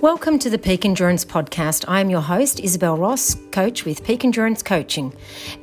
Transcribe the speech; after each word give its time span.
Welcome 0.00 0.38
to 0.38 0.48
the 0.48 0.58
Peak 0.58 0.84
Endurance 0.84 1.24
Podcast. 1.24 1.84
I 1.88 2.00
am 2.00 2.08
your 2.08 2.20
host, 2.20 2.60
Isabel 2.60 2.96
Ross, 2.96 3.34
coach 3.50 3.84
with 3.84 4.04
Peak 4.04 4.24
Endurance 4.24 4.62
Coaching. 4.62 5.12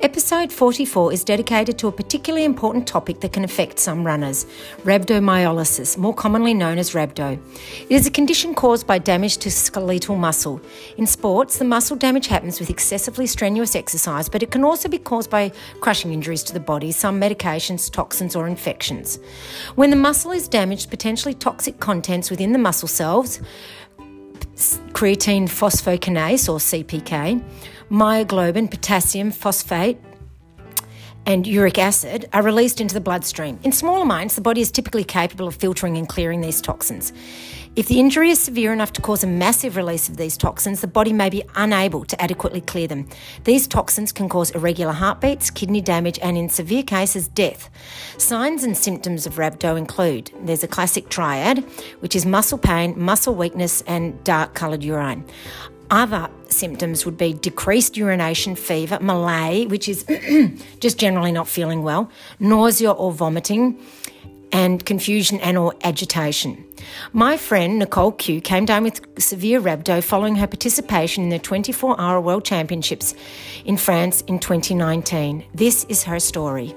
Episode 0.02 0.52
44 0.52 1.10
is 1.14 1.24
dedicated 1.24 1.78
to 1.78 1.88
a 1.88 1.92
particularly 1.92 2.44
important 2.44 2.86
topic 2.86 3.20
that 3.20 3.32
can 3.32 3.44
affect 3.44 3.78
some 3.78 4.04
runners 4.04 4.44
rhabdomyolysis, 4.82 5.96
more 5.96 6.12
commonly 6.12 6.52
known 6.52 6.76
as 6.76 6.90
rhabdo. 6.90 7.40
It 7.88 7.94
is 7.94 8.06
a 8.06 8.10
condition 8.10 8.54
caused 8.54 8.86
by 8.86 8.98
damage 8.98 9.38
to 9.38 9.50
skeletal 9.50 10.16
muscle. 10.16 10.60
In 10.98 11.06
sports, 11.06 11.56
the 11.56 11.64
muscle 11.64 11.96
damage 11.96 12.26
happens 12.26 12.60
with 12.60 12.68
excessively 12.68 13.26
strenuous 13.26 13.74
exercise, 13.74 14.28
but 14.28 14.42
it 14.42 14.50
can 14.50 14.64
also 14.64 14.86
be 14.86 14.98
caused 14.98 15.30
by 15.30 15.50
crushing 15.80 16.12
injuries 16.12 16.42
to 16.42 16.52
the 16.52 16.60
body, 16.60 16.92
some 16.92 17.18
medications, 17.18 17.90
toxins, 17.90 18.36
or 18.36 18.46
infections. 18.46 19.18
When 19.76 19.88
the 19.88 19.96
muscle 19.96 20.32
is 20.32 20.46
damaged, 20.46 20.90
potentially 20.90 21.32
toxic 21.32 21.80
contents 21.80 22.30
within 22.30 22.52
the 22.52 22.58
muscle 22.58 22.86
cells, 22.86 23.40
creatine 24.56 25.44
phosphokinase 25.44 26.48
or 26.48 26.58
CPK, 26.58 27.42
myoglobin, 27.90 28.70
potassium 28.70 29.30
phosphate, 29.30 29.98
and 31.26 31.46
uric 31.46 31.78
acid 31.78 32.28
are 32.32 32.42
released 32.42 32.80
into 32.80 32.94
the 32.94 33.00
bloodstream. 33.00 33.58
In 33.64 33.72
small 33.72 34.00
amounts, 34.00 34.36
the 34.36 34.40
body 34.40 34.60
is 34.60 34.70
typically 34.70 35.04
capable 35.04 35.48
of 35.48 35.56
filtering 35.56 35.96
and 35.98 36.08
clearing 36.08 36.40
these 36.40 36.60
toxins. 36.60 37.12
If 37.76 37.88
the 37.88 38.00
injury 38.00 38.30
is 38.30 38.38
severe 38.38 38.72
enough 38.72 38.94
to 38.94 39.02
cause 39.02 39.22
a 39.22 39.26
massive 39.26 39.76
release 39.76 40.08
of 40.08 40.16
these 40.16 40.38
toxins, 40.38 40.80
the 40.80 40.86
body 40.86 41.12
may 41.12 41.28
be 41.28 41.42
unable 41.56 42.06
to 42.06 42.22
adequately 42.22 42.62
clear 42.62 42.88
them. 42.88 43.06
These 43.44 43.66
toxins 43.66 44.12
can 44.12 44.30
cause 44.30 44.50
irregular 44.52 44.94
heartbeats, 44.94 45.50
kidney 45.50 45.82
damage, 45.82 46.18
and 46.22 46.38
in 46.38 46.48
severe 46.48 46.82
cases, 46.82 47.28
death. 47.28 47.68
Signs 48.16 48.64
and 48.64 48.74
symptoms 48.74 49.26
of 49.26 49.34
rhabdo 49.34 49.76
include 49.76 50.30
there's 50.40 50.64
a 50.64 50.68
classic 50.68 51.10
triad, 51.10 51.58
which 52.00 52.16
is 52.16 52.24
muscle 52.24 52.56
pain, 52.56 52.98
muscle 52.98 53.34
weakness, 53.34 53.82
and 53.82 54.24
dark 54.24 54.54
coloured 54.54 54.82
urine. 54.82 55.26
Other 55.90 56.30
symptoms 56.48 57.04
would 57.04 57.18
be 57.18 57.34
decreased 57.34 57.94
urination, 57.94 58.56
fever, 58.56 58.98
malaise, 59.02 59.68
which 59.68 59.86
is 59.86 60.06
just 60.80 60.98
generally 60.98 61.30
not 61.30 61.46
feeling 61.46 61.82
well, 61.82 62.10
nausea 62.40 62.90
or 62.90 63.12
vomiting, 63.12 63.78
and 64.52 64.84
confusion 64.84 65.40
and 65.40 65.58
or 65.58 65.74
agitation. 65.84 66.64
My 67.12 67.36
friend 67.36 67.78
Nicole 67.78 68.12
Q 68.12 68.40
came 68.40 68.64
down 68.64 68.84
with 68.84 69.00
severe 69.18 69.60
rhabdo 69.60 70.02
following 70.02 70.36
her 70.36 70.46
participation 70.46 71.24
in 71.24 71.30
the 71.30 71.38
24-hour 71.38 72.20
World 72.20 72.44
Championships 72.44 73.14
in 73.64 73.76
France 73.76 74.22
in 74.22 74.38
2019. 74.38 75.44
This 75.54 75.84
is 75.88 76.04
her 76.04 76.20
story. 76.20 76.74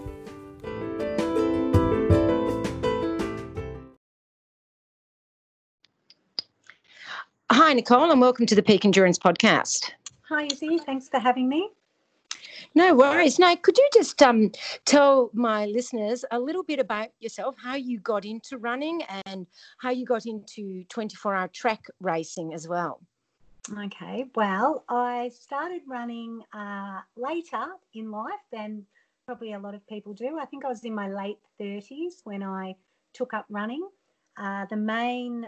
Hi, 7.52 7.74
Nicole, 7.74 8.12
and 8.12 8.22
welcome 8.22 8.46
to 8.46 8.56
the 8.56 8.64
Peak 8.64 8.86
Endurance 8.86 9.20
Podcast. 9.20 9.92
Hi, 10.30 10.48
Izzy. 10.52 10.78
Thanks 10.80 11.10
for 11.10 11.20
having 11.20 11.50
me. 11.50 11.70
No 12.76 12.94
worries. 12.94 13.40
Now, 13.40 13.56
could 13.56 13.78
you 13.78 13.90
just 13.94 14.22
um, 14.22 14.52
tell 14.86 15.32
my 15.34 15.66
listeners 15.66 16.24
a 16.32 16.40
little 16.40 16.64
bit 16.64 16.80
about 16.80 17.10
yourself, 17.20 17.56
how 17.62 17.76
you 17.76 18.00
got 18.00 18.26
into 18.26 18.58
running 18.58 19.02
and 19.26 19.48
how 19.80 19.90
you 19.90 20.06
got 20.06 20.26
into 20.26 20.84
24 20.90 21.36
hour 21.36 21.48
track 21.48 21.86
racing 22.00 22.54
as 22.54 22.68
well? 22.68 23.02
Okay. 23.86 24.26
Well, 24.36 24.84
I 24.88 25.32
started 25.40 25.82
running 25.88 26.42
uh, 26.54 27.02
later 27.16 27.66
in 27.94 28.12
life 28.12 28.40
than 28.52 28.86
probably 29.26 29.54
a 29.54 29.60
lot 29.60 29.76
of 29.76 29.86
people 29.88 30.14
do. 30.14 30.40
I 30.40 30.46
think 30.46 30.66
I 30.66 30.70
was 30.70 30.84
in 30.84 30.94
my 30.94 31.12
late 31.12 31.38
30s 31.60 32.22
when 32.24 32.44
I 32.44 32.76
took 33.14 33.34
up 33.34 33.46
running. 33.50 33.88
Uh, 34.38 34.66
the 34.70 34.78
main 34.78 35.46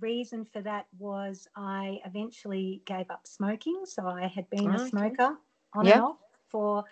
reason 0.00 0.44
for 0.44 0.62
that 0.62 0.86
was 0.98 1.48
I 1.56 2.00
eventually 2.04 2.80
gave 2.86 3.10
up 3.10 3.26
smoking. 3.26 3.82
So 3.84 4.06
I 4.06 4.28
had 4.28 4.48
been 4.50 4.70
a 4.70 4.88
smoker 4.88 5.36
on 5.74 5.84
yep. 5.84 5.96
and 5.96 6.04
off 6.04 6.16
for 6.50 6.84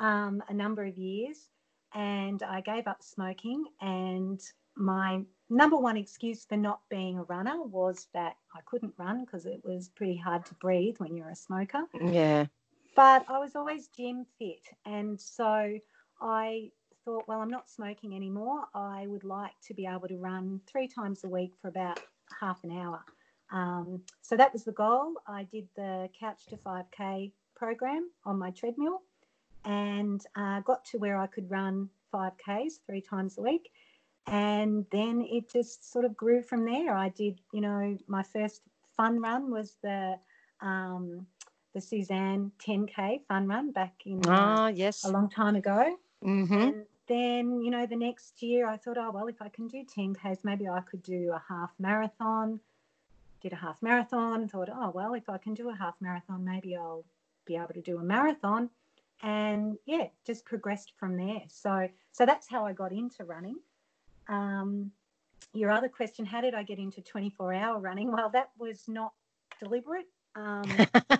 um, 0.00 0.42
a 0.48 0.54
number 0.54 0.84
of 0.84 0.96
years 0.96 1.50
and 1.94 2.42
I 2.42 2.60
gave 2.60 2.86
up 2.86 3.02
smoking. 3.02 3.64
And 3.80 4.40
my 4.76 5.22
number 5.48 5.76
one 5.76 5.96
excuse 5.96 6.44
for 6.44 6.56
not 6.56 6.80
being 6.88 7.18
a 7.18 7.24
runner 7.24 7.62
was 7.62 8.06
that 8.14 8.36
I 8.54 8.60
couldn't 8.66 8.94
run 8.96 9.24
because 9.24 9.46
it 9.46 9.60
was 9.64 9.88
pretty 9.88 10.16
hard 10.16 10.44
to 10.46 10.54
breathe 10.54 10.96
when 10.98 11.16
you're 11.16 11.30
a 11.30 11.36
smoker. 11.36 11.82
Yeah. 12.00 12.46
But 12.96 13.24
I 13.28 13.38
was 13.38 13.56
always 13.56 13.88
gym 13.88 14.26
fit. 14.38 14.66
And 14.84 15.20
so 15.20 15.78
I 16.20 16.70
thought, 17.04 17.26
well, 17.26 17.40
I'm 17.40 17.50
not 17.50 17.68
smoking 17.68 18.14
anymore. 18.14 18.64
I 18.74 19.06
would 19.06 19.24
like 19.24 19.54
to 19.66 19.74
be 19.74 19.86
able 19.86 20.08
to 20.08 20.16
run 20.16 20.60
three 20.66 20.88
times 20.88 21.24
a 21.24 21.28
week 21.28 21.52
for 21.60 21.68
about 21.68 22.00
half 22.38 22.62
an 22.64 22.72
hour. 22.72 23.00
Um, 23.52 24.02
so 24.22 24.36
that 24.36 24.52
was 24.52 24.64
the 24.64 24.72
goal. 24.72 25.14
I 25.26 25.44
did 25.44 25.68
the 25.74 26.08
Couch 26.18 26.46
to 26.46 26.56
5K 26.56 27.32
program 27.60 28.10
on 28.24 28.38
my 28.38 28.50
treadmill 28.50 29.02
and 29.66 30.24
uh, 30.34 30.60
got 30.60 30.82
to 30.86 30.98
where 30.98 31.18
I 31.18 31.26
could 31.26 31.50
run 31.50 31.90
5Ks 32.12 32.80
three 32.86 33.02
times 33.02 33.36
a 33.36 33.42
week. 33.42 33.70
And 34.26 34.86
then 34.90 35.26
it 35.28 35.52
just 35.52 35.92
sort 35.92 36.04
of 36.06 36.16
grew 36.16 36.42
from 36.42 36.64
there. 36.64 36.94
I 36.94 37.10
did, 37.10 37.38
you 37.52 37.60
know, 37.60 37.98
my 38.06 38.22
first 38.22 38.62
fun 38.96 39.20
run 39.20 39.50
was 39.50 39.76
the 39.82 40.18
um, 40.62 41.26
the 41.74 41.80
Sussan 41.80 42.50
10K 42.66 43.26
fun 43.28 43.46
run 43.46 43.70
back 43.70 43.94
in 44.04 44.26
uh, 44.26 44.72
yes. 44.74 45.04
a 45.04 45.10
long 45.10 45.28
time 45.30 45.56
ago. 45.56 45.96
Mm-hmm. 46.24 46.54
And 46.54 46.84
then, 47.06 47.60
you 47.60 47.70
know, 47.70 47.86
the 47.86 47.96
next 47.96 48.42
year 48.42 48.68
I 48.68 48.76
thought, 48.76 48.98
oh, 48.98 49.10
well, 49.12 49.26
if 49.28 49.40
I 49.40 49.48
can 49.48 49.68
do 49.68 49.84
10Ks, 49.84 50.38
maybe 50.44 50.68
I 50.68 50.80
could 50.80 51.02
do 51.02 51.32
a 51.32 51.42
half 51.48 51.70
marathon. 51.78 52.60
Did 53.40 53.52
a 53.52 53.56
half 53.56 53.80
marathon, 53.82 54.48
thought, 54.48 54.68
oh, 54.70 54.90
well, 54.94 55.14
if 55.14 55.28
I 55.28 55.38
can 55.38 55.54
do 55.54 55.70
a 55.70 55.74
half 55.74 55.94
marathon, 56.00 56.44
maybe 56.44 56.76
I'll 56.76 57.04
be 57.50 57.56
able 57.56 57.74
to 57.74 57.80
do 57.80 57.98
a 57.98 58.02
marathon. 58.02 58.70
And 59.22 59.76
yeah, 59.84 60.06
just 60.26 60.44
progressed 60.44 60.92
from 60.98 61.16
there. 61.16 61.42
So, 61.48 61.88
so 62.12 62.24
that's 62.24 62.48
how 62.48 62.64
I 62.64 62.72
got 62.72 62.92
into 62.92 63.24
running. 63.24 63.56
Um, 64.28 64.92
your 65.52 65.70
other 65.70 65.88
question, 65.88 66.24
how 66.24 66.40
did 66.40 66.54
I 66.54 66.62
get 66.62 66.78
into 66.78 67.02
24 67.02 67.52
hour 67.52 67.78
running? 67.78 68.12
Well, 68.12 68.30
that 68.30 68.50
was 68.58 68.84
not 68.88 69.12
deliberate. 69.58 70.06
Um, 70.36 70.62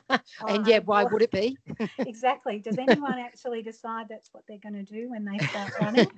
and 0.49 0.67
yeah, 0.67 0.79
why 0.85 1.05
would 1.05 1.21
it 1.21 1.33
be? 1.33 1.59
exactly. 1.99 2.61
Does 2.61 2.79
anyone 2.89 3.19
actually 3.19 3.63
decide 3.63 4.07
that's 4.09 4.33
what 4.33 4.45
they're 4.47 4.59
going 4.59 4.85
to 4.85 4.93
do 4.93 5.11
when 5.11 5.25
they 5.25 5.45
start 5.47 5.73
running? 5.81 6.11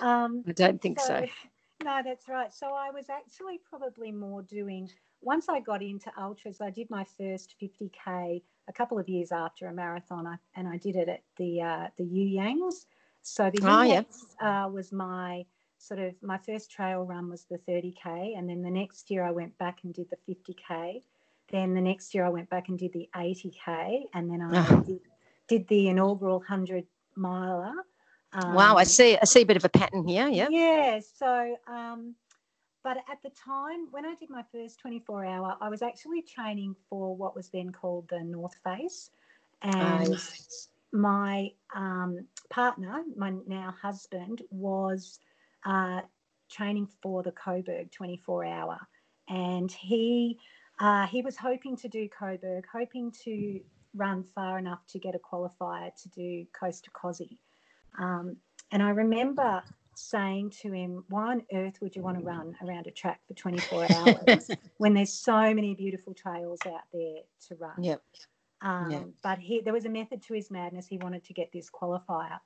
Um, 0.00 0.42
I 0.48 0.52
don't 0.52 0.82
think 0.82 0.98
so, 0.98 1.06
so. 1.06 1.26
No, 1.84 2.00
that's 2.04 2.28
right. 2.28 2.52
So 2.52 2.66
I 2.74 2.90
was 2.90 3.08
actually 3.08 3.60
probably 3.70 4.10
more 4.10 4.42
doing. 4.42 4.90
Once 5.20 5.48
I 5.48 5.60
got 5.60 5.82
into 5.82 6.10
ultras, 6.18 6.60
I 6.60 6.70
did 6.70 6.88
my 6.90 7.04
first 7.04 7.54
50k 7.60 8.42
a 8.68 8.72
couple 8.72 8.98
of 8.98 9.08
years 9.08 9.32
after 9.32 9.66
a 9.66 9.72
marathon, 9.72 10.38
and 10.54 10.68
I 10.68 10.76
did 10.76 10.96
it 10.96 11.08
at 11.08 11.22
the 11.36 11.62
uh, 11.62 11.86
the 11.96 12.04
You 12.04 12.40
Yangs. 12.40 12.86
So 13.22 13.50
the 13.50 13.60
oh, 13.64 13.82
yeah. 13.82 14.02
uh, 14.40 14.68
was 14.68 14.92
my 14.92 15.44
sort 15.78 16.00
of 16.00 16.14
my 16.22 16.38
first 16.38 16.70
trail 16.70 17.02
run 17.04 17.28
was 17.28 17.44
the 17.44 17.58
30k, 17.68 18.38
and 18.38 18.48
then 18.48 18.62
the 18.62 18.70
next 18.70 19.10
year 19.10 19.24
I 19.24 19.30
went 19.30 19.56
back 19.58 19.80
and 19.84 19.92
did 19.92 20.08
the 20.10 20.34
50k 20.34 21.02
then 21.50 21.74
the 21.74 21.80
next 21.80 22.14
year 22.14 22.24
I 22.24 22.28
went 22.28 22.50
back 22.50 22.68
and 22.68 22.78
did 22.78 22.92
the 22.92 23.08
80k, 23.14 24.04
and 24.14 24.30
then 24.30 24.42
I 24.42 24.58
uh-huh. 24.58 24.80
did, 24.80 25.00
did, 25.48 25.68
the 25.68 25.88
inaugural 25.88 26.38
100 26.38 26.84
miler. 27.16 27.72
Um, 28.32 28.54
wow, 28.54 28.76
I 28.76 28.84
see. 28.84 29.16
I 29.16 29.24
see 29.24 29.42
a 29.42 29.46
bit 29.46 29.56
of 29.56 29.64
a 29.64 29.70
pattern 29.70 30.06
here. 30.06 30.28
Yeah. 30.28 30.48
Yeah. 30.50 31.00
So, 31.00 31.56
um, 31.66 32.14
but 32.82 32.98
at 33.10 33.22
the 33.22 33.30
time 33.30 33.88
when 33.90 34.04
I 34.04 34.14
did 34.14 34.30
my 34.30 34.44
first 34.52 34.78
24 34.80 35.24
hour, 35.24 35.56
I 35.60 35.68
was 35.68 35.82
actually 35.82 36.22
training 36.22 36.74
for 36.88 37.14
what 37.16 37.34
was 37.34 37.48
then 37.48 37.70
called 37.70 38.08
the 38.08 38.20
North 38.20 38.56
Face, 38.64 39.10
and 39.62 40.10
nice. 40.10 40.68
my 40.92 41.50
um, 41.74 42.26
partner, 42.50 43.02
my 43.16 43.32
now 43.46 43.74
husband, 43.80 44.42
was 44.50 45.18
uh, 45.66 46.02
training 46.50 46.88
for 47.02 47.22
the 47.22 47.32
Coburg 47.32 47.90
24 47.90 48.44
hour, 48.44 48.78
and 49.28 49.70
he 49.70 50.38
uh, 50.80 51.06
he 51.06 51.22
was 51.22 51.36
hoping 51.36 51.76
to 51.76 51.88
do 51.88 52.08
Coburg, 52.08 52.64
hoping 52.72 53.12
to 53.24 53.60
run 53.94 54.22
far 54.22 54.58
enough 54.58 54.86
to 54.88 54.98
get 54.98 55.14
a 55.14 55.18
qualifier 55.18 55.90
to 56.02 56.08
do 56.10 56.46
Coast 56.58 56.84
to 56.84 56.90
Kosci. 56.90 57.38
Um, 57.98 58.36
and 58.70 58.82
I 58.82 58.90
remember 58.90 59.62
saying 59.98 60.50
to 60.62 60.72
him, 60.72 61.04
Why 61.08 61.32
on 61.32 61.42
earth 61.52 61.78
would 61.80 61.94
you 61.94 62.02
want 62.02 62.18
to 62.18 62.24
run 62.24 62.56
around 62.62 62.86
a 62.86 62.90
track 62.90 63.20
for 63.26 63.34
24 63.34 63.86
hours 63.92 64.50
when 64.78 64.94
there's 64.94 65.12
so 65.12 65.54
many 65.54 65.74
beautiful 65.74 66.14
trails 66.14 66.60
out 66.66 66.82
there 66.92 67.20
to 67.48 67.54
run? 67.56 67.82
Yep. 67.82 68.02
Um, 68.62 68.90
yep. 68.90 69.06
But 69.22 69.38
he, 69.38 69.60
there 69.60 69.72
was 69.72 69.84
a 69.84 69.90
method 69.90 70.22
to 70.24 70.34
his 70.34 70.50
madness. 70.50 70.86
He 70.86 70.98
wanted 70.98 71.24
to 71.24 71.32
get 71.32 71.50
this 71.52 71.70
qualifier. 71.70 72.38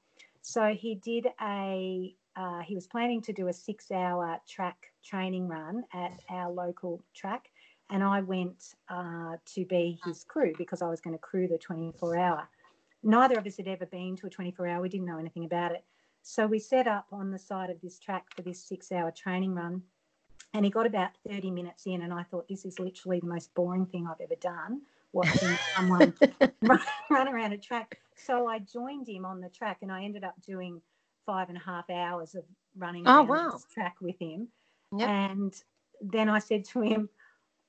So 0.42 0.74
he 0.74 0.96
did 0.96 1.28
a, 1.40 2.14
uh, 2.36 2.60
he 2.60 2.74
was 2.74 2.86
planning 2.86 3.22
to 3.22 3.32
do 3.32 3.48
a 3.48 3.52
six 3.52 3.90
hour 3.90 4.38
track 4.48 4.92
training 5.04 5.48
run 5.48 5.84
at 5.92 6.12
our 6.30 6.50
local 6.50 7.02
track 7.14 7.48
and 7.92 8.02
I 8.02 8.22
went 8.22 8.74
uh, 8.88 9.36
to 9.54 9.64
be 9.66 10.00
his 10.04 10.24
crew 10.24 10.52
because 10.56 10.80
I 10.80 10.88
was 10.88 11.00
going 11.00 11.14
to 11.14 11.18
crew 11.18 11.46
the 11.46 11.58
24 11.58 12.18
hour. 12.18 12.48
Neither 13.02 13.38
of 13.38 13.46
us 13.46 13.58
had 13.58 13.68
ever 13.68 13.84
been 13.84 14.16
to 14.16 14.26
a 14.26 14.30
24 14.30 14.66
hour, 14.66 14.80
we 14.80 14.88
didn't 14.88 15.06
know 15.06 15.18
anything 15.18 15.44
about 15.44 15.72
it. 15.72 15.84
So 16.22 16.46
we 16.46 16.58
set 16.58 16.86
up 16.86 17.06
on 17.12 17.30
the 17.30 17.38
side 17.38 17.70
of 17.70 17.80
this 17.80 17.98
track 17.98 18.24
for 18.34 18.42
this 18.42 18.62
six 18.62 18.92
hour 18.92 19.10
training 19.10 19.54
run. 19.54 19.82
and 20.54 20.64
he 20.64 20.70
got 20.70 20.86
about 20.86 21.10
30 21.26 21.50
minutes 21.50 21.86
in, 21.86 22.02
and 22.02 22.12
I 22.12 22.22
thought, 22.24 22.46
this 22.48 22.64
is 22.66 22.78
literally 22.78 23.20
the 23.20 23.26
most 23.26 23.54
boring 23.54 23.86
thing 23.86 24.06
I've 24.06 24.20
ever 24.20 24.34
done 24.40 24.82
watching 25.12 25.56
someone 25.76 26.12
run, 26.62 26.80
run 27.10 27.28
around 27.28 27.52
a 27.52 27.58
track. 27.58 27.98
So 28.16 28.46
I 28.46 28.58
joined 28.60 29.08
him 29.08 29.24
on 29.24 29.40
the 29.40 29.48
track, 29.48 29.78
and 29.82 29.90
I 29.90 30.04
ended 30.04 30.24
up 30.24 30.34
doing 30.42 30.80
five 31.26 31.48
and 31.48 31.56
a 31.56 31.60
half 31.60 31.88
hours 31.90 32.34
of 32.34 32.44
running 32.76 33.04
Oh, 33.06 33.22
wow. 33.22 33.50
this 33.52 33.64
track 33.72 33.96
with 34.00 34.18
him. 34.18 34.48
Yep. 34.96 35.08
And 35.08 35.54
then 36.02 36.28
I 36.28 36.38
said 36.38 36.64
to 36.66 36.80
him, 36.82 37.08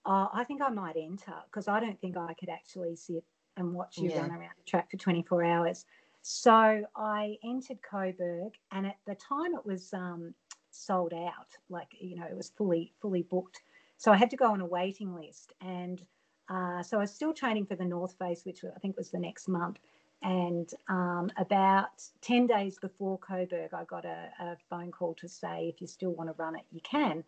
oh, 0.05 0.29
I 0.33 0.44
think 0.44 0.61
I 0.61 0.69
might 0.69 0.97
enter 0.97 1.35
because 1.45 1.67
I 1.67 1.79
don't 1.79 2.00
think 2.01 2.17
I 2.17 2.33
could 2.33 2.50
actually 2.50 2.95
sit 2.97 3.23
and 3.55 3.73
watch 3.73 3.97
you 3.97 4.09
Yeah. 4.09 4.21
run 4.21 4.31
around 4.31 4.55
the 4.57 4.63
track 4.69 4.91
for 4.91 4.97
24 4.97 5.44
hours. 5.44 5.85
So 6.24 6.86
I 6.96 7.38
entered 7.44 7.80
Coburg, 7.81 8.54
and 8.72 8.88
at 8.88 8.98
the 9.06 9.16
time 9.16 9.54
it 9.56 9.66
was 9.66 9.94
um, 9.94 10.34
sold 10.72 11.14
out. 11.14 11.50
Like 11.70 11.90
you 12.00 12.16
know, 12.16 12.25
it 12.25 12.36
was 12.36 12.50
fully 12.50 12.94
fully 13.02 13.24
booked. 13.24 13.62
So 13.98 14.12
I 14.12 14.16
had 14.18 14.30
to 14.31 14.38
go 14.38 14.52
on 14.52 14.62
a 14.62 14.66
waiting 14.66 15.14
list, 15.14 15.54
and 15.62 16.02
uh, 16.50 16.81
so 16.81 16.98
I 16.98 17.02
was 17.02 17.14
still 17.14 17.34
training 17.34 17.66
for 17.66 17.75
the 17.75 17.84
North 17.86 18.18
Face, 18.18 18.46
which 18.46 18.64
I 18.64 18.80
think 18.80 18.96
was 18.96 19.12
the 19.12 19.20
next 19.20 19.50
month. 19.50 19.80
And 20.22 20.70
um, 20.88 21.30
about 21.36 22.02
10 22.22 22.48
days 22.48 22.78
before 22.80 23.18
Coburg, 23.20 23.74
I 23.74 23.84
got 23.84 24.06
a, 24.06 24.30
a 24.40 24.58
phone 24.70 24.92
call 24.92 25.16
to 25.16 25.28
say, 25.28 25.70
if 25.74 25.81
you 25.81 25.88
still 25.88 26.12
want 26.12 26.30
to 26.30 26.42
run 26.42 26.56
it, 26.56 26.64
you 26.72 26.80
can. 26.81 27.25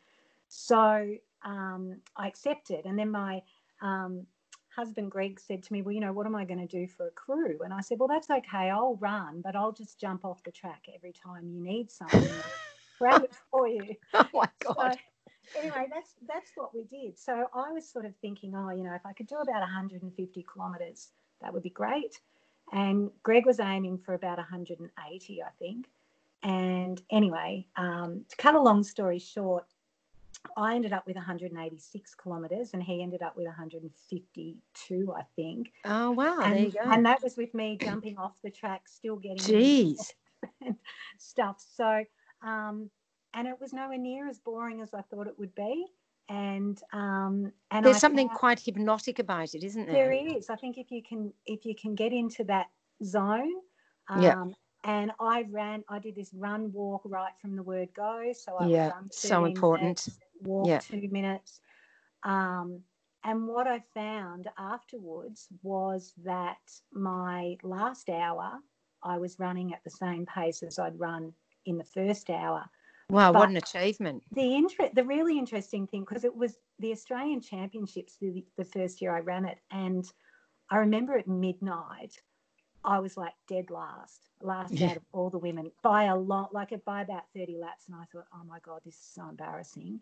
So 0.47 1.15
um, 1.43 1.97
I 2.15 2.27
accepted. 2.27 2.85
And 2.85 2.97
then 2.97 3.11
my 3.11 3.41
um, 3.81 4.25
husband, 4.75 5.11
Greg, 5.11 5.39
said 5.39 5.63
to 5.63 5.73
me, 5.73 5.81
Well, 5.81 5.93
you 5.93 6.01
know, 6.01 6.13
what 6.13 6.25
am 6.25 6.35
I 6.35 6.45
going 6.45 6.65
to 6.65 6.67
do 6.67 6.87
for 6.87 7.07
a 7.07 7.11
crew? 7.11 7.59
And 7.63 7.73
I 7.73 7.81
said, 7.81 7.99
Well, 7.99 8.07
that's 8.07 8.29
okay. 8.29 8.69
I'll 8.69 8.97
run, 8.97 9.41
but 9.41 9.55
I'll 9.55 9.71
just 9.71 9.99
jump 9.99 10.25
off 10.25 10.43
the 10.43 10.51
track 10.51 10.83
every 10.93 11.13
time 11.13 11.49
you 11.49 11.61
need 11.61 11.91
something. 11.91 12.43
grab 12.99 13.23
it 13.23 13.33
for 13.51 13.67
you. 13.67 13.95
Oh 14.13 14.25
my 14.33 14.49
So, 14.63 14.73
God. 14.73 14.97
anyway, 15.59 15.87
that's 15.93 16.15
that's 16.27 16.51
what 16.55 16.73
we 16.73 16.83
did. 16.85 17.17
So 17.17 17.47
I 17.53 17.71
was 17.71 17.87
sort 17.87 18.05
of 18.05 18.13
thinking, 18.21 18.53
oh, 18.55 18.69
you 18.71 18.83
know, 18.83 18.93
if 18.93 19.05
I 19.05 19.13
could 19.13 19.27
do 19.27 19.35
about 19.37 19.61
150 19.61 20.45
kilometres, 20.53 21.11
that 21.41 21.53
would 21.53 21.63
be 21.63 21.69
great. 21.69 22.19
And 22.71 23.11
Greg 23.23 23.45
was 23.45 23.59
aiming 23.59 23.99
for 23.99 24.13
about 24.15 24.37
180, 24.37 25.43
I 25.43 25.49
think. 25.59 25.87
And 26.43 27.01
anyway, 27.11 27.67
um, 27.77 28.25
to 28.29 28.35
cut 28.37 28.55
a 28.55 28.61
long 28.61 28.83
story 28.83 29.19
short, 29.19 29.65
I 30.57 30.75
ended 30.75 30.93
up 30.93 31.05
with 31.07 31.15
186 31.15 32.15
kilometres, 32.15 32.71
and 32.73 32.81
he 32.83 33.01
ended 33.03 33.21
up 33.21 33.35
with 33.37 33.45
152, 33.47 35.13
I 35.17 35.21
think. 35.35 35.71
Oh 35.85 36.11
wow. 36.11 36.37
there 36.39 36.55
you 36.57 36.63
And, 36.65 36.73
go. 36.73 36.79
and 36.91 37.05
that 37.05 37.21
was 37.23 37.37
with 37.37 37.53
me 37.53 37.77
jumping 37.81 38.17
off 38.17 38.41
the 38.43 38.49
track, 38.51 38.87
still 38.87 39.15
getting 39.17 39.37
Jeez. 39.37 39.97
stuff. 41.17 41.63
So, 41.75 42.03
um, 42.41 42.89
and 43.33 43.47
it 43.47 43.55
was 43.59 43.73
nowhere 43.73 43.97
near 43.97 44.27
as 44.27 44.39
boring 44.39 44.81
as 44.81 44.93
I 44.93 45.01
thought 45.01 45.27
it 45.27 45.37
would 45.37 45.53
be. 45.55 45.85
And 46.29 46.81
um, 46.91 47.51
and 47.69 47.85
There's 47.85 47.97
I 47.97 47.99
something 47.99 48.27
found- 48.29 48.39
quite 48.39 48.59
hypnotic 48.59 49.19
about 49.19 49.53
it, 49.53 49.63
isn't 49.63 49.85
there 49.85 50.09
there? 50.09 50.37
is. 50.37 50.49
I 50.49 50.55
think 50.55 50.77
if 50.77 50.89
you 50.91 51.03
can 51.07 51.31
if 51.45 51.65
you 51.65 51.75
can 51.75 51.93
get 51.95 52.11
into 52.13 52.43
that 52.45 52.67
zone. 53.03 53.51
Um, 54.09 54.21
Yeah. 54.21 54.45
And 54.85 55.11
I 55.19 55.45
ran. 55.49 55.83
I 55.89 55.97
did 55.99 56.15
this 56.15 56.31
run 56.33 56.71
walk 56.71 57.01
right 57.05 57.33
from 57.41 57.55
the 57.55 57.63
word 57.63 57.89
go. 57.95 58.31
So 58.33 58.55
I 58.57 58.67
Yeah, 58.67 58.91
so 59.11 59.45
important. 59.45 60.05
minutes, 60.07 60.19
walk 60.41 60.67
Yeah. 60.67 60.79
two 60.79 61.09
minutes. 61.09 61.59
Um, 62.23 62.83
and 63.23 63.47
what 63.47 63.67
I 63.67 63.79
found 63.95 64.47
afterwards 64.59 65.47
was 65.63 66.13
that 66.17 66.59
my 66.91 67.57
last 67.63 68.09
hour, 68.09 68.59
I 69.01 69.17
was 69.17 69.39
running 69.39 69.73
at 69.73 69.83
the 69.83 69.89
same 69.89 70.27
pace 70.27 70.61
as 70.61 70.77
I'd 70.77 70.99
run 70.99 71.33
in 71.65 71.77
the 71.79 71.83
first 71.83 72.29
hour. 72.29 72.69
Wow, 73.09 73.31
But- 73.31 73.39
what 73.39 73.49
an 73.49 73.57
achievement. 73.57 74.23
The 74.31 74.55
inter- 74.55 74.89
the 74.93 75.03
really 75.03 75.37
interesting 75.39 75.87
thing 75.87 76.01
because 76.01 76.23
it 76.23 76.35
was 76.35 76.59
the 76.77 76.91
Australian 76.91 77.41
Championships 77.41 78.17
the, 78.17 78.45
the 78.57 78.65
first 78.65 79.01
year 79.01 79.15
I 79.15 79.19
ran 79.19 79.45
it, 79.45 79.59
and 79.71 80.05
I 80.69 80.77
remember 80.77 81.17
at 81.17 81.27
midnight, 81.27 82.19
I 82.85 82.99
was 82.99 83.17
like 83.17 83.33
dead 83.47 83.69
last, 83.71 84.29
last 84.41 84.73
Yeah. 84.73 84.91
out 84.91 84.97
of 84.97 85.03
all 85.11 85.29
the 85.29 85.39
women 85.39 85.71
by 85.83 86.05
a 86.05 86.15
lot, 86.15 86.53
like 86.53 86.71
by 86.85 87.01
about 87.01 87.23
thirty 87.35 87.57
laps, 87.57 87.87
and 87.87 87.95
I 87.95 88.05
thought, 88.05 88.27
oh 88.33 88.43
my 88.47 88.59
god, 88.59 88.81
this 88.85 88.95
is 88.95 89.09
so 89.15 89.27
embarrassing. 89.29 89.99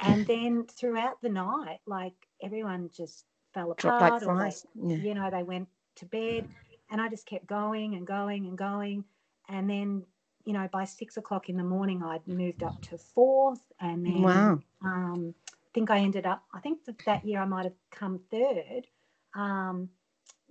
And 0.00 0.26
then 0.26 0.64
throughout 0.66 1.22
the 1.22 1.28
night, 1.30 1.80
like 1.86 2.14
everyone 2.42 2.90
just 2.94 3.24
fell 3.54 3.72
Dropped 3.78 4.00
like 4.00 4.12
apart, 4.12 4.22
or 4.24 4.36
they. 4.38 4.54
Yeah. 4.74 4.96
you 4.98 5.14
know, 5.14 5.30
they 5.30 5.42
went 5.42 5.68
to 5.96 6.06
bed, 6.06 6.48
and 6.90 7.00
I 7.00 7.08
just 7.08 7.26
kept 7.26 7.46
going 7.46 7.94
and 7.94 8.06
going 8.06 8.46
and 8.46 8.58
going, 8.58 9.04
and 9.48 9.68
then 9.70 10.04
you 10.44 10.52
know 10.52 10.68
by 10.72 10.84
six 10.84 11.16
o'clock 11.16 11.48
in 11.48 11.56
the 11.56 11.64
morning 11.64 12.02
I'd 12.02 12.26
moved 12.26 12.62
up 12.62 12.80
to 12.82 12.98
fourth, 12.98 13.72
and 13.80 14.04
then 14.04 14.22
Wow. 14.22 14.60
um, 14.84 15.34
I 15.48 15.68
think 15.74 15.90
I 15.90 16.00
ended 16.00 16.26
up. 16.26 16.42
I 16.54 16.60
think 16.60 16.84
that 16.86 16.98
that 17.06 17.24
year 17.24 17.40
I 17.40 17.46
might 17.46 17.64
have 17.64 17.74
come 17.90 18.20
third, 18.30 18.86
um, 19.34 19.90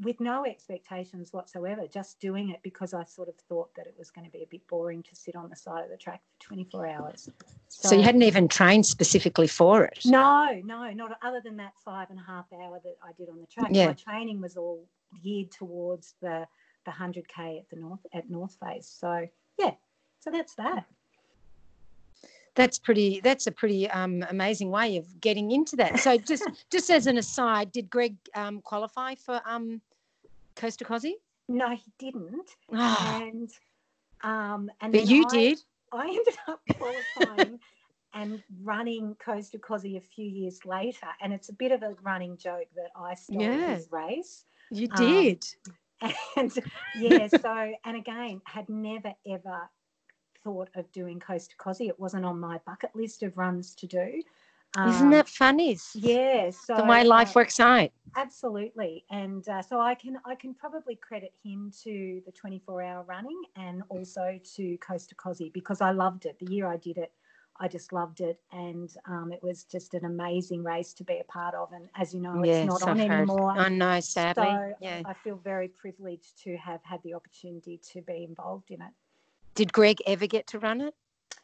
with 0.01 0.19
no 0.19 0.45
expectations 0.45 1.31
whatsoever. 1.31 1.87
Just 1.87 2.19
doing 2.19 2.49
it 2.49 2.59
because 2.63 2.93
I 2.93 3.03
sort 3.05 3.29
of 3.29 3.35
thought 3.47 3.73
that 3.75 3.87
it 3.87 3.95
was 3.97 4.11
going 4.11 4.25
to 4.25 4.31
be 4.31 4.43
a 4.43 4.47
bit 4.47 4.67
boring 4.67 5.03
to 5.03 5.15
sit 5.15 5.35
on 5.35 5.49
the 5.49 5.55
side 5.55 5.83
of 5.83 5.89
the 5.89 5.97
track 5.97 6.21
for 6.39 6.47
24 6.47 6.87
hours. 6.87 7.29
So 7.69 7.95
you 7.95 8.03
hadn't 8.03 8.23
even 8.23 8.47
trained 8.47 8.85
specifically 8.85 9.47
for 9.47 9.85
it. 9.85 9.99
No, 10.05 10.61
no, 10.63 10.91
not 10.91 11.17
other 11.21 11.41
than 11.43 11.57
that 11.57 11.73
five 11.83 12.09
and 12.09 12.19
a 12.19 12.23
half 12.23 12.45
hour 12.53 12.79
that 12.83 12.95
I 13.03 13.11
did 13.17 13.29
on 13.29 13.39
the 13.39 13.47
track. 13.47 13.69
Yeah. 13.71 13.87
My 13.87 13.93
training 13.93 14.41
was 14.41 14.57
all 14.57 14.85
geared 15.23 15.51
towards 15.51 16.15
the 16.21 16.47
the 16.85 16.91
hundred 16.91 17.27
k 17.27 17.57
at 17.59 17.69
the 17.69 17.81
north 17.81 18.05
at 18.13 18.29
North 18.29 18.57
Face. 18.63 18.87
So 18.99 19.27
yeah, 19.57 19.71
so 20.19 20.29
that's 20.29 20.55
that. 20.55 20.85
That's 22.55 22.79
pretty. 22.79 23.19
That's 23.21 23.47
a 23.47 23.51
pretty 23.51 23.89
um, 23.89 24.23
amazing 24.29 24.71
way 24.71 24.97
of 24.97 25.19
getting 25.19 25.51
into 25.51 25.75
that. 25.77 25.99
So 25.99 26.17
just 26.17 26.43
just 26.71 26.89
as 26.89 27.07
an 27.07 27.17
aside, 27.17 27.71
did 27.71 27.89
Greg 27.89 28.15
um, 28.33 28.61
qualify 28.61 29.15
for 29.15 29.41
um, 29.45 29.81
Coast 30.55 30.79
to 30.79 30.85
Kosci? 30.85 31.13
No, 31.47 31.69
he 31.69 31.91
didn't, 31.99 32.49
Ah, 32.73 33.19
and 33.21 33.49
um, 34.23 34.71
and 34.81 34.93
but 34.93 35.07
you 35.07 35.25
I, 35.25 35.29
did. 35.29 35.59
I 35.91 36.07
ended 36.07 36.37
up 36.47 36.61
qualifying 36.77 37.59
and 38.13 38.41
running 38.63 39.15
Coast 39.15 39.51
to 39.51 39.59
Kosci 39.59 39.97
a 39.97 40.01
few 40.01 40.25
years 40.25 40.65
later, 40.65 41.07
and 41.21 41.33
it's 41.33 41.49
a 41.49 41.53
bit 41.53 41.71
of 41.71 41.83
a 41.83 41.95
running 42.01 42.37
joke 42.37 42.67
that 42.75 42.89
I 42.95 43.13
stole 43.15 43.39
Yeah. 43.41 43.75
his 43.75 43.89
race. 43.91 44.45
You 44.71 44.87
um, 44.87 44.97
did. 44.97 45.45
and 46.37 46.51
yeah, 46.99 47.27
so 47.27 47.73
and 47.83 47.97
again, 47.97 48.41
had 48.45 48.69
never 48.69 49.13
ever 49.29 49.69
thought 50.45 50.69
of 50.75 50.89
doing 50.93 51.19
Coast 51.19 51.51
to 51.51 51.57
Kosci. 51.57 51.89
It 51.89 51.99
wasn't 51.99 52.23
on 52.23 52.39
my 52.39 52.59
bucket 52.65 52.91
list 52.95 53.23
of 53.23 53.35
runs 53.37 53.75
to 53.75 53.87
do. 53.87 54.21
Isn't 54.87 55.05
Um, 55.07 55.11
that 55.11 55.27
funny? 55.29 55.77
yeah? 55.93 56.49
So 56.51 56.75
the 56.75 56.83
way 56.83 57.03
life 57.03 57.29
uh, 57.29 57.39
works 57.39 57.59
out. 57.59 57.89
absolutely, 58.17 59.05
and 59.09 59.47
uh, 59.49 59.61
so 59.61 59.79
I 59.79 59.95
can 59.95 60.17
I 60.25 60.35
can 60.35 60.53
probably 60.53 60.95
credit 60.97 61.33
him 61.43 61.71
to 61.83 62.21
the 62.25 62.31
24 62.31 62.81
hour 62.83 63.03
running 63.03 63.41
and 63.55 63.83
also 63.89 64.37
to 64.55 64.77
Coast 64.77 65.09
to 65.09 65.15
Kosci 65.15 65.51
because 65.53 65.79
I 65.81 65.91
loved 65.91 66.25
it. 66.25 66.37
The 66.39 66.51
year 66.53 66.67
I 66.67 66.77
did 66.77 66.97
it. 66.97 67.11
I 67.57 67.69
just 67.69 67.93
loved 67.93 68.19
it, 68.19 68.37
and 68.51 68.89
um, 69.07 69.31
it 69.31 69.41
was 69.41 69.63
just 69.63 69.93
an 69.93 70.03
amazing 70.03 70.61
race 70.61 70.91
to 70.95 71.05
be 71.05 71.19
a 71.19 71.23
part 71.23 71.55
of. 71.55 71.71
And 71.71 71.87
as 71.95 72.13
you 72.13 72.19
know, 72.19 72.43
it's 72.43 72.67
not 72.67 72.83
on 72.83 72.99
I've 72.99 73.07
heard. 73.07 73.29
anymore. 73.29 73.51
I 73.57 73.69
know, 73.69 73.99
sadly. 74.01 74.43
So 74.43 74.73
yeah. 74.81 75.01
I 75.05 75.13
feel 75.13 75.37
very 75.37 75.69
privileged 75.69 76.37
to 76.43 76.57
have 76.57 76.81
had 76.83 77.01
the 77.03 77.13
opportunity 77.13 77.79
to 77.93 78.01
be 78.01 78.25
involved 78.25 78.71
in 78.71 78.81
it. 78.81 78.91
Did 79.55 79.71
Greg 79.73 79.97
ever 80.05 80.27
get 80.27 80.47
to 80.47 80.59
run 80.59 80.81
it? 80.81 80.93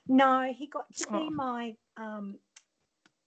No, 0.08 0.52
he 0.54 0.68
got 0.68 0.94
to 0.98 1.08
Oh. 1.10 1.20
be 1.20 1.30
my 1.30 1.76
um, 1.98 2.38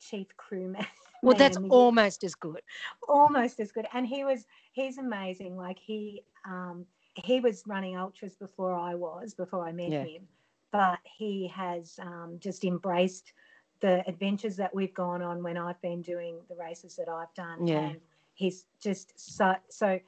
chief 0.00 0.28
crewman. 0.36 0.86
Well, 1.22 1.36
that's 1.36 1.56
almost 1.70 2.22
as 2.22 2.34
good. 2.34 2.60
almost 3.08 3.58
as 3.60 3.72
good. 3.72 3.86
And 3.94 4.06
he 4.06 4.24
was 4.24 4.46
he's 4.72 4.98
amazing. 4.98 5.56
Like 5.56 5.78
he 5.78 6.22
um, 6.44 6.84
he 7.14 7.40
was 7.40 7.64
running 7.66 7.96
ultras 7.96 8.36
before 8.36 8.74
I 8.74 8.94
was, 8.94 9.32
before 9.32 9.66
I 9.66 9.72
met 9.72 9.90
Yeah. 9.92 10.04
him. 10.04 10.28
But 10.70 10.98
he 11.04 11.48
has 11.48 11.98
um, 12.02 12.36
just 12.40 12.64
embraced 12.64 13.32
the 13.80 14.06
adventures 14.06 14.56
that 14.56 14.74
we've 14.74 14.92
gone 14.92 15.22
on 15.22 15.42
when 15.42 15.56
I've 15.56 15.80
been 15.80 16.02
doing 16.02 16.36
the 16.48 16.56
races 16.56 16.96
that 16.96 17.08
I've 17.08 17.32
done. 17.34 17.66
Yeah. 17.66 17.88
And 17.88 18.00
he's 18.34 18.66
just 18.80 19.12
so 19.16 19.54
so 19.70 19.98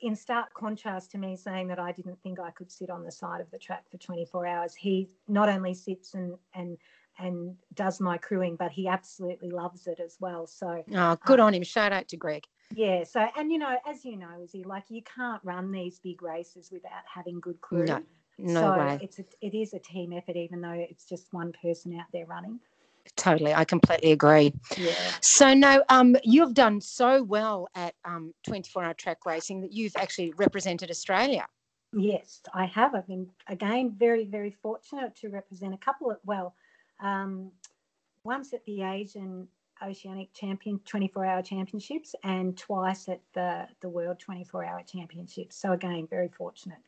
in 0.00 0.14
stark 0.16 0.52
contrast 0.54 1.10
to 1.12 1.18
me 1.18 1.36
saying 1.36 1.68
that 1.68 1.78
I 1.78 1.92
didn't 1.92 2.20
think 2.22 2.38
I 2.40 2.50
could 2.50 2.70
sit 2.70 2.90
on 2.90 3.04
the 3.04 3.12
side 3.12 3.40
of 3.40 3.50
the 3.50 3.58
track 3.58 3.84
for 3.90 3.98
24 3.98 4.46
hours, 4.46 4.74
he 4.74 5.08
not 5.28 5.48
only 5.48 5.74
sits 5.74 6.14
and 6.14 6.36
and 6.54 6.76
and 7.18 7.54
does 7.74 8.00
my 8.00 8.16
crewing, 8.16 8.56
but 8.56 8.70
he 8.70 8.88
absolutely 8.88 9.50
loves 9.50 9.86
it 9.86 10.00
as 10.00 10.16
well. 10.20 10.46
So 10.46 10.82
Oh, 10.92 10.96
uh, 10.96 11.16
good 11.26 11.40
on 11.40 11.54
him. 11.54 11.62
Shout 11.62 11.92
out 11.92 12.08
to 12.08 12.16
Greg. 12.16 12.44
yeah, 12.74 13.04
so 13.04 13.26
and 13.36 13.50
you 13.52 13.58
know, 13.58 13.76
as 13.86 14.04
you 14.04 14.16
know, 14.16 14.42
Izzy, 14.42 14.64
like 14.64 14.84
you 14.88 15.02
can't 15.02 15.42
run 15.44 15.70
these 15.72 15.98
big 15.98 16.22
races 16.22 16.70
without 16.72 17.04
having 17.12 17.40
good 17.40 17.60
crew. 17.60 17.84
No, 17.84 18.02
No 18.38 18.60
so 18.62 18.78
way. 18.78 18.98
it's 19.02 19.18
a, 19.18 19.24
it 19.42 19.54
is 19.54 19.74
a 19.74 19.78
team 19.78 20.12
effort, 20.12 20.36
even 20.36 20.60
though 20.60 20.70
it's 20.90 21.04
just 21.04 21.32
one 21.32 21.52
person 21.62 21.98
out 21.98 22.06
there 22.12 22.26
running. 22.26 22.60
Totally. 23.16 23.52
I 23.52 23.64
completely 23.64 24.12
agree. 24.12 24.52
Yeah. 24.76 24.94
So 25.20 25.52
no, 25.52 25.82
um, 25.88 26.16
you've 26.24 26.54
done 26.54 26.80
so 26.80 27.22
well 27.22 27.68
at 27.74 27.94
um 28.04 28.32
24 28.44 28.84
hour 28.84 28.94
track 28.94 29.26
racing 29.26 29.60
that 29.62 29.72
you've 29.72 29.96
actually 29.96 30.32
represented 30.36 30.90
Australia. 30.90 31.46
Yes, 31.92 32.40
I 32.54 32.66
have. 32.66 32.94
I've 32.94 33.06
been 33.06 33.28
again 33.48 33.94
very, 33.98 34.24
very 34.24 34.56
fortunate 34.62 35.16
to 35.16 35.28
represent 35.28 35.74
a 35.74 35.78
couple 35.78 36.10
of 36.10 36.18
well, 36.24 36.54
um, 37.00 37.50
once 38.24 38.52
at 38.52 38.64
the 38.64 38.82
Asian 38.82 39.48
Oceanic 39.82 40.32
Champion 40.32 40.78
24 40.84 41.24
Hour 41.24 41.42
Championships 41.42 42.14
and 42.22 42.56
twice 42.56 43.08
at 43.08 43.20
the 43.34 43.66
the 43.80 43.88
World 43.88 44.18
24 44.18 44.64
Hour 44.64 44.82
Championships. 44.82 45.56
So 45.56 45.72
again, 45.72 46.06
very 46.08 46.28
fortunate. 46.28 46.78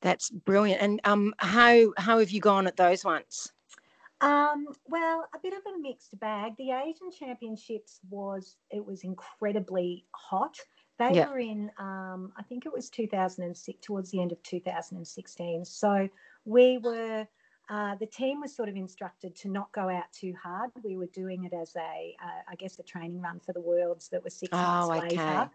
That's 0.00 0.28
brilliant. 0.28 0.82
And 0.82 1.00
um, 1.04 1.34
how 1.38 1.92
how 1.96 2.18
have 2.18 2.30
you 2.30 2.40
gone 2.40 2.66
at 2.66 2.76
those 2.76 3.04
ones? 3.04 3.53
Um, 4.24 4.66
well, 4.86 5.26
a 5.34 5.38
bit 5.38 5.52
of 5.52 5.60
a 5.74 5.78
mixed 5.78 6.18
bag. 6.18 6.52
The 6.56 6.70
Asian 6.70 7.10
Championships 7.10 8.00
was 8.08 8.56
it 8.70 8.84
was 8.84 9.04
incredibly 9.04 10.06
hot. 10.12 10.56
They 10.98 11.10
yeah. 11.14 11.28
were 11.28 11.38
in, 11.38 11.70
um, 11.78 12.32
I 12.36 12.42
think 12.48 12.66
it 12.66 12.72
was 12.72 12.88
2006, 12.88 13.84
towards 13.84 14.10
the 14.10 14.22
end 14.22 14.32
of 14.32 14.42
2016. 14.44 15.64
So 15.64 16.08
we 16.44 16.78
were, 16.78 17.26
uh, 17.68 17.96
the 17.96 18.06
team 18.06 18.40
was 18.40 18.54
sort 18.54 18.68
of 18.68 18.76
instructed 18.76 19.34
to 19.36 19.48
not 19.48 19.72
go 19.72 19.88
out 19.88 20.04
too 20.12 20.34
hard. 20.40 20.70
We 20.82 20.96
were 20.96 21.06
doing 21.06 21.44
it 21.44 21.52
as 21.52 21.74
a, 21.76 22.16
uh, 22.22 22.42
I 22.48 22.54
guess, 22.54 22.78
a 22.78 22.84
training 22.84 23.20
run 23.20 23.40
for 23.40 23.52
the 23.52 23.60
Worlds 23.60 24.08
that 24.10 24.22
was 24.22 24.34
six 24.34 24.50
oh, 24.52 24.56
months 24.56 25.04
okay. 25.04 25.16
later. 25.16 25.50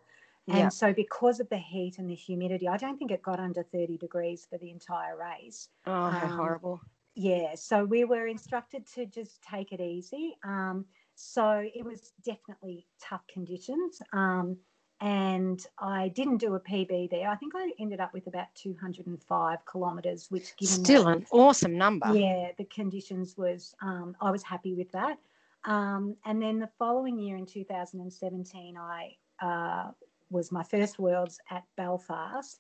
And 0.47 0.57
yeah. 0.57 0.69
so, 0.69 0.91
because 0.93 1.39
of 1.39 1.47
the 1.49 1.57
heat 1.57 1.99
and 1.99 2.09
the 2.09 2.15
humidity, 2.15 2.67
I 2.67 2.77
don't 2.77 2.97
think 2.97 3.11
it 3.11 3.21
got 3.21 3.39
under 3.39 3.63
30 3.63 3.97
degrees 3.97 4.47
for 4.49 4.57
the 4.57 4.71
entire 4.71 5.15
race. 5.15 5.69
Oh, 5.85 6.09
how 6.09 6.25
um, 6.25 6.38
horrible. 6.38 6.81
Yeah. 7.19 7.55
So, 7.55 7.83
we 7.83 8.05
were 8.05 8.27
instructed 8.27 8.85
to 8.95 9.05
just 9.05 9.41
take 9.43 9.71
it 9.71 9.81
easy. 9.81 10.38
Um, 10.43 10.85
so, 11.15 11.69
it 11.73 11.83
was 11.83 12.13
definitely 12.23 12.88
tough 13.01 13.27
conditions. 13.27 14.01
Um, 14.13 14.57
and 15.01 15.65
I 15.77 16.09
didn't 16.09 16.38
do 16.38 16.55
a 16.55 16.59
PB 16.59 17.09
there. 17.09 17.29
I 17.29 17.35
think 17.35 17.53
I 17.55 17.71
ended 17.79 17.99
up 18.01 18.13
with 18.13 18.27
about 18.27 18.47
205 18.55 19.59
kilometres, 19.71 20.27
which 20.29 20.55
given 20.57 20.83
still 20.83 21.05
that, 21.05 21.17
an 21.17 21.25
awesome 21.31 21.77
number. 21.77 22.13
Yeah, 22.13 22.51
the 22.57 22.65
conditions 22.65 23.38
was 23.38 23.73
um, 23.81 24.15
I 24.19 24.29
was 24.29 24.43
happy 24.43 24.73
with 24.73 24.91
that. 24.91 25.17
Um, 25.65 26.15
and 26.25 26.41
then 26.41 26.59
the 26.59 26.69
following 26.77 27.17
year 27.17 27.38
in 27.38 27.45
2017, 27.45 28.77
I 28.77 29.15
uh, 29.41 29.91
was 30.29 30.51
my 30.51 30.63
first 30.63 30.99
Worlds 30.99 31.39
at 31.49 31.63
Belfast, 31.77 32.59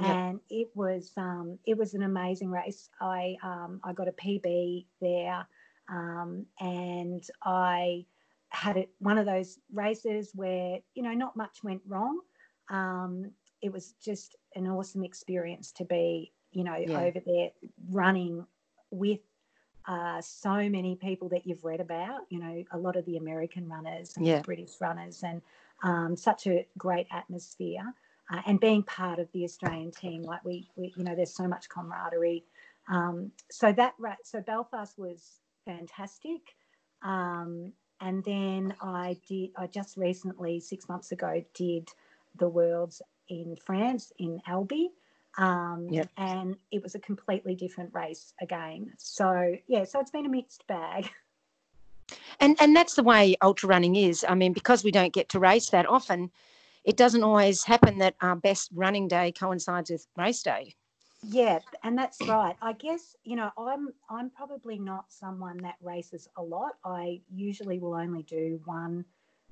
yep. 0.00 0.10
and 0.10 0.40
it 0.48 0.68
was 0.74 1.12
um, 1.16 1.58
it 1.66 1.76
was 1.76 1.94
an 1.94 2.02
amazing 2.02 2.50
race. 2.50 2.88
I 3.00 3.36
um, 3.42 3.80
I 3.84 3.92
got 3.92 4.08
a 4.08 4.12
PB 4.12 4.86
there, 5.00 5.46
um, 5.88 6.46
and 6.58 7.22
I 7.44 8.06
had 8.50 8.76
it 8.76 8.90
one 8.98 9.18
of 9.18 9.26
those 9.26 9.58
races 9.72 10.32
where 10.34 10.78
you 10.94 11.02
know 11.02 11.12
not 11.12 11.36
much 11.36 11.62
went 11.62 11.82
wrong. 11.86 12.20
Um, 12.68 13.30
it 13.62 13.72
was 13.72 13.94
just 14.02 14.36
an 14.54 14.66
awesome 14.66 15.04
experience 15.04 15.72
to 15.72 15.84
be 15.84 16.32
you 16.52 16.64
know 16.64 16.76
yeah. 16.76 17.00
over 17.00 17.20
there 17.24 17.50
running 17.90 18.46
with 18.90 19.20
uh, 19.86 20.20
so 20.20 20.68
many 20.68 20.96
people 20.96 21.28
that 21.30 21.46
you've 21.46 21.64
read 21.64 21.80
about. 21.80 22.20
You 22.28 22.40
know 22.40 22.64
a 22.72 22.78
lot 22.78 22.96
of 22.96 23.04
the 23.06 23.16
American 23.16 23.68
runners 23.68 24.16
and 24.16 24.26
yeah. 24.26 24.40
British 24.40 24.80
runners, 24.80 25.22
and 25.22 25.42
um, 25.82 26.16
such 26.16 26.46
a 26.46 26.66
great 26.76 27.06
atmosphere. 27.10 27.94
Uh, 28.32 28.40
and 28.46 28.60
being 28.60 28.82
part 28.82 29.18
of 29.18 29.30
the 29.32 29.44
Australian 29.44 29.90
team, 29.90 30.22
like 30.22 30.44
we, 30.44 30.68
we 30.76 30.92
you 30.96 31.04
know, 31.04 31.14
there's 31.14 31.34
so 31.34 31.48
much 31.48 31.68
camaraderie. 31.68 32.44
Um, 32.88 33.32
so 33.50 33.72
that 33.72 33.94
right, 33.98 34.18
so 34.22 34.40
Belfast 34.40 34.98
was 34.98 35.40
fantastic. 35.64 36.40
Um, 37.02 37.72
and 38.00 38.24
then 38.24 38.74
I 38.80 39.16
did, 39.28 39.50
I 39.56 39.66
just 39.66 39.96
recently, 39.96 40.60
six 40.60 40.88
months 40.88 41.12
ago, 41.12 41.44
did 41.54 41.88
the 42.36 42.48
Worlds 42.48 43.02
in 43.28 43.56
France, 43.56 44.12
in 44.18 44.40
Albi. 44.46 44.90
Um, 45.38 45.88
yep. 45.90 46.08
And 46.16 46.56
it 46.70 46.82
was 46.82 46.94
a 46.94 46.98
completely 46.98 47.54
different 47.54 47.92
race 47.94 48.32
again. 48.40 48.92
So, 48.96 49.56
yeah, 49.66 49.84
so 49.84 50.00
it's 50.00 50.10
been 50.10 50.26
a 50.26 50.30
mixed 50.30 50.66
bag. 50.66 51.10
And, 52.40 52.56
and 52.58 52.74
that's 52.74 52.94
the 52.94 53.02
way 53.02 53.36
ultra 53.42 53.68
running 53.68 53.94
is. 53.94 54.24
I 54.26 54.34
mean, 54.34 54.52
because 54.52 54.82
we 54.82 54.90
don't 54.90 55.12
get 55.12 55.28
to 55.28 55.38
race 55.38 55.68
that 55.70 55.86
often, 55.86 56.30
it 56.84 56.96
doesn't 56.96 57.22
always 57.22 57.64
happen 57.64 57.98
that 57.98 58.14
our 58.20 58.36
best 58.36 58.70
running 58.74 59.08
day 59.08 59.32
coincides 59.32 59.90
with 59.90 60.06
race 60.16 60.42
day. 60.42 60.74
Yeah, 61.22 61.58
and 61.82 61.98
that's 61.98 62.16
right. 62.26 62.56
I 62.62 62.72
guess 62.72 63.14
you 63.24 63.36
know 63.36 63.50
I'm 63.58 63.88
I'm 64.08 64.30
probably 64.30 64.78
not 64.78 65.04
someone 65.08 65.58
that 65.58 65.76
races 65.82 66.28
a 66.36 66.42
lot. 66.42 66.72
I 66.84 67.20
usually 67.30 67.78
will 67.78 67.94
only 67.94 68.22
do 68.22 68.60
one 68.64 69.04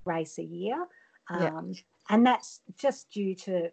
race 0.07 0.39
a 0.39 0.45
year, 0.45 0.87
um, 1.29 1.73
yeah. 1.73 1.81
and 2.09 2.25
that's 2.25 2.63
just 2.79 3.11
due 3.11 3.35
to 3.35 3.71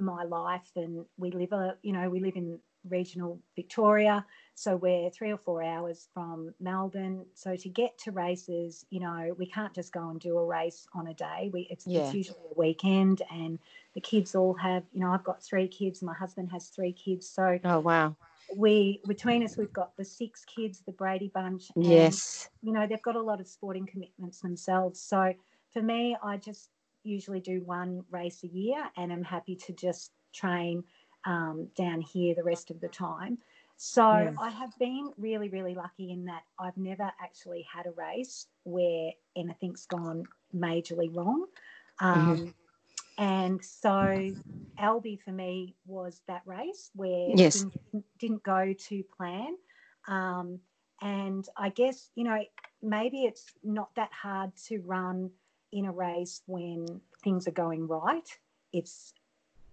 my 0.00 0.24
life. 0.24 0.70
And 0.76 1.04
we 1.18 1.30
live 1.30 1.52
a 1.52 1.76
you 1.82 1.92
know 1.92 2.08
we 2.08 2.20
live 2.20 2.36
in 2.36 2.58
regional 2.88 3.38
Victoria, 3.54 4.24
so 4.58 4.74
we're 4.74 5.10
three 5.10 5.30
or 5.30 5.36
four 5.36 5.62
hours 5.62 6.08
from 6.14 6.54
Melbourne. 6.58 7.26
So 7.34 7.56
to 7.56 7.68
get 7.68 7.98
to 7.98 8.10
races, 8.10 8.86
you 8.88 9.00
know, 9.00 9.36
we 9.38 9.44
can't 9.46 9.74
just 9.74 9.92
go 9.92 10.08
and 10.08 10.18
do 10.18 10.38
a 10.38 10.44
race 10.46 10.86
on 10.94 11.08
a 11.08 11.14
day. 11.14 11.50
We 11.52 11.68
it's, 11.70 11.86
yeah. 11.86 12.06
it's 12.06 12.14
usually 12.14 12.38
a 12.50 12.58
weekend, 12.58 13.20
and 13.30 13.58
the 13.94 14.00
kids 14.00 14.34
all 14.34 14.54
have. 14.54 14.82
You 14.94 15.00
know, 15.00 15.10
I've 15.10 15.24
got 15.24 15.42
three 15.42 15.68
kids. 15.68 16.02
My 16.02 16.14
husband 16.14 16.50
has 16.52 16.68
three 16.68 16.92
kids. 16.92 17.28
So 17.28 17.58
oh 17.64 17.80
wow. 17.80 18.16
We 18.56 19.02
between 19.06 19.44
us, 19.44 19.58
we've 19.58 19.72
got 19.74 19.94
the 19.98 20.04
six 20.06 20.42
kids, 20.46 20.82
the 20.86 20.92
Brady 20.92 21.30
bunch. 21.34 21.70
And, 21.76 21.84
yes. 21.84 22.48
You 22.62 22.72
know, 22.72 22.86
they've 22.86 23.02
got 23.02 23.16
a 23.16 23.22
lot 23.22 23.40
of 23.40 23.46
sporting 23.46 23.84
commitments 23.84 24.40
themselves. 24.40 24.98
So 25.02 25.34
for 25.74 25.82
me, 25.82 26.16
I 26.22 26.38
just 26.38 26.70
usually 27.04 27.40
do 27.40 27.60
one 27.60 28.04
race 28.10 28.42
a 28.42 28.48
year, 28.48 28.82
and 28.96 29.12
I'm 29.12 29.22
happy 29.22 29.54
to 29.66 29.74
just 29.74 30.12
train 30.32 30.82
um, 31.26 31.68
down 31.76 32.00
here 32.00 32.34
the 32.34 32.42
rest 32.42 32.70
of 32.70 32.80
the 32.80 32.88
time. 32.88 33.36
So 33.76 34.18
yes. 34.18 34.34
I 34.40 34.48
have 34.50 34.72
been 34.78 35.12
really, 35.18 35.48
really 35.48 35.74
lucky 35.74 36.10
in 36.10 36.24
that 36.26 36.42
I've 36.58 36.76
never 36.76 37.10
actually 37.20 37.66
had 37.72 37.86
a 37.86 37.90
race 37.90 38.46
where 38.64 39.10
anything's 39.36 39.86
gone 39.86 40.24
majorly 40.54 41.14
wrong. 41.14 41.46
Um, 42.00 42.36
mm-hmm. 42.36 42.48
And 43.18 43.64
so 43.64 44.30
Albi 44.78 45.16
for 45.22 45.32
me 45.32 45.74
was 45.86 46.20
that 46.26 46.42
race 46.44 46.90
where 46.94 47.28
yes. 47.34 47.62
things 47.62 48.04
didn't 48.18 48.42
go 48.42 48.74
to 48.88 49.04
plan. 49.16 49.56
Um, 50.08 50.60
and 51.02 51.46
I 51.56 51.68
guess, 51.70 52.10
you 52.14 52.24
know, 52.24 52.42
maybe 52.82 53.24
it's 53.24 53.44
not 53.62 53.94
that 53.96 54.10
hard 54.12 54.52
to 54.68 54.80
run 54.80 55.30
in 55.72 55.86
a 55.86 55.92
race 55.92 56.42
when 56.46 56.86
things 57.22 57.46
are 57.46 57.52
going 57.52 57.86
right. 57.86 58.28
It's 58.72 59.12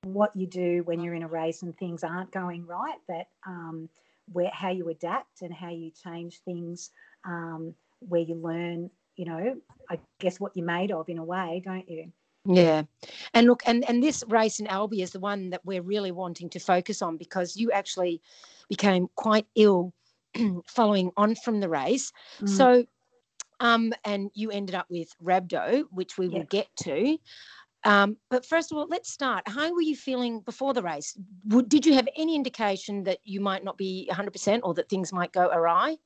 what 0.04 0.36
you 0.36 0.48
do 0.48 0.84
when 0.84 1.02
you're 1.02 1.14
in 1.14 1.24
a 1.24 1.28
race 1.28 1.62
and 1.62 1.78
things 1.78 2.04
aren't 2.04 2.32
going 2.32 2.66
right, 2.66 3.00
that 3.08 3.28
um, 3.48 3.90
where 4.32 4.52
how 4.54 4.70
you 4.70 4.90
adapt 4.90 5.42
and 5.42 5.54
how 5.54 5.70
you 5.70 5.92
change 5.92 6.42
things, 6.46 6.92
um, 7.26 7.74
where 8.00 8.22
you 8.22 8.36
learn, 8.36 8.90
you 9.16 9.26
know, 9.26 9.56
I 9.90 10.00
guess 10.20 10.40
what 10.40 10.56
you're 10.56 10.66
made 10.66 10.92
of 10.92 11.10
in 11.10 11.18
a 11.18 11.24
way, 11.24 11.62
don't 11.64 11.90
you? 11.90 12.12
Yeah. 12.46 12.84
And 13.34 13.48
look, 13.48 13.64
and, 13.66 13.88
and 13.88 14.04
this 14.04 14.24
race 14.28 14.60
in 14.60 14.68
Albi 14.68 15.02
is 15.02 15.12
the 15.12 15.20
one 15.20 15.50
that 15.52 15.66
we're 15.66 15.82
really 15.82 16.12
wanting 16.12 16.50
to 16.52 16.60
focus 16.60 17.02
on 17.02 17.18
because 17.18 17.56
you 17.56 17.72
actually 17.72 18.22
became 18.70 19.08
quite 19.16 19.48
ill 19.56 19.94
following 20.68 21.12
on 21.16 21.36
from 21.36 21.62
the 21.62 21.70
race. 21.70 22.12
Mm. 22.42 22.50
So, 22.50 22.86
um, 23.60 23.94
and 24.04 24.30
you 24.34 24.52
ended 24.52 24.76
up 24.76 24.88
with 24.90 25.10
rhabdo, 25.24 25.86
which 25.92 26.18
we 26.18 26.28
will 26.28 26.44
get 26.44 26.68
to. 26.84 27.18
Um, 27.86 28.18
but 28.30 28.46
first 28.46 28.72
of 28.72 28.78
all, 28.78 28.88
let's 28.88 29.12
start. 29.12 29.44
How 29.48 29.74
were 29.74 29.82
you 29.82 29.96
feeling 29.96 30.42
before 30.42 30.74
the 30.74 30.82
race? 30.82 31.18
did 31.68 31.86
you 31.86 31.94
have 31.94 32.08
any 32.16 32.36
indication 32.36 33.04
that 33.04 33.20
you 33.24 33.42
might 33.42 33.64
not 33.64 33.78
be 33.78 34.10
100% 34.12 34.62
or 34.64 34.74
that 34.76 34.90
things 34.90 35.12
might 35.12 35.34
go 35.34 35.48
awry? 35.48 35.98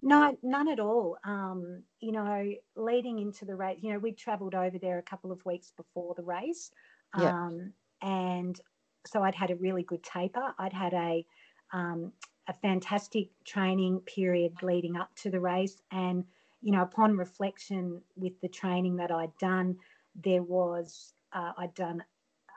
No, 0.00 0.36
none 0.42 0.68
at 0.68 0.78
all. 0.78 1.18
Um, 1.24 1.82
you 1.98 2.12
know, 2.12 2.52
leading 2.76 3.18
into 3.18 3.44
the 3.44 3.56
race, 3.56 3.78
you 3.82 3.92
know, 3.92 3.98
we'd 3.98 4.16
travelled 4.16 4.54
over 4.54 4.78
there 4.78 4.98
a 4.98 5.02
couple 5.02 5.32
of 5.32 5.44
weeks 5.44 5.72
before 5.76 6.14
the 6.14 6.22
race. 6.22 6.70
Um, 7.14 7.72
And 8.00 8.60
so 9.06 9.22
I'd 9.24 9.34
had 9.34 9.50
a 9.50 9.56
really 9.56 9.82
good 9.82 10.04
taper. 10.04 10.54
I'd 10.58 10.72
had 10.72 10.94
a, 10.94 11.26
um, 11.72 12.12
a 12.46 12.52
fantastic 12.52 13.28
training 13.44 14.00
period 14.00 14.52
leading 14.62 14.96
up 14.96 15.10
to 15.16 15.30
the 15.30 15.40
race. 15.40 15.82
And, 15.90 16.24
you 16.62 16.70
know, 16.70 16.82
upon 16.82 17.16
reflection 17.16 18.00
with 18.14 18.40
the 18.40 18.48
training 18.48 18.96
that 18.96 19.10
I'd 19.10 19.36
done, 19.38 19.76
there 20.22 20.42
was 20.42 21.12
uh, 21.32 21.52
I'd 21.58 21.74
done 21.74 22.02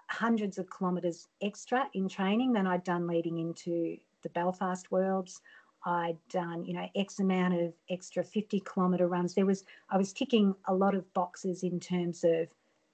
hundreds 0.09 0.57
of 0.57 0.67
kilometres 0.69 1.27
extra 1.41 1.87
in 1.93 2.09
training 2.09 2.53
than 2.53 2.67
I'd 2.67 2.83
done 2.83 3.07
leading 3.07 3.37
into 3.37 3.97
the 4.23 4.29
Belfast 4.29 4.91
Worlds. 4.91 5.41
I'd 5.85 6.17
done, 6.29 6.65
you 6.65 6.73
know, 6.73 6.87
X 6.95 7.19
amount 7.19 7.55
of 7.55 7.73
extra 7.89 8.23
50 8.23 8.61
kilometre 8.71 9.07
runs. 9.07 9.33
There 9.33 9.45
was, 9.45 9.63
I 9.89 9.97
was 9.97 10.13
ticking 10.13 10.53
a 10.67 10.73
lot 10.73 10.95
of 10.95 11.11
boxes 11.13 11.63
in 11.63 11.79
terms 11.79 12.23
of 12.23 12.47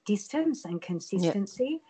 distance 0.06 0.64
and 0.64 0.82
consistency. 0.82 1.82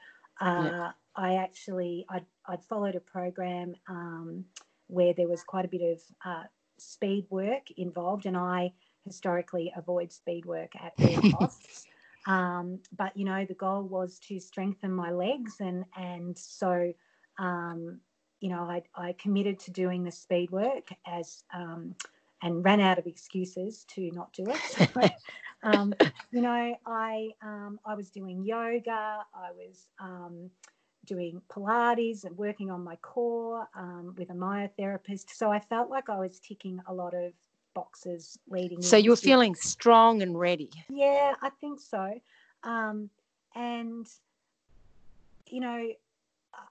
Yep. 0.42 0.50
Uh, 0.50 0.70
yep. 0.72 0.96
I 1.16 1.36
actually, 1.36 2.06
I'd, 2.10 2.26
I'd, 2.48 2.64
followed 2.64 2.96
a 2.96 3.00
program 3.00 3.76
um, 3.90 4.46
where 4.88 5.14
there 5.14 5.28
was 5.28 5.44
quite 5.44 5.66
a 5.66 5.68
bit 5.68 5.82
of 5.82 6.02
uh, 6.26 6.44
speed 6.78 7.26
work 7.30 7.70
involved, 7.76 8.26
and 8.26 8.38
I 8.38 8.72
historically 9.06 9.74
avoid 9.76 10.12
speed 10.12 10.46
work 10.46 10.72
at 10.76 10.94
all 11.00 11.32
costs. 11.40 11.86
Um, 12.28 12.80
but 12.96 13.16
you 13.18 13.26
know, 13.26 13.46
the 13.46 13.56
goal 13.56 13.84
was 13.84 14.20
to 14.28 14.40
strengthen 14.40 14.92
my 14.92 15.12
legs, 15.12 15.56
and 15.60 15.86
and 15.98 16.38
so 16.38 16.94
um, 17.40 18.00
you 18.40 18.50
know, 18.50 18.64
I, 18.64 18.84
I 18.96 19.14
committed 19.14 19.60
to 19.62 19.72
doing 19.72 20.04
the 20.04 20.12
speed 20.12 20.52
work 20.52 20.90
as 21.08 21.44
um, 21.54 21.96
and 22.44 22.64
ran 22.64 22.80
out 22.80 23.00
of 23.00 23.08
excuses 23.08 23.86
to 23.96 24.12
not 24.12 24.32
do 24.34 24.46
it. 24.48 25.12
Um, 25.64 25.94
you 26.32 26.42
know, 26.42 26.76
I 26.86 27.30
um, 27.42 27.80
I 27.86 27.96
was 27.96 28.10
doing 28.12 28.44
yoga. 28.44 29.26
I 29.34 29.52
was 29.56 29.90
um, 30.00 30.50
doing 31.06 31.42
Pilates 31.50 32.26
and 32.26 32.38
working 32.38 32.70
on 32.70 32.84
my 32.84 32.96
core 32.98 33.68
um, 33.76 34.14
with 34.18 34.30
a 34.30 34.34
myotherapist. 34.34 35.32
So 35.34 35.52
I 35.52 35.60
felt 35.60 35.90
like 35.90 36.10
I 36.10 36.20
was 36.20 36.40
ticking 36.40 36.80
a 36.88 36.94
lot 36.94 37.14
of 37.16 37.34
boxes 37.78 38.40
leading. 38.50 38.82
So 38.82 38.98
you're 38.98 39.16
feeling 39.16 39.54
strong 39.54 40.24
and 40.24 40.40
ready. 40.40 40.72
Yeah, 40.90 41.36
I 41.44 41.50
think 41.62 41.80
so. 41.80 42.20
Um, 42.64 43.12
and 43.54 44.08
you 45.46 45.60
know, 45.60 45.88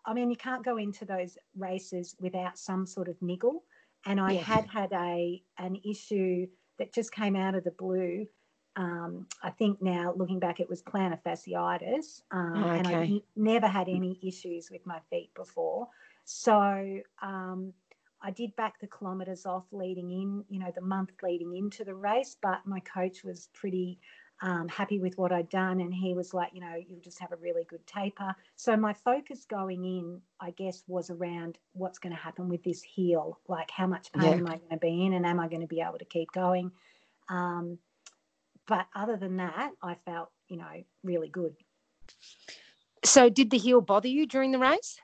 I 0.04 0.12
mean, 0.12 0.30
you 0.30 0.36
can't 0.36 0.64
go 0.64 0.78
into 0.78 1.04
those 1.04 1.38
races 1.56 2.16
without 2.18 2.58
some 2.58 2.86
sort 2.86 3.06
of 3.06 3.14
niggle. 3.22 3.62
And 4.04 4.20
I 4.20 4.32
yeah. 4.32 4.40
had 4.42 4.66
had 4.66 4.92
a 4.92 5.40
an 5.58 5.80
issue 5.88 6.48
that 6.78 6.92
just 6.92 7.12
came 7.12 7.36
out 7.36 7.54
of 7.54 7.62
the 7.62 7.70
blue. 7.70 8.26
Um, 8.74 9.28
I 9.44 9.50
think 9.50 9.80
now 9.80 10.12
looking 10.16 10.40
back, 10.40 10.58
it 10.58 10.68
was 10.68 10.82
plantar 10.82 11.20
fasciitis, 11.24 12.22
um, 12.32 12.64
okay. 12.64 12.78
and 12.78 12.88
I 12.88 13.20
never 13.36 13.68
had 13.68 13.88
any 13.88 14.18
issues 14.22 14.70
with 14.72 14.84
my 14.84 14.98
feet 15.08 15.30
before. 15.34 15.88
So 16.24 17.00
um, 17.22 17.72
I 18.26 18.32
did 18.32 18.56
back 18.56 18.80
the 18.80 18.88
kilometres 18.88 19.46
off 19.46 19.66
leading 19.70 20.10
in, 20.10 20.44
you 20.48 20.58
know, 20.58 20.72
the 20.74 20.80
month 20.80 21.10
leading 21.22 21.56
into 21.56 21.84
the 21.84 21.94
race, 21.94 22.36
but 22.42 22.66
my 22.66 22.80
coach 22.80 23.22
was 23.22 23.48
pretty 23.54 24.00
um, 24.42 24.66
happy 24.66 24.98
with 24.98 25.16
what 25.16 25.30
I'd 25.30 25.48
done. 25.48 25.80
And 25.80 25.94
he 25.94 26.12
was 26.12 26.34
like, 26.34 26.50
you 26.52 26.60
know, 26.60 26.74
you'll 26.74 27.00
just 27.00 27.20
have 27.20 27.30
a 27.30 27.36
really 27.36 27.62
good 27.70 27.86
taper. 27.86 28.34
So 28.56 28.76
my 28.76 28.94
focus 28.94 29.46
going 29.48 29.84
in, 29.84 30.20
I 30.40 30.50
guess, 30.50 30.82
was 30.88 31.08
around 31.08 31.56
what's 31.72 32.00
going 32.00 32.16
to 32.16 32.20
happen 32.20 32.48
with 32.48 32.64
this 32.64 32.82
heel. 32.82 33.38
Like, 33.46 33.70
how 33.70 33.86
much 33.86 34.10
pain 34.12 34.24
yeah. 34.24 34.38
am 34.38 34.48
I 34.48 34.56
going 34.56 34.70
to 34.70 34.76
be 34.76 35.06
in 35.06 35.12
and 35.12 35.24
am 35.24 35.38
I 35.38 35.46
going 35.46 35.60
to 35.60 35.68
be 35.68 35.80
able 35.80 35.98
to 35.98 36.04
keep 36.04 36.32
going? 36.32 36.72
Um, 37.28 37.78
but 38.66 38.86
other 38.92 39.16
than 39.16 39.36
that, 39.36 39.70
I 39.80 39.94
felt, 40.04 40.32
you 40.48 40.56
know, 40.56 40.82
really 41.04 41.28
good. 41.28 41.54
So, 43.04 43.28
did 43.28 43.50
the 43.50 43.58
heel 43.58 43.80
bother 43.80 44.08
you 44.08 44.26
during 44.26 44.50
the 44.50 44.58
race? 44.58 44.98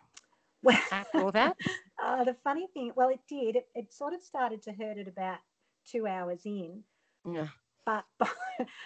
Well, 0.63 0.79
all 1.15 1.33
that, 1.33 1.57
uh, 2.03 2.25
the 2.25 2.37
funny 2.45 2.67
thing, 2.75 2.93
well, 2.97 3.09
it 3.09 3.21
did. 3.29 3.57
It, 3.57 3.69
it, 3.75 3.93
sort 3.93 4.15
of 4.15 4.23
started 4.23 4.63
to 4.63 4.73
hurt 4.73 4.99
at 4.99 5.09
about 5.09 5.39
two 5.87 6.07
hours 6.07 6.43
in. 6.45 6.83
Yeah 7.25 7.49
but, 7.85 8.05
but 8.19 8.31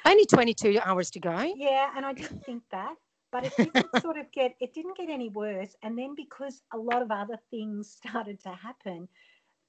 only 0.05 0.27
22 0.27 0.79
hours 0.85 1.11
to 1.13 1.21
go. 1.21 1.55
Yeah, 1.57 1.91
and 1.97 2.05
I 2.05 2.13
didn't 2.13 2.45
think 2.45 2.63
that, 2.71 2.95
but 3.33 3.45
it 3.45 3.57
didn't 3.57 3.87
sort 4.01 4.19
of 4.19 4.31
get 4.33 4.57
it 4.61 4.75
didn't 4.75 4.97
get 4.97 5.09
any 5.11 5.29
worse. 5.29 5.75
And 5.83 5.99
then 5.99 6.15
because 6.15 6.63
a 6.73 6.79
lot 6.79 7.03
of 7.03 7.11
other 7.11 7.39
things 7.51 7.91
started 7.97 8.41
to 8.43 8.51
happen, 8.51 9.09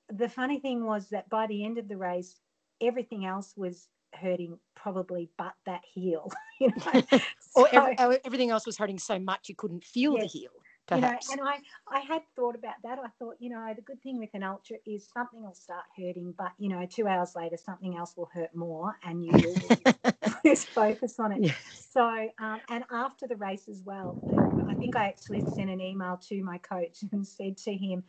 the 0.10 0.30
funny 0.30 0.60
thing 0.60 0.86
was 0.86 1.10
that 1.10 1.30
by 1.30 1.48
the 1.48 1.66
end 1.66 1.78
of 1.78 1.88
the 1.88 1.98
race, 1.98 2.40
everything 2.82 3.26
else 3.26 3.54
was 3.56 3.88
hurting 4.14 4.58
probably 4.74 5.30
but 5.38 5.54
that 5.66 5.82
heel 5.94 6.32
you 6.62 6.70
know 6.70 7.20
or 7.56 7.68
every, 7.74 8.18
everything 8.24 8.50
else 8.50 8.66
was 8.66 8.78
hurting 8.78 8.98
so 8.98 9.20
much 9.20 9.50
you 9.50 9.54
couldn't 9.54 9.84
feel 9.84 10.14
yes. 10.14 10.22
the 10.22 10.40
heel 10.40 10.50
perhaps. 10.88 11.30
You 11.30 11.38
know, 11.38 11.44
and 11.44 11.62
I, 11.90 11.98
I 11.98 12.00
had 12.02 12.22
thought 12.36 12.56
about 12.56 12.76
that. 12.84 13.00
I 13.00 13.10
thought, 13.20 13.36
you 13.40 13.50
know, 13.50 13.74
the 13.76 13.82
good 13.82 14.02
thing 14.02 14.20
with 14.20 14.30
an 14.34 14.44
ultra 14.44 14.78
is 14.86 15.08
something 15.14 15.44
will 15.44 15.54
start 15.54 15.84
hurting, 15.96 16.34
but 16.38 16.52
you 16.58 16.70
know, 16.70 16.86
two 16.90 17.08
hours 17.08 17.34
later, 17.36 17.58
something 17.58 17.98
else 17.98 18.16
will 18.16 18.30
hurt 18.34 18.56
more, 18.56 18.96
and 19.04 19.24
you 19.24 19.32
will 19.32 20.14
lose 20.46 20.64
focus 20.64 21.20
on 21.20 21.34
it. 21.34 21.44
Yeah. 21.44 21.54
So, 21.92 22.30
um, 22.40 22.62
and 22.70 22.84
after 22.92 23.28
the 23.28 23.36
race 23.36 23.68
as 23.70 23.82
well, 23.86 24.18
I 24.70 24.74
think 24.76 24.96
I 24.96 25.08
actually 25.08 25.42
sent 25.56 25.70
an 25.70 25.82
email 25.82 26.20
to 26.30 26.44
my 26.44 26.58
coach 26.60 27.00
and 27.12 27.28
said 27.28 27.58
to 27.58 27.74
him, 27.74 28.04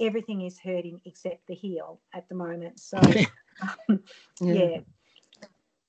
everything 0.00 0.42
is 0.42 0.58
hurting 0.58 1.00
except 1.04 1.46
the 1.46 1.54
heel 1.54 2.00
at 2.12 2.28
the 2.28 2.34
moment. 2.34 2.80
So, 2.80 2.98
um, 3.62 4.02
yeah. 4.40 4.52
yeah. 4.52 4.78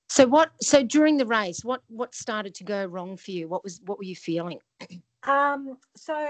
So 0.08 0.26
what? 0.26 0.50
So 0.62 0.82
during 0.82 1.16
the 1.16 1.26
race, 1.26 1.64
what 1.64 1.82
what 1.88 2.14
started 2.14 2.54
to 2.56 2.64
go 2.64 2.86
wrong 2.86 3.16
for 3.16 3.32
you? 3.32 3.48
What 3.48 3.64
was 3.64 3.80
what 3.84 3.98
were 3.98 4.04
you 4.04 4.16
feeling? 4.16 4.60
Um, 5.26 5.76
so 5.96 6.28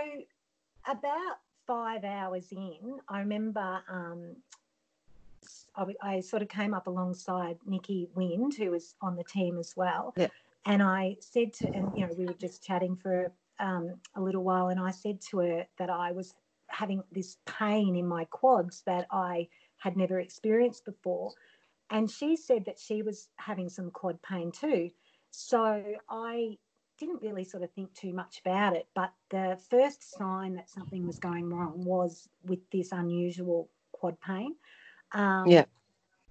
about 0.88 1.38
five 1.66 2.04
hours 2.04 2.52
in, 2.52 2.98
I 3.09 3.20
remember 3.20 3.80
um, 3.88 4.37
I, 5.76 5.85
I, 6.02 6.20
sort 6.20 6.42
of 6.42 6.48
came 6.48 6.72
up 6.72 6.87
alongside 6.87 7.59
Nikki 7.66 8.09
Wynd, 8.14 8.54
who 8.54 8.70
was 8.70 8.94
on 9.02 9.16
the 9.16 9.24
team 9.24 9.59
as 9.59 9.74
well. 9.76 10.14
Yeah. 10.16 10.28
And 10.64 10.82
I 10.82 11.16
said 11.20 11.52
to, 11.54 11.68
and 11.68 11.92
you 11.94 12.06
know, 12.06 12.12
we 12.16 12.26
were 12.26 12.32
just 12.35 12.64
chatting 12.64 12.96
for 12.96 13.30
um, 13.61 13.94
a 14.14 14.20
little 14.20 14.42
while, 14.42 14.68
and 14.68 14.80
I 14.80 14.90
said 14.90 15.20
to 15.30 15.38
her 15.38 15.66
that 15.78 15.90
I 15.90 16.12
was 16.12 16.35
having 16.68 17.02
this 17.12 17.37
pain 17.46 17.94
in 17.94 18.06
my 18.06 18.24
quads 18.24 18.82
that 18.87 19.06
I 19.11 19.48
had 19.78 19.96
never 19.96 20.20
experienced 20.20 20.85
before. 20.85 21.32
And 21.90 22.11
she 22.11 22.37
said 22.37 22.64
that 22.64 22.78
she 22.78 23.02
was 23.02 23.28
having 23.37 23.68
some 23.68 23.90
quad 23.90 24.20
pain 24.22 24.50
too. 24.50 24.90
So 25.30 25.85
I 26.11 26.59
didn't 26.98 27.22
really 27.22 27.44
sort 27.44 27.62
of 27.62 27.70
think 27.72 27.92
too 27.94 28.12
much 28.12 28.40
about 28.44 28.76
it. 28.76 28.87
But 28.94 29.12
the 29.30 29.59
first 29.70 30.16
sign 30.16 30.54
that 30.56 30.70
something 30.70 31.06
was 31.06 31.18
going 31.18 31.50
wrong 31.50 31.85
was 31.85 32.28
with 32.44 32.61
this 32.70 32.92
unusual 32.92 33.68
quad 33.92 34.20
pain. 34.20 34.54
Um, 35.12 35.46
yeah. 35.46 35.64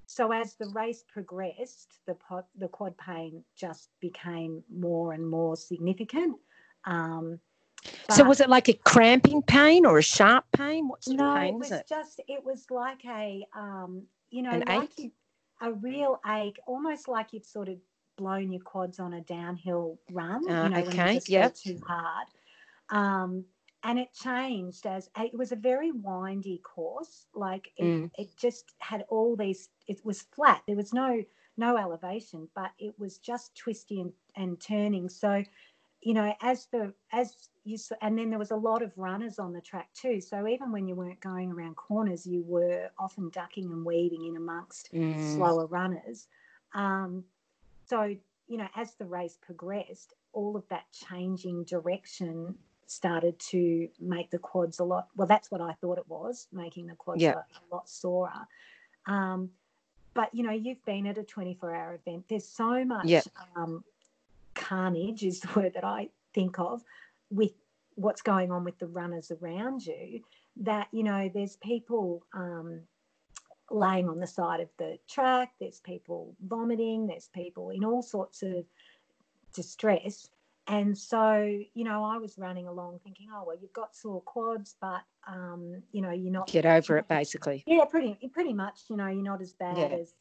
So 0.08 0.32
as 0.32 0.56
the 0.56 0.67
race 0.69 1.04
progressed, 1.08 1.99
the 2.06 2.15
the 2.58 2.67
quad 2.67 2.95
pain 2.97 3.43
just 3.56 3.89
became 3.99 4.63
more 4.71 5.13
and 5.13 5.28
more 5.28 5.56
significant. 5.56 6.38
Um, 6.86 7.39
so 8.12 8.23
was 8.23 8.39
it 8.39 8.49
like 8.49 8.67
a 8.67 8.73
cramping 8.73 9.41
pain 9.41 9.86
or 9.86 9.97
a 9.97 10.04
sharp 10.04 10.45
pain? 10.56 10.88
What 10.88 11.04
sort 11.04 11.17
no, 11.17 11.32
of 11.32 11.38
pain 11.38 11.60
was, 11.60 11.69
was 11.69 11.80
it? 11.80 11.88
Just 11.88 12.21
it 12.28 12.43
was 12.43 12.65
like 12.69 13.04
a 13.06 13.45
um, 13.56 14.04
you 14.30 14.43
know 14.43 14.51
An 14.51 14.63
like 14.67 14.91
ache? 14.99 15.12
a 15.62 15.73
real 15.73 16.19
ache, 16.28 16.60
almost 16.67 17.08
like 17.08 17.34
you've 17.34 17.45
sort 17.45 17.69
of 17.69 17.78
blown 18.17 18.51
your 18.51 18.62
quads 18.62 18.99
on 18.99 19.13
a 19.13 19.21
downhill 19.21 19.99
run. 20.12 20.49
Uh, 20.49 20.63
you 20.63 20.69
know, 20.69 20.80
okay. 20.80 20.97
when 20.97 21.08
you 21.08 21.13
just 21.13 21.30
yep. 21.30 21.56
too 21.56 21.80
hard. 21.86 22.28
Um, 22.89 23.45
and 23.84 23.99
it 23.99 24.13
changed 24.13 24.88
as 24.88 25.10
it 25.19 25.38
was 25.38 25.51
a 25.51 25.56
very 25.56 25.91
windy 25.91 26.60
course. 26.63 27.28
Like 27.36 27.71
it, 27.78 27.84
mm. 27.84 28.12
it 28.17 28.36
just 28.36 28.73
had 28.80 29.06
all 29.10 29.36
these. 29.36 29.69
It 29.88 30.04
was 30.04 30.23
flat. 30.23 30.63
There 30.67 30.75
was 30.75 30.91
no 30.91 31.23
no 31.58 31.78
elevation, 31.78 32.49
but 32.56 32.71
it 32.80 32.93
was 32.97 33.17
just 33.19 33.56
twisty 33.56 34.01
and, 34.01 34.12
and 34.36 34.60
turning. 34.60 35.08
So, 35.08 35.43
you 36.01 36.13
know, 36.13 36.34
as 36.41 36.67
the 36.71 36.93
as 37.13 37.49
you 37.63 37.78
saw, 37.78 37.95
and 38.01 38.17
then 38.17 38.30
there 38.30 38.39
was 38.39 38.51
a 38.51 38.56
lot 38.56 38.82
of 38.82 38.91
runners 38.97 39.39
on 39.39 39.54
the 39.54 39.62
track 39.62 39.89
too. 39.93 40.19
So 40.19 40.47
even 40.47 40.71
when 40.71 40.88
you 40.88 40.95
weren't 40.95 41.21
going 41.21 41.51
around 41.51 41.75
corners, 41.75 42.25
you 42.25 42.43
were 42.43 42.89
often 42.97 43.30
ducking 43.30 43.71
and 43.71 43.86
weaving 43.86 44.25
in 44.25 44.36
amongst 44.36 44.91
mm. 44.93 45.36
slower 45.36 45.67
runners. 45.67 46.28
Um, 46.73 47.23
so, 47.88 48.15
you 48.48 48.58
know, 48.58 48.67
as 48.76 48.93
the 48.95 49.06
race 49.06 49.38
progressed, 49.41 50.13
all 50.34 50.56
of 50.56 50.67
that 50.69 50.86
changing 50.91 51.63
direction 51.63 52.56
started 52.88 53.38
to 53.39 53.88
make 54.00 54.30
the 54.30 54.38
quads 54.38 54.80
a 54.80 54.84
lot 54.84 55.08
well 55.15 55.28
that's 55.28 55.50
what 55.50 55.60
i 55.60 55.74
thought 55.82 55.98
it 55.98 56.08
was 56.08 56.48
making 56.52 56.86
the 56.86 56.93
quads 56.95 57.24
a, 57.24 57.45
a, 57.71 57.76
lot 57.76 57.89
sorer. 57.89 58.48
Um, 59.08 59.50
but 60.13 60.34
you 60.34 60.43
know 60.43 60.52
you've 60.52 60.84
been 60.86 61.08
at 61.08 61.17
a 61.17 61.24
24 61.24 61.76
hour 61.76 61.95
event. 61.95 62.26
There's 62.30 62.48
so 62.48 62.86
much 62.86 63.08
um, 63.56 63.84
carnage 64.54 65.24
is 65.24 65.39
the 65.41 65.60
word 65.60 65.74
that 65.74 65.84
i 65.84 66.10
think 66.34 66.60
of 66.60 66.84
with 67.30 67.52
what's 67.95 68.21
going 68.21 68.52
on 68.52 68.63
with 68.63 68.78
the 68.80 68.88
runners 68.88 69.32
around 69.32 69.86
you 69.86 70.21
that 70.58 70.88
you 70.91 71.04
know 71.04 71.30
there's 71.34 71.58
people 71.58 72.24
um, 72.34 72.82
laying 73.71 74.08
on 74.08 74.19
the 74.19 74.28
side 74.28 74.60
of 74.60 74.69
the 74.78 74.97
track, 75.10 75.54
there's 75.60 75.80
people 75.80 76.36
vomiting, 76.45 77.08
there's 77.08 77.30
people 77.34 77.69
in 77.71 77.84
all 77.84 78.01
sorts 78.01 78.43
of 78.43 78.65
distress. 79.54 80.30
And 80.67 80.97
so, 80.97 81.60
you 81.73 81.84
know, 81.84 82.04
I 82.04 82.17
was 82.17 82.38
running 82.38 82.67
along 82.67 82.99
thinking, 83.04 83.28
oh, 83.32 83.43
well, 83.45 83.56
you've 83.62 83.73
got 83.73 83.95
sore 83.95 84.21
quads, 84.21 84.75
but, 84.82 85.01
um, 85.28 85.84
you 85.91 86.01
know, 86.01 86.12
you're 86.12 86.32
not. 86.32 86.47
Get 86.47 86.65
over 86.65 86.97
it, 86.97 87.08
basically. 87.08 87.63
Yeah, 87.67 87.86
pretty, 87.86 88.17
pretty 88.34 88.54
much, 88.54 88.82
you 88.89 88.97
know, 88.97 89.08
you're 89.08 89.23
not 89.23 89.41
as 89.41 89.54
bad 89.54 89.78
yeah. 89.78 89.97
as, 89.97 90.13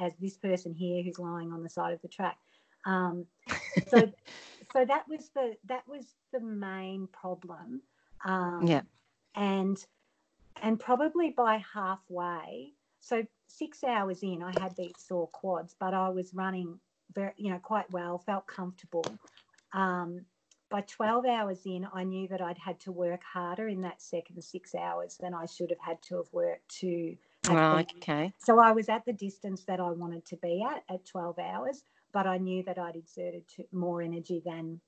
as 0.00 0.12
this 0.20 0.36
person 0.36 0.72
here 0.72 1.02
who's 1.02 1.18
lying 1.18 1.52
on 1.52 1.64
the 1.64 1.68
side 1.68 1.94
of 1.94 2.02
the 2.02 2.08
track. 2.08 2.38
Um, 2.86 3.26
so, 3.88 4.12
so 4.72 4.84
that 4.84 5.08
was 5.08 5.30
the, 5.34 5.56
that 5.66 5.82
was 5.88 6.14
the 6.32 6.40
main 6.40 7.08
problem. 7.08 7.82
Um, 8.24 8.66
yeah. 8.66 8.82
And, 9.34 9.84
and 10.62 10.78
probably 10.78 11.30
by 11.30 11.62
halfway, 11.74 12.72
so 13.00 13.24
six 13.46 13.84
hours 13.84 14.22
in, 14.22 14.42
I 14.42 14.52
had 14.60 14.76
these 14.76 14.94
sore 14.98 15.28
quads, 15.28 15.74
but 15.78 15.94
I 15.94 16.08
was 16.08 16.34
running 16.34 16.78
very, 17.14 17.32
you 17.36 17.50
know, 17.50 17.58
quite 17.58 17.90
well, 17.90 18.18
felt 18.18 18.46
comfortable. 18.46 19.04
Um, 19.72 20.22
by 20.70 20.82
12 20.82 21.24
hours 21.26 21.60
in, 21.64 21.86
I 21.92 22.04
knew 22.04 22.28
that 22.28 22.42
I'd 22.42 22.58
had 22.58 22.78
to 22.80 22.92
work 22.92 23.22
harder 23.22 23.68
in 23.68 23.80
that 23.82 24.02
second 24.02 24.42
six 24.42 24.74
hours 24.74 25.16
than 25.18 25.32
I 25.34 25.46
should 25.46 25.70
have 25.70 25.80
had 25.80 26.02
to 26.02 26.16
have 26.16 26.32
worked 26.32 26.68
to. 26.80 27.16
Have 27.46 27.86
okay. 27.96 28.32
So 28.38 28.58
I 28.58 28.72
was 28.72 28.88
at 28.88 29.04
the 29.06 29.12
distance 29.12 29.64
that 29.64 29.80
I 29.80 29.90
wanted 29.90 30.26
to 30.26 30.36
be 30.36 30.62
at 30.62 30.82
at 30.92 31.06
12 31.06 31.38
hours, 31.38 31.84
but 32.12 32.26
I 32.26 32.36
knew 32.36 32.62
that 32.64 32.78
I'd 32.78 32.96
exerted 32.96 33.44
more 33.72 34.02
energy 34.02 34.42
than 34.44 34.80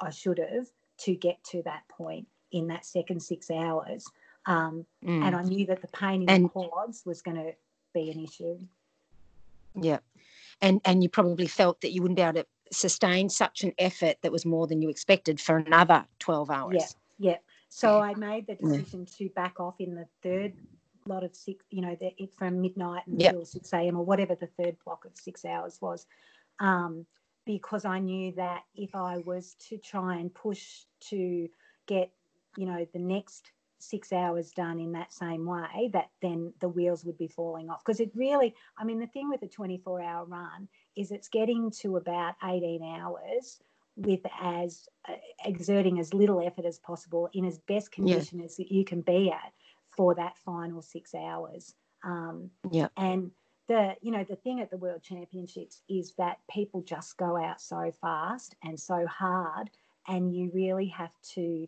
I 0.00 0.10
should 0.10 0.38
have 0.38 0.66
to 0.98 1.14
get 1.14 1.42
to 1.44 1.62
that 1.62 1.86
point 1.88 2.26
in 2.50 2.66
that 2.68 2.84
second 2.84 3.20
six 3.22 3.50
hours. 3.50 4.06
Um, 4.46 4.86
mm. 5.04 5.24
And 5.24 5.34
I 5.34 5.42
knew 5.42 5.66
that 5.66 5.80
the 5.80 5.88
pain 5.88 6.22
in 6.22 6.28
and, 6.28 6.44
the 6.44 6.48
quads 6.48 7.02
was 7.06 7.22
going 7.22 7.36
to 7.36 7.52
be 7.94 8.10
an 8.10 8.22
issue. 8.22 8.58
Yeah, 9.74 9.98
and 10.60 10.80
and 10.84 11.02
you 11.02 11.08
probably 11.08 11.46
felt 11.46 11.80
that 11.80 11.92
you 11.92 12.02
wouldn't 12.02 12.16
be 12.16 12.22
able 12.22 12.34
to 12.34 12.46
sustain 12.72 13.28
such 13.28 13.64
an 13.64 13.72
effort 13.78 14.16
that 14.22 14.32
was 14.32 14.46
more 14.46 14.66
than 14.66 14.82
you 14.82 14.88
expected 14.88 15.40
for 15.40 15.56
another 15.56 16.04
twelve 16.18 16.50
hours. 16.50 16.96
Yeah, 17.18 17.30
yeah. 17.30 17.38
So 17.70 18.00
I 18.00 18.14
made 18.14 18.46
the 18.46 18.54
decision 18.54 19.04
to 19.18 19.28
back 19.30 19.58
off 19.58 19.74
in 19.80 19.96
the 19.96 20.06
third 20.22 20.52
lot 21.06 21.24
of 21.24 21.34
six, 21.34 21.64
you 21.70 21.82
know, 21.82 21.96
the, 22.00 22.12
it 22.22 22.32
from 22.34 22.60
midnight 22.60 23.02
until 23.06 23.38
yep. 23.38 23.46
6 23.46 23.72
a.m. 23.72 23.96
or 23.96 24.04
whatever 24.04 24.34
the 24.34 24.48
third 24.58 24.76
block 24.84 25.04
of 25.04 25.12
six 25.14 25.44
hours 25.44 25.78
was. 25.80 26.06
Um, 26.60 27.06
because 27.46 27.84
I 27.84 27.98
knew 27.98 28.32
that 28.32 28.62
if 28.74 28.94
I 28.94 29.18
was 29.18 29.54
to 29.68 29.76
try 29.76 30.16
and 30.16 30.32
push 30.32 30.84
to 31.08 31.48
get, 31.86 32.10
you 32.56 32.66
know, 32.66 32.86
the 32.92 32.98
next 32.98 33.50
six 33.84 34.12
hours 34.12 34.50
done 34.50 34.78
in 34.80 34.92
that 34.92 35.12
same 35.12 35.46
way, 35.46 35.90
that 35.92 36.10
then 36.22 36.52
the 36.60 36.68
wheels 36.68 37.04
would 37.04 37.18
be 37.18 37.28
falling 37.28 37.70
off. 37.70 37.84
Because 37.84 38.00
it 38.00 38.10
really, 38.14 38.54
I 38.78 38.84
mean, 38.84 38.98
the 38.98 39.06
thing 39.06 39.28
with 39.28 39.42
a 39.42 39.48
24 39.48 40.02
hour 40.02 40.24
run 40.24 40.68
is 40.96 41.10
it's 41.10 41.28
getting 41.28 41.70
to 41.82 41.96
about 41.96 42.34
18 42.42 42.82
hours 42.82 43.60
with 43.96 44.20
as 44.40 44.88
uh, 45.08 45.14
exerting 45.44 46.00
as 46.00 46.12
little 46.12 46.44
effort 46.44 46.64
as 46.64 46.78
possible 46.78 47.28
in 47.32 47.44
as 47.44 47.58
best 47.58 47.92
condition 47.92 48.40
yeah. 48.40 48.46
as 48.46 48.58
you 48.58 48.84
can 48.84 49.00
be 49.02 49.30
at 49.30 49.52
for 49.90 50.14
that 50.14 50.36
final 50.38 50.82
six 50.82 51.14
hours. 51.14 51.74
Um, 52.02 52.50
yeah. 52.70 52.88
And 52.96 53.30
the 53.68 53.94
you 54.02 54.10
know 54.10 54.24
the 54.24 54.36
thing 54.36 54.60
at 54.60 54.70
the 54.70 54.76
World 54.76 55.02
Championships 55.02 55.80
is 55.88 56.12
that 56.18 56.38
people 56.50 56.82
just 56.82 57.16
go 57.16 57.36
out 57.36 57.60
so 57.60 57.92
fast 58.00 58.54
and 58.62 58.78
so 58.78 59.06
hard, 59.06 59.70
and 60.06 60.34
you 60.34 60.50
really 60.52 60.86
have 60.88 61.12
to 61.34 61.66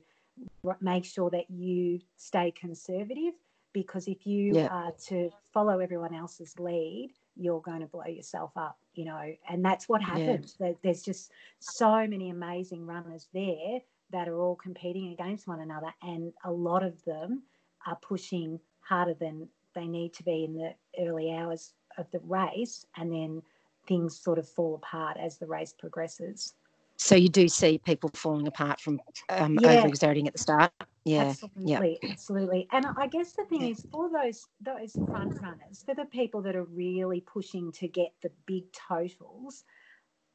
make 0.80 1.04
sure 1.04 1.30
that 1.30 1.50
you 1.50 2.00
stay 2.16 2.50
conservative 2.50 3.34
because 3.72 4.08
if 4.08 4.26
you 4.26 4.54
yeah. 4.54 4.68
are 4.68 4.92
to 5.08 5.30
follow 5.52 5.80
everyone 5.80 6.14
else's 6.14 6.58
lead, 6.58 7.10
you're 7.36 7.60
going 7.60 7.80
to 7.80 7.86
blow 7.86 8.06
yourself 8.06 8.50
up, 8.56 8.78
you 8.94 9.04
know, 9.04 9.34
and 9.50 9.62
that's 9.62 9.86
what 9.86 10.02
happens. 10.02 10.56
Yeah. 10.58 10.72
There's 10.82 11.02
just 11.02 11.30
so 11.58 12.06
many 12.06 12.30
amazing 12.30 12.86
runners 12.86 13.28
there 13.34 13.80
that 14.10 14.28
are 14.28 14.40
all 14.40 14.56
competing 14.56 15.12
against 15.12 15.46
one 15.46 15.60
another, 15.60 15.92
and 16.02 16.32
a 16.44 16.50
lot 16.50 16.82
of 16.82 17.04
them 17.04 17.42
are 17.86 17.98
pushing 18.00 18.58
harder 18.80 19.14
than 19.14 19.46
they 19.74 19.86
need 19.86 20.14
to 20.14 20.22
be 20.22 20.44
in 20.44 20.54
the 20.54 20.74
early 21.06 21.34
hours 21.34 21.74
of 21.98 22.10
the 22.12 22.20
race, 22.20 22.86
and 22.96 23.12
then 23.12 23.42
things 23.86 24.18
sort 24.18 24.38
of 24.38 24.48
fall 24.48 24.74
apart 24.74 25.18
as 25.20 25.36
the 25.36 25.46
race 25.46 25.74
progresses. 25.78 26.54
So 26.98 27.14
you 27.14 27.28
do 27.28 27.46
see 27.48 27.78
people 27.78 28.10
falling 28.14 28.46
apart 28.46 28.80
from 28.80 29.00
um, 29.28 29.58
yeah. 29.60 29.82
overexerting 29.82 30.26
at 30.26 30.32
the 30.32 30.38
start. 30.38 30.72
Yeah, 31.04 31.34
absolutely, 31.44 31.98
yeah. 32.02 32.10
absolutely. 32.10 32.68
And 32.72 32.86
I 32.96 33.06
guess 33.06 33.32
the 33.32 33.44
thing 33.44 33.62
is, 33.62 33.84
for 33.92 34.10
those 34.10 34.44
those 34.60 34.92
front 35.08 35.34
runners, 35.40 35.82
for 35.84 35.94
the 35.94 36.06
people 36.06 36.42
that 36.42 36.56
are 36.56 36.64
really 36.64 37.20
pushing 37.20 37.70
to 37.72 37.86
get 37.86 38.12
the 38.22 38.30
big 38.46 38.64
totals, 38.72 39.64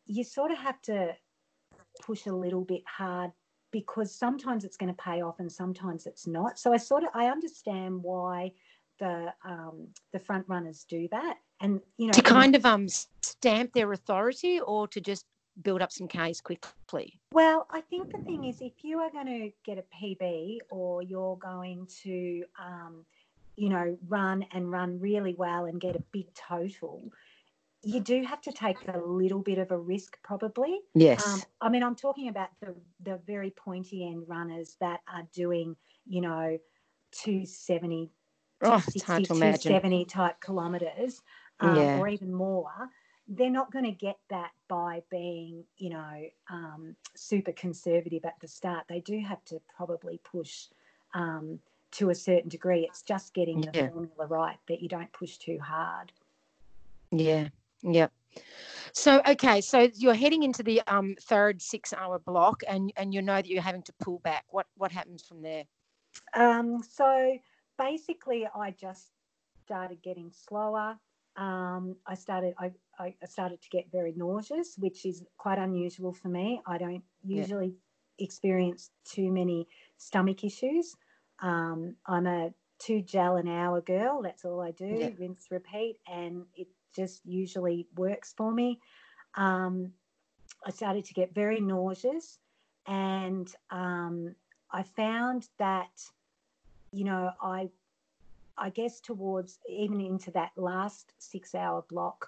you 0.06 0.24
sort 0.24 0.52
of 0.52 0.58
have 0.60 0.82
to 0.84 1.16
push 2.02 2.26
a 2.28 2.34
little 2.34 2.64
bit 2.64 2.84
hard 2.86 3.32
because 3.72 4.14
sometimes 4.14 4.64
it's 4.64 4.78
going 4.78 4.94
to 4.94 5.02
pay 5.02 5.22
off 5.22 5.40
and 5.40 5.52
sometimes 5.52 6.06
it's 6.06 6.28
not. 6.28 6.60
So 6.60 6.74
I 6.74 6.78
sort 6.78 7.04
of 7.04 7.10
I 7.14 7.28
understand 7.28 8.04
why 8.04 8.52
the 9.00 9.34
um, 9.44 9.88
the 10.14 10.20
front 10.20 10.46
runners 10.48 10.86
do 10.88 11.08
that, 11.12 11.38
and 11.60 11.82
you 11.98 12.06
know 12.06 12.14
to 12.14 12.22
kind 12.22 12.56
of 12.56 12.66
um 12.66 12.88
stamp 13.24 13.74
their 13.74 13.92
authority 13.92 14.60
or 14.62 14.88
to 14.90 15.02
just 15.02 15.26
build 15.62 15.82
up 15.82 15.92
some 15.92 16.08
Ks 16.08 16.42
quickly. 16.42 17.20
Well, 17.32 17.68
I 17.72 17.82
think 17.82 18.12
the 18.12 18.20
thing 18.20 18.46
is 18.46 18.62
if 18.62 18.84
you 18.84 19.00
are 19.00 19.12
going 19.12 19.28
to 19.28 19.52
get 19.66 19.78
a 19.78 19.84
PB 19.96 20.60
or 20.70 21.02
you're 21.02 21.38
going 21.38 21.88
to 22.04 22.44
um, 22.60 23.06
you 23.56 23.70
know 23.70 23.98
run 24.08 24.46
and 24.54 24.72
run 24.72 25.00
really 25.00 25.36
well 25.38 25.66
and 25.66 25.80
get 25.80 25.96
a 25.96 26.04
big 26.12 26.34
total 26.34 27.12
you 27.84 28.00
do 28.00 28.24
have 28.24 28.42
to 28.42 28.52
take 28.52 28.78
a 28.88 29.00
little 29.00 29.42
bit 29.42 29.58
of 29.58 29.72
a 29.72 29.78
risk, 29.78 30.18
probably. 30.24 30.80
Yes. 30.94 31.26
Um, 31.26 31.42
I 31.62 31.70
mean, 31.70 31.84
I'm 31.84 31.96
talking 31.96 32.28
about 32.28 32.50
the 32.60 32.76
the 33.04 33.20
very 33.26 33.50
pointy 33.52 34.08
end 34.08 34.24
runners 34.28 34.78
that 34.80 35.02
are 35.12 35.28
doing, 35.34 35.76
you 36.06 36.22
know, 36.22 36.58
270, 37.24 38.12
oh, 38.64 38.84
270 39.00 40.06
type 40.06 40.36
kilometres, 40.42 41.22
um, 41.60 41.76
yeah. 41.76 41.98
or 41.98 42.08
even 42.08 42.32
more. 42.34 42.72
They're 43.34 43.50
not 43.50 43.72
going 43.72 43.86
to 43.86 43.92
get 43.92 44.18
that 44.30 44.52
by 44.68 45.04
being, 45.10 45.64
you 45.78 45.90
know, 45.90 46.22
um, 46.50 46.96
super 47.16 47.54
conservative 47.54 48.26
at 48.26 48.36
the 48.42 48.48
start. 48.48 48.86
They 48.90 49.00
do 49.00 49.20
have 49.22 49.44
to 49.46 49.62
probably 49.76 50.20
push 50.24 50.68
um, 51.14 51.60
to 51.92 52.10
a 52.10 52.16
certain 52.16 52.50
degree. 52.50 52.82
It's 52.82 53.02
just 53.02 53.34
getting 53.34 53.62
the 53.62 53.72
yeah. 53.74 53.90
formula 53.90 54.28
right 54.28 54.58
that 54.68 54.82
you 54.82 54.90
don't 54.90 55.12
push 55.14 55.38
too 55.38 55.60
hard. 55.60 56.12
Yeah, 57.12 57.48
Yep. 57.84 58.12
So 58.94 59.22
okay, 59.28 59.62
so 59.62 59.90
you're 59.96 60.14
heading 60.14 60.44
into 60.44 60.64
the 60.64 60.82
um, 60.88 61.16
third 61.22 61.62
six-hour 61.62 62.20
block, 62.20 62.64
and 62.68 62.92
and 62.98 63.14
you 63.14 63.22
know 63.22 63.36
that 63.36 63.48
you're 63.48 63.62
having 63.62 63.84
to 63.84 63.94
pull 64.00 64.20
back. 64.20 64.46
What 64.50 64.68
what 64.76 64.92
happens 64.92 65.24
from 65.24 65.42
there? 65.42 65.64
Um, 66.34 66.84
so 66.84 67.38
basically, 67.78 68.48
I 68.54 68.72
just 68.72 69.10
started 69.66 70.02
getting 70.02 70.32
slower. 70.32 70.98
Um, 71.38 71.96
I 72.06 72.16
started 72.16 72.54
I, 72.60 72.72
I 73.00 73.14
started 73.28 73.62
to 73.62 73.70
get 73.70 73.92
very 73.92 74.14
nauseous, 74.16 74.76
which 74.78 75.06
is 75.06 75.24
quite 75.38 75.58
unusual 75.58 76.14
for 76.14 76.28
me. 76.28 76.62
I 76.68 76.78
don't 76.78 77.04
usually 77.24 77.74
yeah. 78.18 78.26
experience 78.26 78.92
too 79.06 79.32
many 79.32 79.68
stomach 79.98 80.44
issues. 80.44 80.96
Um, 81.42 81.96
I'm 82.06 82.28
a 82.28 82.54
two 82.80 83.02
gel 83.02 83.38
an 83.38 83.48
hour 83.48 83.82
girl. 83.82 84.22
That's 84.22 84.46
all 84.46 84.62
I 84.62 84.72
do. 84.72 84.86
Yeah. 84.86 85.10
Rinse, 85.18 85.48
repeat, 85.50 85.98
and 86.12 86.46
it 86.56 86.68
just 86.96 87.22
usually 87.26 87.88
works 87.96 88.34
for 88.36 88.52
me. 88.52 88.80
Um, 89.36 89.94
I 90.66 90.72
started 90.72 91.06
to 91.06 91.14
get 91.14 91.34
very 91.34 91.60
nauseous, 91.60 92.40
and 92.88 93.52
um, 93.70 94.36
I 94.72 94.84
found 94.84 95.48
that, 95.58 95.90
you 96.92 97.04
know, 97.04 97.32
I, 97.42 97.70
I 98.58 98.70
guess 98.70 99.00
towards 99.00 99.60
even 99.68 100.02
into 100.02 100.32
that 100.32 100.52
last 100.56 101.14
six-hour 101.20 101.86
block, 101.90 102.28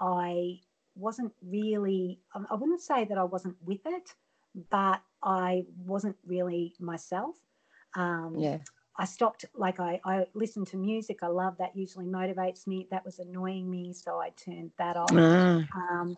I 0.00 0.60
wasn't 0.94 1.32
really. 1.42 2.20
I 2.34 2.54
wouldn't 2.54 2.82
say 2.82 3.04
that 3.04 3.18
I 3.18 3.24
wasn't 3.24 3.56
with 3.64 3.80
it, 3.86 4.14
but 4.70 5.00
I 5.22 5.64
wasn't 5.86 6.16
really 6.26 6.74
myself. 6.80 7.36
Um, 7.94 8.36
yeah. 8.38 8.58
I 8.98 9.06
stopped, 9.06 9.46
like, 9.54 9.80
I, 9.80 10.00
I 10.04 10.26
listened 10.34 10.66
to 10.68 10.76
music. 10.76 11.20
I 11.22 11.28
love 11.28 11.56
that, 11.58 11.74
usually 11.74 12.04
motivates 12.04 12.66
me. 12.66 12.86
That 12.90 13.04
was 13.06 13.20
annoying 13.20 13.70
me, 13.70 13.94
so 13.94 14.18
I 14.20 14.30
turned 14.30 14.70
that 14.76 14.98
off. 14.98 15.08
Ah. 15.14 15.64
Um, 15.74 16.16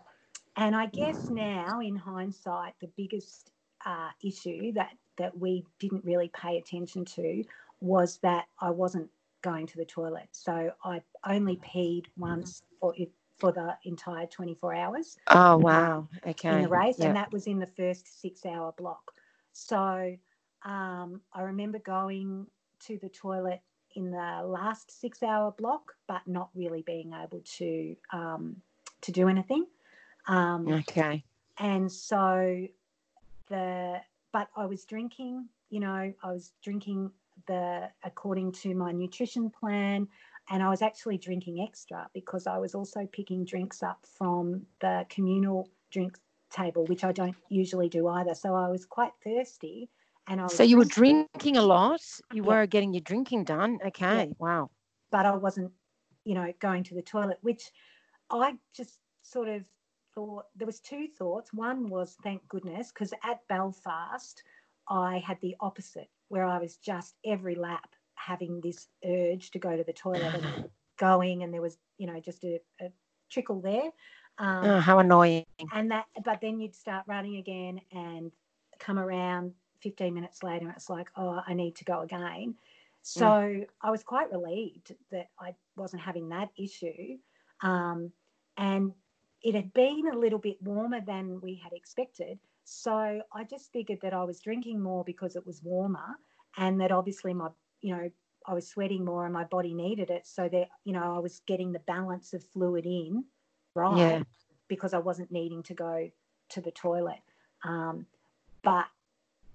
and 0.57 0.75
I 0.75 0.87
guess 0.87 1.31
now, 1.31 1.81
in 1.81 1.95
hindsight, 1.95 2.75
the 2.81 2.90
biggest 2.97 3.53
uh, 3.87 4.11
issue 4.25 4.73
that, 4.73 4.90
that 5.19 5.38
we 5.38 5.64
didn't 5.79 6.05
really 6.05 6.33
pay 6.35 6.59
attention 6.59 7.05
to 7.05 7.45
was 7.81 8.19
that 8.23 8.47
I 8.61 8.71
wasn't 8.71 9.09
going 9.44 9.66
to 9.66 9.76
the 9.76 9.85
toilet. 9.85 10.28
So 10.33 10.72
I 10.83 11.02
only 11.28 11.59
peed 11.59 12.07
once 12.16 12.62
for 12.80 12.94
for 13.37 13.52
the 13.52 13.76
entire 13.85 14.26
24 14.26 14.74
hours. 14.74 15.16
Oh 15.28 15.59
wow! 15.59 16.09
Okay. 16.26 16.48
In 16.48 16.62
the 16.62 16.68
race, 16.68 16.98
yep. 16.98 17.09
and 17.09 17.16
that 17.16 17.30
was 17.30 17.46
in 17.46 17.59
the 17.59 17.68
first 17.76 18.20
six-hour 18.20 18.74
block. 18.78 19.12
So 19.52 20.16
um, 20.64 21.20
I 21.33 21.42
remember 21.42 21.78
going 21.78 22.46
to 22.87 22.98
the 23.02 23.09
toilet 23.09 23.61
in 23.94 24.11
the 24.11 24.42
last 24.44 25.00
six 25.00 25.22
hour 25.22 25.52
block, 25.52 25.92
but 26.09 26.22
not 26.26 26.48
really 26.54 26.83
being 26.83 27.12
able 27.12 27.42
to 27.59 27.94
um, 28.12 28.57
to 29.02 29.12
do 29.12 29.28
anything. 29.28 29.66
Um, 30.26 30.66
okay. 30.68 31.22
And 31.59 31.92
so 31.92 32.66
the 33.48 34.00
but 34.33 34.48
I 34.57 34.64
was 34.66 34.85
drinking. 34.85 35.48
You 35.70 35.80
know, 35.80 36.12
I 36.22 36.33
was 36.33 36.52
drinking 36.62 37.11
the 37.46 37.90
according 38.04 38.52
to 38.52 38.74
my 38.74 38.92
nutrition 38.92 39.50
plan, 39.50 40.09
and 40.50 40.62
I 40.62 40.68
was 40.68 40.83
actually 40.83 41.18
drinking 41.18 41.66
extra 41.66 42.09
because 42.14 42.46
I 42.46 42.59
was 42.59 42.74
also 42.74 43.07
picking 43.12 43.44
drinks 43.44 43.83
up 43.83 44.04
from 44.18 44.66
the 44.80 45.07
communal 45.09 45.68
drink 45.90 46.18
table, 46.50 46.85
which 46.87 47.04
I 47.04 47.12
don't 47.12 47.37
usually 47.48 47.88
do 47.88 48.09
either. 48.09 48.35
So 48.35 48.54
I 48.54 48.68
was 48.68 48.87
quite 48.87 49.12
thirsty 49.22 49.88
and 50.26 50.40
I 50.40 50.46
so 50.46 50.62
you 50.62 50.78
were 50.78 50.85
drinking 50.85 51.57
a 51.57 51.62
lot. 51.62 52.00
You 52.33 52.42
yeah. 52.42 52.48
were 52.48 52.66
getting 52.66 52.94
your 52.94 53.02
drinking 53.02 53.44
done. 53.44 53.78
Okay, 53.87 54.26
yeah. 54.26 54.33
wow. 54.38 54.70
But 55.11 55.26
I 55.26 55.37
wasn't, 55.37 55.72
you 56.24 56.35
know, 56.35 56.52
going 56.61 56.83
to 56.85 56.94
the 56.94 57.02
toilet, 57.02 57.38
which 57.42 57.70
I 58.30 58.54
just 58.74 58.98
sort 59.22 59.48
of 59.48 59.64
thought 60.14 60.44
there 60.57 60.66
was 60.66 60.80
two 60.80 61.09
thoughts. 61.18 61.52
One 61.52 61.88
was 61.88 62.16
thank 62.22 62.46
goodness 62.48 62.90
because 62.92 63.12
at 63.22 63.46
Belfast 63.48 64.42
I 64.88 65.22
had 65.26 65.38
the 65.40 65.57
opposite 65.61 66.09
where 66.28 66.44
I 66.44 66.58
was 66.58 66.76
just 66.76 67.14
every 67.24 67.54
lap 67.54 67.88
having 68.14 68.60
this 68.60 68.88
urge 69.04 69.50
to 69.50 69.58
go 69.58 69.76
to 69.76 69.84
the 69.84 69.92
toilet 69.92 70.34
and 70.34 70.68
going 70.98 71.42
and 71.42 71.52
there 71.52 71.60
was 71.60 71.76
you 71.98 72.06
know 72.06 72.20
just 72.20 72.44
a, 72.44 72.60
a 72.80 72.87
trickle 73.28 73.60
there 73.60 73.90
um, 74.38 74.64
oh, 74.64 74.80
how 74.80 75.00
annoying 75.00 75.44
and 75.72 75.90
that 75.90 76.06
but 76.24 76.40
then 76.40 76.60
you'd 76.60 76.74
start 76.74 77.04
running 77.08 77.37
again 77.37 77.80
and 77.92 78.30
come 78.78 78.98
around 78.98 79.52
15 79.84 80.14
minutes 80.14 80.42
later, 80.42 80.66
and 80.66 80.74
it's 80.74 80.90
like, 80.90 81.08
oh, 81.16 81.42
I 81.46 81.52
need 81.52 81.76
to 81.76 81.84
go 81.84 82.00
again. 82.00 82.54
So 83.02 83.26
mm. 83.26 83.66
I 83.82 83.90
was 83.90 84.02
quite 84.02 84.32
relieved 84.32 84.94
that 85.12 85.28
I 85.38 85.54
wasn't 85.76 86.02
having 86.02 86.30
that 86.30 86.48
issue. 86.56 87.18
Um, 87.62 88.10
and 88.56 88.92
it 89.42 89.54
had 89.54 89.74
been 89.74 90.08
a 90.10 90.16
little 90.16 90.38
bit 90.38 90.60
warmer 90.62 91.02
than 91.02 91.40
we 91.42 91.60
had 91.62 91.74
expected. 91.74 92.38
So 92.64 93.20
I 93.33 93.44
just 93.44 93.72
figured 93.72 94.00
that 94.03 94.14
I 94.14 94.24
was 94.24 94.40
drinking 94.40 94.83
more 94.83 95.05
because 95.05 95.37
it 95.37 95.46
was 95.46 95.62
warmer 95.62 96.16
and 96.57 96.81
that 96.81 96.92
obviously 96.92 97.35
my, 97.35 97.48
you 97.83 97.94
know, 97.94 98.11
I 98.46 98.55
was 98.55 98.66
sweating 98.66 99.05
more 99.05 99.24
and 99.24 99.33
my 99.33 99.44
body 99.44 99.74
needed 99.74 100.11
it. 100.11 100.27
So 100.27 100.48
that, 100.48 100.68
you 100.85 100.92
know, 100.92 101.16
I 101.16 101.18
was 101.18 101.40
getting 101.46 101.72
the 101.72 101.79
balance 101.81 102.33
of 102.33 102.42
fluid 102.42 102.87
in 102.87 103.24
right 103.74 103.98
yeah. 103.98 104.22
because 104.68 104.94
I 104.94 104.98
wasn't 104.98 105.31
needing 105.31 105.62
to 105.64 105.74
go 105.74 106.11
to 106.50 106.61
the 106.61 106.70
toilet. 106.70 107.20
Um, 107.64 108.07
but 108.62 108.87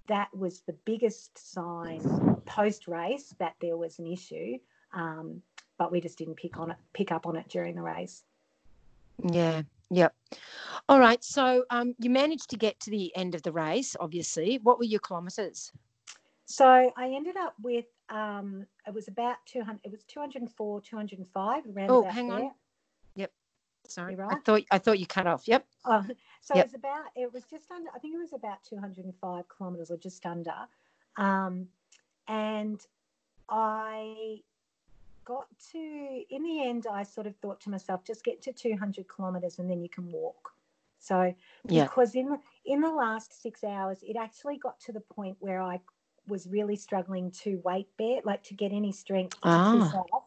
that 0.08 0.34
was 0.36 0.60
the 0.60 0.72
biggest 0.84 1.52
sign 1.52 2.00
post 2.46 2.88
race 2.88 3.34
that 3.38 3.54
there 3.60 3.76
was 3.76 3.98
an 3.98 4.06
issue. 4.06 4.58
Um, 4.92 5.42
but 5.78 5.92
we 5.92 6.00
just 6.00 6.18
didn't 6.18 6.36
pick 6.36 6.58
on 6.58 6.72
it, 6.72 6.76
pick 6.92 7.10
up 7.12 7.26
on 7.26 7.36
it 7.36 7.48
during 7.48 7.74
the 7.74 7.82
race. 7.82 8.22
Yeah. 9.32 9.62
Yep. 9.90 10.14
All 10.88 11.00
right. 11.00 11.22
So 11.22 11.64
um, 11.70 11.94
you 11.98 12.10
managed 12.10 12.50
to 12.50 12.56
get 12.56 12.78
to 12.80 12.90
the 12.90 13.14
end 13.16 13.34
of 13.34 13.42
the 13.42 13.52
race, 13.52 13.96
obviously. 13.98 14.60
What 14.62 14.78
were 14.78 14.84
your 14.84 15.00
kilometres? 15.00 15.72
So 16.46 16.66
I 16.96 17.08
ended 17.14 17.36
up 17.36 17.54
with 17.62 17.86
um, 18.08 18.66
it 18.86 18.94
was 18.94 19.08
about 19.08 19.36
200. 19.46 19.80
It 19.84 19.90
was 19.90 20.02
204, 20.04 20.80
205 20.80 21.62
around 21.76 21.90
oh, 21.90 22.02
hang 22.08 22.28
there. 22.28 22.38
on. 22.38 22.50
Yep. 23.14 23.32
Sorry. 23.88 24.14
Right? 24.16 24.32
I 24.32 24.40
thought 24.40 24.62
I 24.70 24.78
thought 24.78 24.98
you 24.98 25.06
cut 25.06 25.26
off. 25.26 25.46
Yep. 25.46 25.66
Oh, 25.84 26.04
so 26.40 26.54
yep. 26.54 26.66
it 26.66 26.68
was 26.68 26.74
about. 26.74 27.04
It 27.16 27.32
was 27.32 27.44
just 27.44 27.70
under. 27.70 27.90
I 27.94 27.98
think 27.98 28.14
it 28.14 28.18
was 28.18 28.32
about 28.32 28.62
205 28.68 29.44
kilometres 29.56 29.90
or 29.90 29.96
just 29.96 30.24
under. 30.26 30.54
Um, 31.16 31.66
and 32.28 32.80
I 33.48 34.40
got 35.30 35.46
to, 35.70 36.24
in 36.28 36.42
the 36.42 36.68
end, 36.68 36.86
I 36.90 37.04
sort 37.04 37.28
of 37.28 37.36
thought 37.36 37.60
to 37.60 37.70
myself, 37.70 38.04
just 38.04 38.24
get 38.24 38.42
to 38.42 38.52
200 38.52 39.06
kilometres 39.14 39.60
and 39.60 39.70
then 39.70 39.80
you 39.80 39.88
can 39.88 40.10
walk. 40.10 40.50
So, 40.98 41.32
yeah. 41.68 41.84
because 41.84 42.16
in 42.16 42.26
the, 42.26 42.38
in 42.66 42.80
the 42.80 42.90
last 42.90 43.40
six 43.40 43.62
hours, 43.62 43.98
it 44.02 44.16
actually 44.20 44.58
got 44.58 44.80
to 44.80 44.92
the 44.92 45.00
point 45.00 45.36
where 45.38 45.62
I 45.62 45.80
was 46.26 46.48
really 46.48 46.74
struggling 46.74 47.30
to 47.42 47.60
weight 47.64 47.86
bear, 47.96 48.20
like 48.24 48.42
to 48.44 48.54
get 48.54 48.72
any 48.72 48.90
strength 48.90 49.38
ah. 49.44 50.02
off 50.12 50.24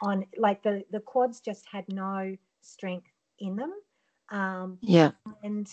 on, 0.00 0.24
like 0.38 0.62
the, 0.62 0.82
the 0.90 1.00
quads 1.00 1.40
just 1.40 1.66
had 1.70 1.84
no 1.88 2.34
strength 2.62 3.10
in 3.38 3.54
them. 3.54 3.74
Um, 4.30 4.78
yeah. 4.80 5.10
And 5.42 5.68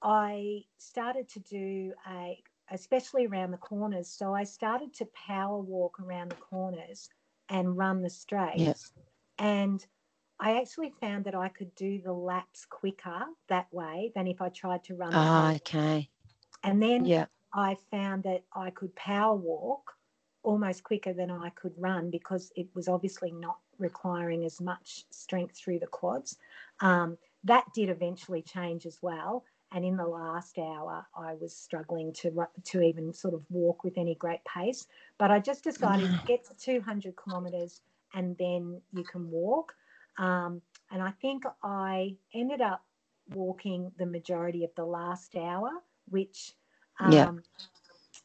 I 0.00 0.60
started 0.78 1.28
to 1.30 1.40
do 1.40 1.92
a, 2.08 2.38
especially 2.70 3.26
around 3.26 3.50
the 3.50 3.56
corners. 3.58 4.08
So 4.08 4.32
I 4.32 4.44
started 4.44 4.94
to 4.94 5.08
power 5.26 5.58
walk 5.58 5.98
around 5.98 6.30
the 6.30 6.36
corners 6.36 7.08
and 7.48 7.76
run 7.76 8.02
the 8.02 8.10
straight. 8.10 8.58
Yes. 8.58 8.92
And 9.38 9.84
I 10.40 10.58
actually 10.58 10.92
found 11.00 11.24
that 11.24 11.34
I 11.34 11.48
could 11.48 11.74
do 11.74 12.00
the 12.02 12.12
laps 12.12 12.66
quicker 12.68 13.24
that 13.48 13.72
way 13.72 14.12
than 14.14 14.26
if 14.26 14.40
I 14.40 14.48
tried 14.48 14.84
to 14.84 14.94
run. 14.94 15.12
Ah, 15.14 15.54
okay. 15.54 16.08
And 16.64 16.82
then 16.82 17.04
yeah. 17.04 17.26
I 17.52 17.76
found 17.90 18.24
that 18.24 18.44
I 18.54 18.70
could 18.70 18.94
power 18.96 19.36
walk 19.36 19.92
almost 20.42 20.82
quicker 20.82 21.12
than 21.12 21.30
I 21.30 21.50
could 21.50 21.74
run 21.78 22.10
because 22.10 22.52
it 22.56 22.66
was 22.74 22.88
obviously 22.88 23.30
not 23.30 23.58
requiring 23.78 24.44
as 24.44 24.60
much 24.60 25.04
strength 25.10 25.56
through 25.56 25.78
the 25.78 25.86
quads. 25.86 26.36
Um, 26.80 27.16
that 27.44 27.64
did 27.74 27.88
eventually 27.88 28.42
change 28.42 28.86
as 28.86 28.98
well. 29.02 29.44
And 29.74 29.84
in 29.84 29.96
the 29.96 30.06
last 30.06 30.58
hour, 30.58 31.06
I 31.16 31.34
was 31.34 31.56
struggling 31.56 32.12
to 32.14 32.46
to 32.64 32.82
even 32.82 33.12
sort 33.12 33.34
of 33.34 33.42
walk 33.50 33.84
with 33.84 33.96
any 33.96 34.14
great 34.14 34.40
pace. 34.44 34.86
But 35.18 35.30
I 35.30 35.38
just 35.38 35.64
decided 35.64 36.10
to 36.10 36.20
get 36.26 36.44
to 36.44 36.54
200 36.54 37.14
kilometres 37.22 37.80
and 38.14 38.36
then 38.38 38.80
you 38.92 39.04
can 39.04 39.30
walk. 39.30 39.74
Um, 40.18 40.60
and 40.90 41.02
I 41.02 41.10
think 41.22 41.44
I 41.62 42.16
ended 42.34 42.60
up 42.60 42.84
walking 43.34 43.90
the 43.98 44.06
majority 44.06 44.64
of 44.64 44.70
the 44.76 44.84
last 44.84 45.34
hour, 45.36 45.70
which, 46.10 46.52
um, 47.00 47.12
yeah. 47.12 47.30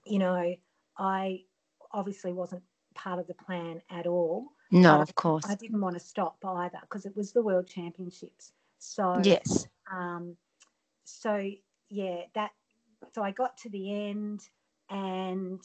you 0.06 0.20
know, 0.20 0.56
I 0.98 1.44
obviously 1.92 2.34
wasn't 2.34 2.64
part 2.94 3.20
of 3.20 3.28
the 3.28 3.34
plan 3.34 3.82
at 3.90 4.06
all. 4.06 4.52
No, 4.72 5.02
of 5.02 5.16
course. 5.16 5.46
I 5.48 5.56
didn't 5.56 5.80
want 5.80 5.96
to 5.96 6.00
stop 6.04 6.38
either 6.44 6.80
because 6.82 7.06
it 7.06 7.16
was 7.16 7.32
the 7.32 7.42
World 7.42 7.68
Championships. 7.68 8.52
So, 8.80 9.22
yes. 9.24 9.68
Um, 9.92 10.36
so 11.08 11.50
yeah, 11.89 12.22
that 12.36 12.52
so 13.13 13.24
I 13.24 13.32
got 13.32 13.58
to 13.58 13.70
the 13.70 14.10
end 14.10 14.41
and 14.89 15.62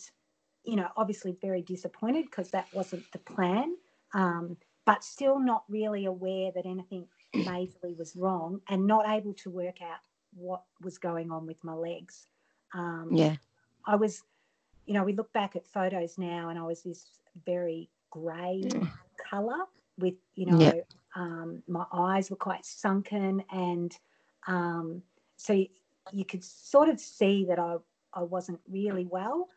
you 0.65 0.77
know, 0.77 0.89
obviously 0.97 1.37
very 1.41 1.63
disappointed 1.63 2.27
because 2.27 2.51
that 2.51 2.67
wasn't 2.73 3.05
the 3.13 3.19
plan. 3.19 3.75
Um, 4.15 4.57
but 4.85 5.05
still 5.05 5.39
not 5.39 5.65
really 5.69 6.07
aware 6.07 6.51
that 6.55 6.67
anything 6.67 7.07
majorly 7.35 7.97
was 7.97 8.15
wrong 8.17 8.61
and 8.69 8.87
not 8.87 9.09
able 9.09 9.35
to 9.35 9.51
work 9.51 9.83
out 9.83 9.99
what 10.35 10.63
was 10.83 10.99
going 10.99 11.31
on 11.31 11.47
with 11.47 11.63
my 11.63 11.75
legs. 11.75 12.27
Um, 12.75 13.09
yeah. 13.13 13.37
I 13.87 13.97
was, 13.97 14.23
you 14.87 14.95
know, 14.95 15.05
we 15.05 15.13
look 15.13 15.33
back 15.33 15.57
at 15.57 15.67
photos 15.67 16.19
now 16.19 16.49
and 16.49 16.59
I 16.59 16.63
was 16.63 16.83
this 16.83 17.07
very 17.45 17.89
grey 18.11 18.65
colour 19.31 19.65
with, 19.99 20.15
you 20.35 20.47
know, 20.47 20.59
yeah. 20.59 20.81
um, 21.17 21.63
my 21.69 21.85
eyes 21.93 22.31
were 22.31 22.37
quite 22.37 22.65
sunken 22.65 23.43
and 23.51 23.97
um, 24.47 25.03
so 25.43 25.65
you, 26.13 26.25
could 26.25 26.45
sort 26.45 26.89
of 26.89 27.01
see 27.01 27.45
that 27.49 27.59
I, 27.59 27.77
I 28.15 28.23
wasn't 28.23 28.61
really 28.69 29.07
well. 29.07 29.49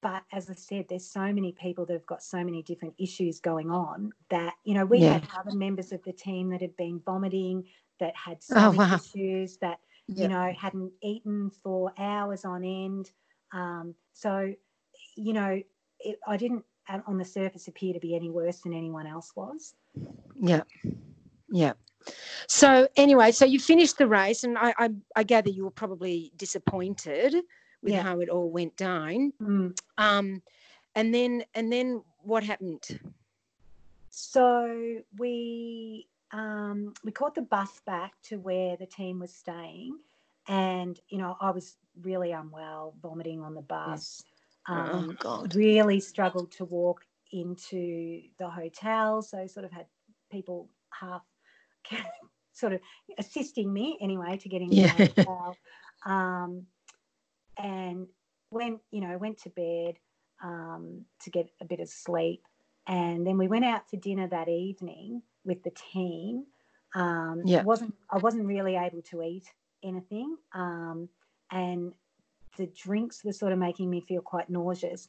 But 0.00 0.22
as 0.32 0.48
I 0.48 0.54
said, 0.54 0.86
there's 0.88 1.06
so 1.06 1.32
many 1.32 1.52
people 1.52 1.84
that 1.86 1.92
have 1.92 2.06
got 2.06 2.22
so 2.22 2.42
many 2.42 2.62
different 2.62 2.94
issues 2.98 3.40
going 3.40 3.70
on 3.70 4.10
that, 4.30 4.54
you 4.64 4.74
know, 4.74 4.86
we 4.86 4.98
yeah. 4.98 5.14
had 5.14 5.28
other 5.38 5.56
members 5.56 5.92
of 5.92 6.02
the 6.04 6.12
team 6.12 6.48
that 6.50 6.62
had 6.62 6.74
been 6.76 7.00
vomiting, 7.04 7.64
that 8.00 8.14
had 8.16 8.42
stomach 8.42 8.74
oh, 8.74 8.78
wow. 8.78 8.94
issues, 8.96 9.58
that, 9.58 9.80
you 10.06 10.28
know, 10.28 10.52
hadn't 10.58 10.92
eaten 11.02 11.50
for 11.62 11.92
hours 11.98 12.44
on 12.44 12.64
end. 12.64 13.10
Um, 13.52 13.94
so, 14.14 14.52
you 15.16 15.32
know, 15.32 15.60
it, 16.00 16.18
I 16.26 16.36
didn't 16.38 16.64
on 17.06 17.18
the 17.18 17.24
surface 17.24 17.68
appear 17.68 17.94
to 17.94 18.00
be 18.00 18.14
any 18.14 18.30
worse 18.30 18.60
than 18.60 18.74
anyone 18.74 19.06
else 19.06 19.32
was. 19.36 19.74
Yeah. 20.38 20.62
Yeah. 21.50 21.72
So 22.48 22.88
anyway, 22.96 23.32
so 23.32 23.44
you 23.44 23.58
finished 23.58 23.98
the 23.98 24.06
race, 24.06 24.44
and 24.44 24.58
I 24.58 24.74
I, 24.78 24.90
I 25.16 25.22
gather 25.22 25.50
you 25.50 25.64
were 25.64 25.70
probably 25.70 26.32
disappointed 26.36 27.34
with 27.82 27.92
yeah. 27.92 28.02
how 28.02 28.20
it 28.20 28.28
all 28.28 28.50
went 28.50 28.76
down. 28.76 29.32
Mm. 29.40 29.78
Um, 29.98 30.42
and 30.94 31.14
then 31.14 31.44
and 31.54 31.72
then 31.72 32.02
what 32.22 32.42
happened? 32.42 33.00
So 34.10 35.00
we 35.18 36.06
um, 36.32 36.94
we 37.04 37.12
caught 37.12 37.34
the 37.34 37.42
bus 37.42 37.80
back 37.86 38.12
to 38.24 38.36
where 38.38 38.76
the 38.76 38.86
team 38.86 39.20
was 39.20 39.32
staying, 39.32 39.98
and 40.48 40.98
you 41.08 41.18
know 41.18 41.36
I 41.40 41.50
was 41.50 41.76
really 42.02 42.32
unwell, 42.32 42.94
vomiting 43.02 43.42
on 43.42 43.54
the 43.54 43.62
bus. 43.62 44.22
Oh, 44.68 44.74
um, 44.74 45.10
oh 45.10 45.12
God! 45.18 45.54
Really 45.54 46.00
struggled 46.00 46.50
to 46.52 46.64
walk 46.64 47.06
into 47.32 48.22
the 48.38 48.48
hotel, 48.48 49.20
so 49.22 49.46
sort 49.46 49.64
of 49.64 49.72
had 49.72 49.86
people 50.30 50.68
half 50.90 51.22
sort 52.52 52.72
of 52.72 52.80
assisting 53.18 53.72
me 53.72 53.98
anyway 54.00 54.36
to 54.38 54.48
get 54.48 54.62
into 54.62 54.76
yeah. 54.76 54.94
the 54.94 55.06
hotel. 55.06 55.56
Um, 56.06 56.66
and 57.58 58.06
went, 58.50 58.80
you 58.90 59.00
know, 59.00 59.16
went 59.18 59.38
to 59.42 59.50
bed 59.50 59.96
um, 60.42 61.04
to 61.22 61.30
get 61.30 61.48
a 61.60 61.64
bit 61.64 61.80
of 61.80 61.88
sleep. 61.88 62.42
And 62.86 63.26
then 63.26 63.38
we 63.38 63.48
went 63.48 63.64
out 63.64 63.88
for 63.88 63.96
dinner 63.96 64.28
that 64.28 64.48
evening 64.48 65.22
with 65.44 65.62
the 65.62 65.72
team. 65.92 66.44
Um, 66.94 67.42
yeah. 67.44 67.62
wasn't 67.62 67.94
I 68.10 68.18
wasn't 68.18 68.46
really 68.46 68.76
able 68.76 69.02
to 69.10 69.22
eat 69.22 69.46
anything, 69.82 70.36
um, 70.54 71.08
and 71.50 71.92
the 72.56 72.66
drinks 72.68 73.24
were 73.24 73.32
sort 73.32 73.52
of 73.52 73.58
making 73.58 73.90
me 73.90 74.00
feel 74.00 74.20
quite 74.20 74.48
nauseous. 74.48 75.08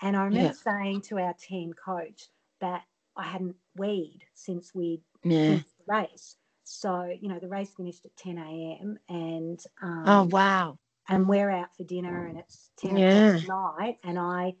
And 0.00 0.16
I 0.16 0.24
remember 0.24 0.54
yeah. 0.54 0.72
saying 0.72 1.02
to 1.02 1.18
our 1.18 1.34
team 1.34 1.74
coach 1.74 2.28
that 2.60 2.84
I 3.16 3.24
hadn't 3.24 3.56
weed 3.76 4.20
since 4.34 4.74
we 4.74 5.02
yeah 5.24 5.58
race. 5.86 6.36
So, 6.64 7.16
you 7.20 7.28
know, 7.28 7.38
the 7.38 7.48
race 7.48 7.70
finished 7.76 8.04
at 8.04 8.16
10 8.16 8.38
a.m. 8.38 8.98
and 9.08 9.60
um, 9.82 10.04
oh 10.06 10.24
wow, 10.24 10.78
and 11.08 11.28
we're 11.28 11.50
out 11.50 11.74
for 11.76 11.84
dinner 11.84 12.26
and 12.26 12.38
it's 12.38 12.70
10 12.78 12.96
yeah. 12.96 13.36
o'clock 13.36 13.76
at 13.80 13.84
night, 13.84 13.98
and 14.02 14.18
I 14.18 14.54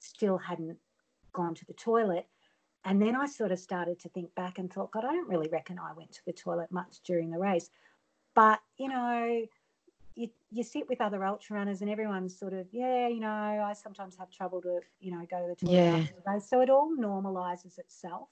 still 0.00 0.38
hadn't 0.38 0.76
gone 1.32 1.54
to 1.54 1.64
the 1.66 1.72
toilet. 1.74 2.26
And 2.84 3.00
then 3.00 3.14
I 3.14 3.26
sort 3.26 3.52
of 3.52 3.60
started 3.60 4.00
to 4.00 4.08
think 4.08 4.34
back 4.34 4.58
and 4.58 4.72
thought, 4.72 4.90
God, 4.90 5.04
I 5.04 5.12
don't 5.12 5.28
really 5.28 5.48
reckon 5.48 5.78
I 5.78 5.92
went 5.96 6.12
to 6.12 6.20
the 6.26 6.32
toilet 6.32 6.72
much 6.72 6.98
during 7.04 7.30
the 7.30 7.38
race. 7.38 7.70
But, 8.34 8.60
you 8.76 8.88
know, 8.88 9.46
you, 10.16 10.28
you 10.50 10.64
sit 10.64 10.88
with 10.88 11.00
other 11.00 11.24
ultra 11.24 11.56
runners 11.56 11.80
and 11.80 11.88
everyone's 11.88 12.36
sort 12.36 12.52
of, 12.52 12.66
yeah, 12.72 13.06
you 13.06 13.20
know, 13.20 13.28
I 13.28 13.72
sometimes 13.72 14.16
have 14.16 14.30
trouble 14.30 14.60
to, 14.62 14.80
you 15.00 15.12
know, 15.12 15.24
go 15.30 15.40
to 15.40 15.54
the 15.54 15.66
toilet. 15.66 16.12
Yeah. 16.26 16.38
So 16.40 16.60
it 16.60 16.70
all 16.70 16.92
normalizes 16.98 17.78
itself. 17.78 18.28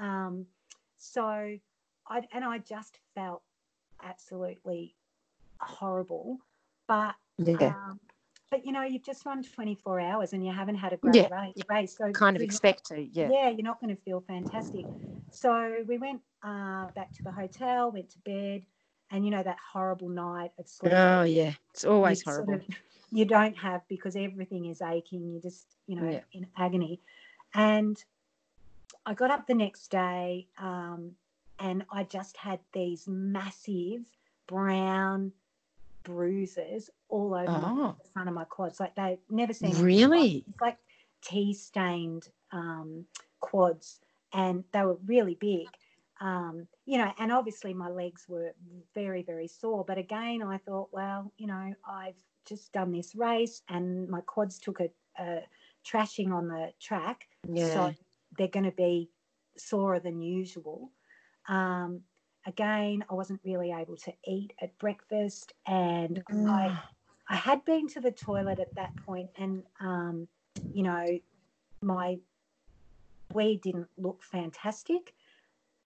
Um, 0.00 0.46
so 0.98 1.56
I, 2.12 2.22
and 2.32 2.44
I 2.44 2.58
just 2.58 2.98
felt 3.14 3.42
absolutely 4.04 4.94
horrible. 5.60 6.38
But 6.86 7.14
yeah. 7.38 7.68
um, 7.68 8.00
but 8.50 8.66
you 8.66 8.72
know, 8.72 8.82
you've 8.82 9.04
just 9.04 9.24
run 9.24 9.42
24 9.42 10.00
hours 10.00 10.32
and 10.34 10.44
you 10.44 10.52
haven't 10.52 10.74
had 10.74 10.92
a 10.92 10.96
great 10.98 11.14
Yeah, 11.14 11.28
race. 11.30 11.54
you 11.56 11.62
race 11.70 11.96
so 11.96 12.10
kind 12.12 12.36
of 12.36 12.42
not- 12.42 12.44
expect 12.46 12.86
to. 12.86 13.00
Yeah. 13.00 13.28
yeah, 13.30 13.48
you're 13.48 13.62
not 13.62 13.80
going 13.80 13.94
to 13.96 14.02
feel 14.02 14.20
fantastic. 14.26 14.84
So 15.30 15.76
we 15.86 15.96
went 15.98 16.20
uh, 16.42 16.88
back 16.94 17.12
to 17.14 17.22
the 17.22 17.32
hotel, 17.32 17.90
went 17.90 18.10
to 18.10 18.18
bed, 18.26 18.66
and 19.10 19.24
you 19.24 19.30
know 19.30 19.42
that 19.42 19.56
horrible 19.72 20.08
night 20.10 20.52
of 20.58 20.68
sleep. 20.68 20.92
Oh 20.94 21.22
yeah. 21.22 21.52
It's 21.72 21.84
always 21.84 22.18
you 22.26 22.32
sort 22.32 22.46
horrible. 22.46 22.54
of- 22.54 22.76
you 23.12 23.24
don't 23.24 23.56
have 23.56 23.80
because 23.88 24.16
everything 24.16 24.66
is 24.66 24.82
aching. 24.82 25.30
You're 25.30 25.40
just, 25.40 25.66
you 25.86 25.96
know, 25.96 26.10
Yeah. 26.10 26.20
in 26.32 26.46
agony. 26.58 27.00
And 27.54 28.02
I 29.06 29.14
got 29.14 29.30
up 29.30 29.46
the 29.46 29.54
next 29.54 29.90
day 29.90 30.46
um, 30.58 31.12
and 31.62 31.84
I 31.90 32.02
just 32.04 32.36
had 32.36 32.58
these 32.72 33.06
massive 33.06 34.02
brown 34.48 35.32
bruises 36.02 36.90
all 37.08 37.34
over 37.34 37.50
my, 37.50 37.70
Oh, 37.70 37.96
the 38.02 38.08
front 38.10 38.28
of 38.28 38.34
my 38.34 38.44
quads. 38.44 38.80
Like 38.80 38.96
they 38.96 39.18
never 39.30 39.52
seen 39.52 39.78
Really? 39.80 40.44
It's 40.48 40.60
like 40.60 40.78
tea 41.22 41.54
stained 41.54 42.28
um, 42.50 43.04
quads, 43.40 44.00
and 44.32 44.64
they 44.72 44.82
were 44.82 44.98
really 45.06 45.36
big. 45.36 45.68
Um, 46.20 46.66
you 46.84 46.98
know, 46.98 47.12
and 47.18 47.32
obviously 47.32 47.74
my 47.74 47.88
legs 47.88 48.26
were 48.28 48.54
very, 48.94 49.22
very 49.22 49.48
sore. 49.48 49.84
But 49.84 49.98
again, 49.98 50.42
I 50.42 50.58
thought, 50.58 50.88
well, 50.92 51.32
you 51.36 51.46
know, 51.46 51.74
I've 51.88 52.20
just 52.44 52.72
done 52.72 52.90
this 52.90 53.14
race, 53.14 53.62
and 53.68 54.08
my 54.08 54.20
quads 54.22 54.58
took 54.58 54.80
a, 54.80 54.90
a 55.18 55.42
trashing 55.86 56.32
on 56.32 56.48
the 56.48 56.72
track, 56.80 57.28
yeah. 57.48 57.72
so 57.72 57.94
they're 58.36 58.48
going 58.48 58.64
to 58.64 58.72
be 58.72 59.10
sorer 59.56 60.00
than 60.00 60.20
usual. 60.20 60.90
Um, 61.48 62.02
again, 62.46 63.04
I 63.10 63.14
wasn't 63.14 63.40
really 63.44 63.72
able 63.72 63.96
to 63.96 64.12
eat 64.26 64.52
at 64.60 64.76
breakfast, 64.78 65.52
and 65.66 66.22
I 66.46 66.70
Oh, 66.70 66.78
I 67.28 67.36
had 67.36 67.64
been 67.64 67.88
to 67.88 68.00
the 68.00 68.12
toilet 68.12 68.58
at 68.58 68.74
that 68.76 68.92
point, 69.06 69.30
and 69.36 69.62
um, 69.80 70.28
you 70.72 70.82
know, 70.82 71.06
my 71.82 72.18
wee 73.34 73.56
didn't 73.62 73.88
look 73.96 74.22
fantastic, 74.22 75.14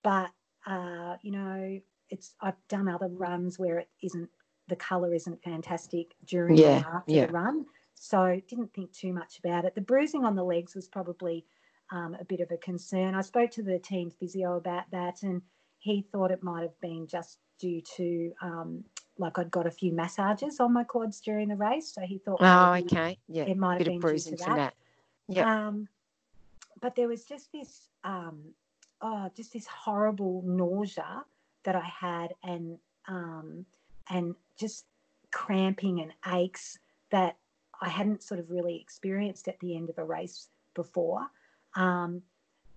but 0.02 0.30
uh, 0.66 1.16
you 1.22 1.32
know, 1.32 1.80
it's 2.10 2.34
I've 2.40 2.56
done 2.68 2.88
other 2.88 3.08
runs 3.08 3.58
where 3.58 3.78
it 3.78 3.88
isn't 4.02 4.30
the 4.68 4.76
color 4.76 5.14
isn't 5.14 5.42
fantastic 5.42 6.14
during 6.24 6.58
Yeah, 6.58 6.84
or 6.84 6.96
after 6.96 7.12
yeah. 7.12 7.26
the 7.26 7.32
run, 7.32 7.66
so 7.94 8.40
didn't 8.48 8.72
think 8.74 8.92
too 8.92 9.12
much 9.12 9.38
about 9.38 9.64
it. 9.64 9.74
The 9.74 9.80
bruising 9.80 10.24
on 10.24 10.34
the 10.36 10.44
legs 10.44 10.74
was 10.74 10.88
probably 10.88 11.44
um, 11.90 12.16
a 12.20 12.24
bit 12.24 12.40
of 12.40 12.50
a 12.50 12.56
concern. 12.56 13.14
I 13.14 13.22
spoke 13.22 13.50
to 13.52 13.62
the 13.62 13.78
team 13.78 14.10
physio 14.10 14.56
about 14.56 14.90
that, 14.90 15.22
and 15.22 15.42
he 15.78 16.02
thought 16.12 16.30
it 16.30 16.42
might 16.42 16.62
have 16.62 16.78
been 16.80 17.06
just 17.06 17.38
due 17.58 17.80
to 17.96 18.32
um, 18.42 18.84
like 19.18 19.38
I'd 19.38 19.50
got 19.50 19.66
a 19.66 19.70
few 19.70 19.92
massages 19.92 20.60
on 20.60 20.72
my 20.72 20.84
quads 20.84 21.20
during 21.20 21.48
the 21.48 21.56
race, 21.56 21.92
so 21.92 22.02
he 22.02 22.18
thought 22.18 22.38
oh, 22.40 22.74
okay. 22.74 23.18
Yeah. 23.28 23.44
it 23.44 23.56
might 23.56 23.78
have 23.78 23.86
been 23.86 24.00
due 24.00 24.18
to 24.18 24.36
that. 24.36 24.56
that. 24.56 24.74
Yep. 25.28 25.46
Um, 25.46 25.88
but 26.80 26.94
there 26.94 27.08
was 27.08 27.24
just 27.24 27.50
this, 27.52 27.88
um, 28.04 28.40
oh, 29.00 29.30
just 29.34 29.52
this 29.52 29.66
horrible 29.66 30.42
nausea 30.44 31.24
that 31.64 31.74
I 31.74 31.84
had, 31.84 32.34
and 32.44 32.78
um, 33.08 33.64
and 34.10 34.34
just 34.58 34.84
cramping 35.30 36.00
and 36.00 36.12
aches 36.34 36.78
that 37.10 37.36
I 37.80 37.88
hadn't 37.88 38.22
sort 38.22 38.40
of 38.40 38.50
really 38.50 38.76
experienced 38.76 39.48
at 39.48 39.58
the 39.60 39.76
end 39.76 39.90
of 39.90 39.98
a 39.98 40.04
race 40.04 40.48
before. 40.74 41.26
Um, 41.76 42.22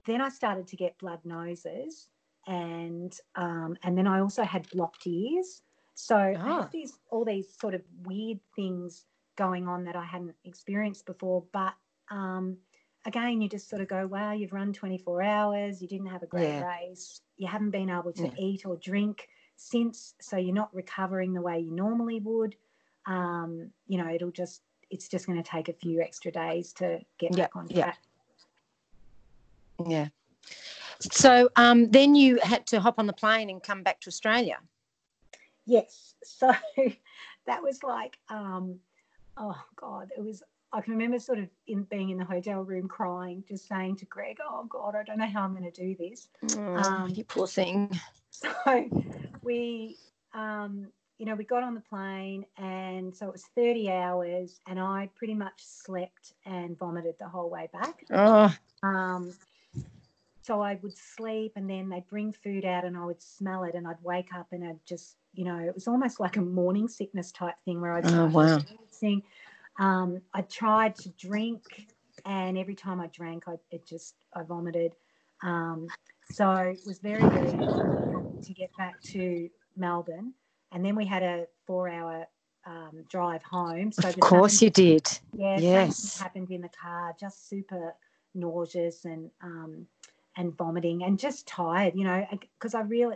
then 0.05 0.21
I 0.21 0.29
started 0.29 0.67
to 0.67 0.75
get 0.75 0.97
blood 0.99 1.19
noses, 1.25 2.07
and 2.47 3.17
um, 3.35 3.77
and 3.83 3.97
then 3.97 4.07
I 4.07 4.19
also 4.19 4.43
had 4.43 4.69
blocked 4.69 5.07
ears. 5.07 5.61
So 5.95 6.15
I 6.15 6.33
Ah. 6.35 6.61
had 6.61 6.71
these 6.71 6.99
all 7.11 7.25
these 7.25 7.53
sort 7.59 7.73
of 7.73 7.81
weird 8.03 8.39
things 8.55 9.05
going 9.35 9.67
on 9.67 9.83
that 9.85 9.95
I 9.95 10.03
hadn't 10.05 10.35
experienced 10.45 11.05
before. 11.05 11.43
But 11.51 11.73
um, 12.11 12.57
again, 13.05 13.41
you 13.41 13.49
just 13.49 13.69
sort 13.69 13.81
of 13.81 13.87
go, 13.87 14.07
wow, 14.07 14.31
you've 14.33 14.53
run 14.53 14.73
24 14.73 15.21
hours, 15.23 15.81
you 15.81 15.87
didn't 15.87 16.07
have 16.07 16.23
a 16.23 16.27
great 16.27 16.43
Yeah. 16.43 16.63
race, 16.63 17.21
you 17.37 17.47
haven't 17.47 17.71
been 17.71 17.89
able 17.89 18.11
to 18.13 18.23
Yeah. 18.23 18.33
eat 18.37 18.65
or 18.65 18.75
drink 18.77 19.27
since, 19.55 20.15
so 20.21 20.37
you're 20.37 20.53
not 20.55 20.73
recovering 20.73 21.33
the 21.33 21.41
way 21.41 21.59
you 21.59 21.71
normally 21.71 22.19
would. 22.19 22.55
Um, 23.05 23.71
you 23.87 23.97
know, 23.97 24.09
it'll 24.13 24.31
just 24.31 24.61
it's 24.89 25.07
just 25.07 25.27
going 25.27 25.41
to 25.41 25.49
take 25.49 25.69
a 25.69 25.73
few 25.73 26.01
extra 26.01 26.31
days 26.31 26.73
to 26.73 26.99
get 27.19 27.31
Yeah, 27.35 27.43
back 27.43 27.55
on 27.55 27.67
track. 27.69 27.99
Yeah. 29.87 30.09
So 31.11 31.49
um, 31.55 31.89
then 31.91 32.15
you 32.15 32.39
had 32.43 32.67
to 32.67 32.79
hop 32.79 32.99
on 32.99 33.07
the 33.07 33.13
plane 33.13 33.49
and 33.49 33.61
come 33.63 33.83
back 33.83 34.01
to 34.01 34.07
Australia. 34.09 34.57
Yes. 35.65 36.15
So 36.23 36.51
that 37.45 37.61
was 37.61 37.83
like, 37.83 38.17
um, 38.29 38.79
oh 39.37 39.59
God, 39.75 40.11
it 40.17 40.21
was. 40.21 40.43
I 40.71 40.81
can 40.81 40.93
remember 40.93 41.17
sort 41.17 41.39
of 41.39 41.49
in 41.65 41.81
being 41.83 42.11
in 42.11 42.19
the 42.19 42.25
hotel 42.25 42.61
room 42.61 42.87
crying, 42.87 43.43
just 43.47 43.67
saying 43.67 43.95
to 43.97 44.05
Greg, 44.05 44.37
"Oh 44.43 44.65
God, 44.69 44.95
I 44.95 45.03
don't 45.03 45.17
know 45.17 45.25
how 45.27 45.41
I'm 45.41 45.55
going 45.55 45.71
to 45.71 45.71
do 45.71 45.95
this." 45.97 46.27
Oh, 46.75 46.75
Um, 46.75 47.09
you 47.15 47.23
poor 47.23 47.47
thing. 47.47 47.89
So 48.31 48.53
we, 49.43 49.97
um, 50.33 50.87
you 51.17 51.25
know, 51.25 51.35
we 51.35 51.43
got 51.43 51.63
on 51.63 51.73
the 51.73 51.81
plane, 51.81 52.45
and 52.57 53.13
so 53.13 53.27
it 53.27 53.33
was 53.33 53.43
30 53.55 53.91
hours, 53.91 54.61
and 54.67 54.79
I 54.79 55.09
pretty 55.15 55.33
much 55.33 55.55
slept 55.57 56.33
and 56.45 56.77
vomited 56.77 57.15
the 57.19 57.27
whole 57.27 57.49
way 57.49 57.67
back. 57.73 58.05
Oh, 58.11 58.55
Um, 58.81 59.33
so 60.49 60.61
I 60.61 60.79
would 60.81 60.97
sleep, 60.97 61.53
and 61.55 61.69
then 61.69 61.89
they'd 61.89 62.07
bring 62.07 62.33
food 62.33 62.65
out, 62.65 62.83
and 62.83 62.97
I 62.97 63.05
would 63.05 63.21
smell 63.21 63.65
it, 63.65 63.75
and 63.75 63.87
I'd 63.87 64.01
wake 64.01 64.33
up, 64.35 64.47
and 64.51 64.65
I'd 64.65 64.83
just, 64.83 65.17
you 65.35 65.45
know, 65.45 65.59
it 65.59 65.75
was 65.75 65.87
almost 65.87 66.19
like 66.19 66.37
a 66.37 66.41
morning 66.41 66.87
sickness 66.87 67.31
type 67.31 67.53
thing 67.65 67.79
where 67.79 67.93
I'd 67.93 68.05
Oh, 68.07 68.25
wow. 68.25 68.57
experiencing. 68.57 69.21
Um, 69.77 70.21
I 70.33 70.41
tried 70.41 70.95
to 70.95 71.09
drink, 71.09 71.61
and 72.25 72.57
every 72.57 72.73
time 72.73 72.99
I 72.99 73.07
drank, 73.07 73.43
I 73.47 73.57
it 73.69 73.85
just 73.85 74.15
I 74.35 74.41
vomited. 74.41 74.93
Um, 75.43 75.87
so 76.31 76.51
it 76.55 76.79
was 76.87 76.97
very 76.97 77.27
very 77.27 77.51
difficult 77.51 78.25
to 78.47 78.53
get 78.53 78.75
back 78.75 78.99
to 79.11 79.49
Melbourne, 79.77 80.33
and 80.71 80.83
then 80.83 80.95
we 80.95 81.05
had 81.05 81.21
a 81.21 81.45
four-hour 81.67 82.25
um, 82.65 83.03
drive 83.07 83.43
home. 83.43 83.91
So 83.91 84.09
of 84.09 84.19
course 84.19 84.63
you 84.63 84.71
did. 84.71 85.07
yeah, 85.37 85.59
Yes. 85.59 86.19
happened 86.19 86.49
in 86.49 86.61
the 86.61 86.69
car. 86.69 87.15
Just 87.19 87.47
super 87.47 87.93
nauseous 88.33 89.05
and 89.05 89.29
um, 89.43 89.85
and 90.37 90.55
vomiting 90.57 91.03
and 91.03 91.17
just 91.19 91.47
tired. 91.47 91.93
You 91.95 92.03
know, 92.05 92.25
because 92.31 92.73
I 92.75 92.81
really 92.81 93.15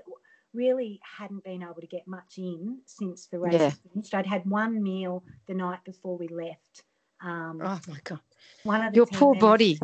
really 0.53 0.99
hadn't 1.17 1.43
been 1.43 1.63
able 1.63 1.81
to 1.81 1.87
get 1.87 2.05
much 2.07 2.37
in 2.37 2.77
since 2.85 3.25
the 3.27 3.39
race 3.39 3.53
Yeah. 3.53 3.71
finished. 3.91 4.13
I'd 4.13 4.27
had 4.27 4.45
one 4.45 4.83
meal 4.83 5.23
the 5.47 5.55
night 5.55 5.83
before 5.83 6.15
we 6.15 6.27
left. 6.27 6.83
Um, 7.21 7.59
Oh 7.63 7.79
my 7.87 7.99
God. 8.03 8.19
one 8.63 8.81
of 8.81 8.91
the 8.93 8.97
Your 8.97 9.07
poor 9.07 9.33
members- 9.33 9.41
body. 9.41 9.79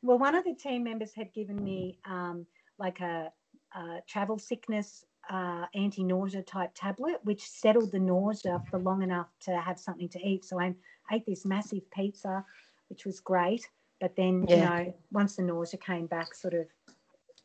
Well, 0.00 0.18
one 0.18 0.34
of 0.34 0.44
the 0.44 0.54
team 0.54 0.84
members 0.84 1.12
had 1.12 1.30
given 1.34 1.62
me 1.62 1.98
um, 2.06 2.46
like 2.78 3.00
a, 3.00 3.30
a 3.76 4.00
travel 4.06 4.38
sickness 4.38 5.04
uh, 5.28 5.66
anti-nausea 5.74 6.42
type 6.44 6.70
tablet, 6.74 7.16
which 7.24 7.46
settled 7.46 7.92
the 7.92 7.98
nausea 7.98 8.62
for 8.70 8.78
long 8.78 9.02
enough 9.02 9.28
to 9.40 9.60
have 9.60 9.78
something 9.78 10.08
to 10.10 10.20
eat. 10.26 10.44
So 10.46 10.58
I 10.58 10.74
ate 11.12 11.26
this 11.26 11.44
massive 11.44 11.90
pizza, 11.90 12.44
which 12.88 13.04
was 13.04 13.20
great. 13.20 13.68
But 14.00 14.16
then, 14.16 14.46
you 14.48 14.56
know, 14.56 14.94
once 15.12 15.36
the 15.36 15.42
nausea 15.42 15.78
came 15.78 16.06
back, 16.06 16.34
sort 16.34 16.54
of 16.54 16.66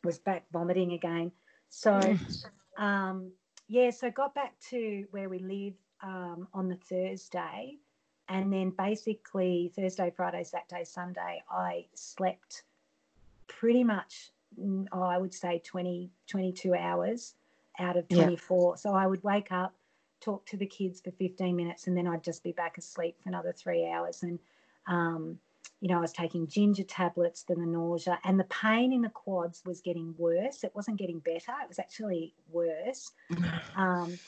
was 0.04 0.18
back 0.18 0.44
vomiting 0.52 0.92
again. 0.92 1.32
So, 1.68 1.90
Mm. 1.90 2.82
um, 2.82 3.32
yeah, 3.68 3.90
so 3.90 4.10
got 4.10 4.34
back 4.34 4.58
to 4.70 5.06
where 5.10 5.28
we 5.28 5.38
live 5.38 5.74
um, 6.02 6.48
on 6.52 6.68
the 6.68 6.76
Thursday. 6.76 7.78
And 8.28 8.52
then 8.52 8.70
basically 8.70 9.72
Thursday, 9.74 10.12
Friday, 10.16 10.44
Saturday, 10.44 10.84
Sunday, 10.84 11.42
I 11.50 11.86
slept 11.94 12.64
pretty 13.48 13.84
much, 13.84 14.30
mm, 14.60 14.86
oh, 14.92 15.02
I 15.02 15.18
would 15.18 15.34
say 15.34 15.60
20, 15.64 16.10
22 16.26 16.74
hours 16.74 17.34
out 17.78 17.96
of 17.96 18.06
Yeah. 18.08 18.24
24. 18.24 18.76
So 18.76 18.94
I 18.94 19.06
would 19.06 19.22
wake 19.24 19.50
up, 19.50 19.74
talk 20.20 20.46
to 20.46 20.56
the 20.56 20.66
kids 20.66 21.00
for 21.00 21.10
15 21.12 21.56
minutes, 21.56 21.86
and 21.86 21.96
then 21.96 22.06
I'd 22.06 22.22
just 22.22 22.42
be 22.44 22.52
back 22.52 22.78
asleep 22.78 23.16
for 23.22 23.28
another 23.28 23.52
three 23.52 23.88
hours. 23.88 24.22
And, 24.22 24.38
um, 24.86 25.38
you 25.80 25.88
know, 25.88 25.98
I 25.98 26.00
was 26.00 26.12
taking 26.12 26.46
ginger 26.46 26.84
tablets 26.84 27.42
for 27.46 27.56
the 27.56 27.66
nausea, 27.66 28.18
and 28.24 28.38
the 28.38 28.44
pain 28.44 28.92
in 28.92 29.02
the 29.02 29.08
quads 29.08 29.62
was 29.64 29.80
getting 29.80 30.14
worse. 30.18 30.62
It 30.64 30.72
wasn't 30.74 30.98
getting 30.98 31.20
better, 31.20 31.52
it 31.62 31.68
was 31.68 31.78
actually 31.78 32.34
worse. 32.50 33.10
Um, 33.76 34.18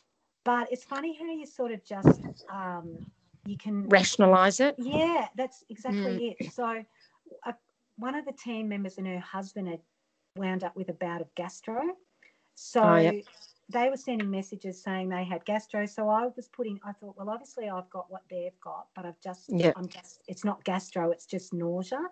but 0.44 0.72
it's 0.72 0.84
funny 0.84 1.16
how 1.18 1.26
you 1.26 1.46
sort 1.46 1.72
of 1.72 1.84
just, 1.84 2.20
um, 2.52 2.96
you 3.44 3.56
can 3.56 3.88
Rationalize 3.88 4.60
it. 4.60 4.76
yeah, 4.78 5.26
that's 5.36 5.64
exactly 5.68 6.28
it. 6.28 6.52
So, 6.52 6.82
uh, 7.44 7.52
one 7.96 8.14
of 8.14 8.24
the 8.24 8.32
team 8.32 8.68
members 8.68 8.98
and 8.98 9.06
her 9.06 9.18
husband 9.18 9.68
had 9.68 9.80
wound 10.36 10.64
up 10.64 10.76
with 10.76 10.88
a 10.88 10.92
bout 10.92 11.20
of 11.20 11.34
gastro. 11.34 11.80
So, 12.54 12.82
Oh, 12.82 12.96
yep. 12.96 13.14
They 13.72 13.88
were 13.88 13.96
sending 13.96 14.30
messages 14.30 14.82
saying 14.82 15.08
they 15.08 15.24
had 15.24 15.44
gastro. 15.44 15.86
So, 15.86 16.08
I 16.08 16.28
was 16.36 16.48
putting, 16.48 16.78
I 16.84 16.92
thought, 16.92 17.16
well, 17.16 17.30
obviously 17.30 17.68
I've 17.68 17.90
got 17.90 18.10
what 18.10 18.22
they've 18.30 18.58
got, 18.62 18.86
but 18.94 19.06
I've 19.06 19.20
just, 19.20 19.50
yeah. 19.50 19.72
I'm 19.76 19.88
just, 19.88 20.20
it's 20.28 20.44
not 20.44 20.62
gastro, 20.64 21.10
it's 21.10 21.26
just 21.26 21.52
nausea. 21.52 22.02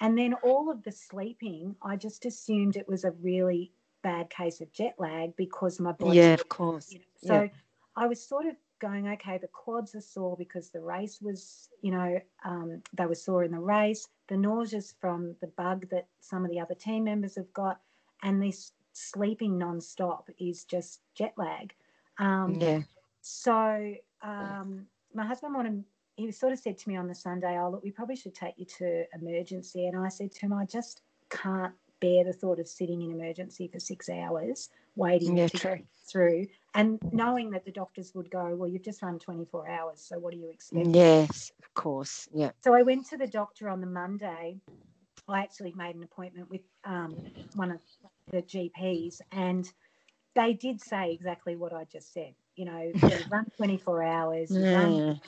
And 0.00 0.16
then 0.16 0.34
all 0.42 0.70
of 0.70 0.82
the 0.84 0.92
sleeping, 0.92 1.74
I 1.82 1.96
just 1.96 2.24
assumed 2.24 2.76
it 2.76 2.88
was 2.88 3.04
a 3.04 3.10
really 3.12 3.72
bad 4.02 4.30
case 4.30 4.60
of 4.60 4.72
jet 4.72 4.94
lag 4.98 5.34
because 5.36 5.80
my 5.80 5.92
body 5.92 6.18
Yeah, 6.18 6.34
of 6.34 6.48
course. 6.48 6.92
you 6.92 6.98
know, 6.98 7.04
so 7.16 7.34
Yeah. 7.42 7.48
I 7.96 8.06
was 8.06 8.24
sort 8.24 8.46
of 8.46 8.54
going, 8.78 9.08
okay, 9.08 9.38
the 9.38 9.48
quads 9.48 9.94
are 9.96 10.00
sore 10.00 10.36
because 10.36 10.70
the 10.70 10.80
race 10.80 11.20
was, 11.20 11.68
you 11.82 11.90
know, 11.90 12.20
um, 12.44 12.80
they 12.92 13.06
were 13.06 13.16
sore 13.16 13.42
in 13.42 13.50
the 13.50 13.58
race, 13.58 14.06
the 14.28 14.36
nauseous 14.36 14.94
from 15.00 15.34
the 15.40 15.48
bug 15.48 15.88
that 15.90 16.06
some 16.20 16.44
of 16.44 16.50
the 16.52 16.60
other 16.60 16.74
team 16.76 17.04
members 17.04 17.34
have 17.34 17.52
got, 17.52 17.80
and 18.22 18.40
this 18.40 18.72
sleeping 18.98 19.58
non-stop 19.58 20.28
is 20.38 20.64
just 20.64 21.00
jet 21.14 21.34
lag. 21.36 21.74
Um, 22.18 22.54
yeah. 22.54 22.82
So 23.20 23.94
um, 24.22 24.86
my 25.14 25.26
husband 25.26 25.54
wanted, 25.54 25.84
he 26.16 26.30
sort 26.32 26.52
of 26.52 26.58
said 26.58 26.78
to 26.78 26.88
me 26.88 26.96
on 26.96 27.08
the 27.08 27.14
Sunday, 27.14 27.58
oh, 27.58 27.70
look, 27.70 27.82
we 27.82 27.90
probably 27.90 28.16
should 28.16 28.34
take 28.34 28.54
you 28.58 28.64
to 28.78 29.04
emergency. 29.14 29.86
And 29.86 29.98
I 29.98 30.08
said 30.08 30.32
to 30.32 30.40
him, 30.40 30.52
I 30.52 30.64
just 30.64 31.02
can't 31.30 31.74
bear 32.00 32.24
the 32.24 32.32
thought 32.32 32.58
of 32.58 32.68
sitting 32.68 33.02
in 33.02 33.10
emergency 33.10 33.68
for 33.68 33.80
six 33.80 34.08
hours 34.08 34.70
waiting 34.96 35.36
Yeah, 35.36 35.48
to 35.48 35.58
true. 35.58 35.76
get 35.76 35.84
through 36.10 36.46
and 36.74 36.98
knowing 37.12 37.50
that 37.50 37.64
the 37.64 37.72
doctors 37.72 38.14
would 38.14 38.30
go, 38.30 38.54
well, 38.54 38.68
you've 38.68 38.84
just 38.84 39.02
run 39.02 39.18
24 39.18 39.68
hours, 39.68 40.00
so 40.00 40.18
what 40.18 40.32
do 40.32 40.38
you 40.38 40.50
expect? 40.50 40.88
Yes, 40.88 41.50
of 41.60 41.74
course. 41.74 42.28
Yeah. 42.32 42.50
So 42.62 42.74
I 42.74 42.82
went 42.82 43.06
to 43.08 43.16
the 43.16 43.26
doctor 43.26 43.68
on 43.68 43.80
the 43.80 43.86
Monday. 43.86 44.60
I 45.26 45.40
actually 45.40 45.74
made 45.76 45.96
an 45.96 46.02
appointment 46.02 46.50
with 46.50 46.60
um, 46.84 47.16
one 47.54 47.70
of 47.72 47.80
the 48.30 48.42
GPs, 48.42 49.20
and 49.32 49.70
they 50.34 50.52
did 50.52 50.80
say 50.80 51.12
exactly 51.12 51.56
what 51.56 51.72
I 51.72 51.84
just 51.84 52.12
said. 52.12 52.34
You 52.56 52.66
know, 52.66 52.92
run 53.30 53.46
24 53.56 54.02
hours, 54.02 54.50
run. 54.50 55.20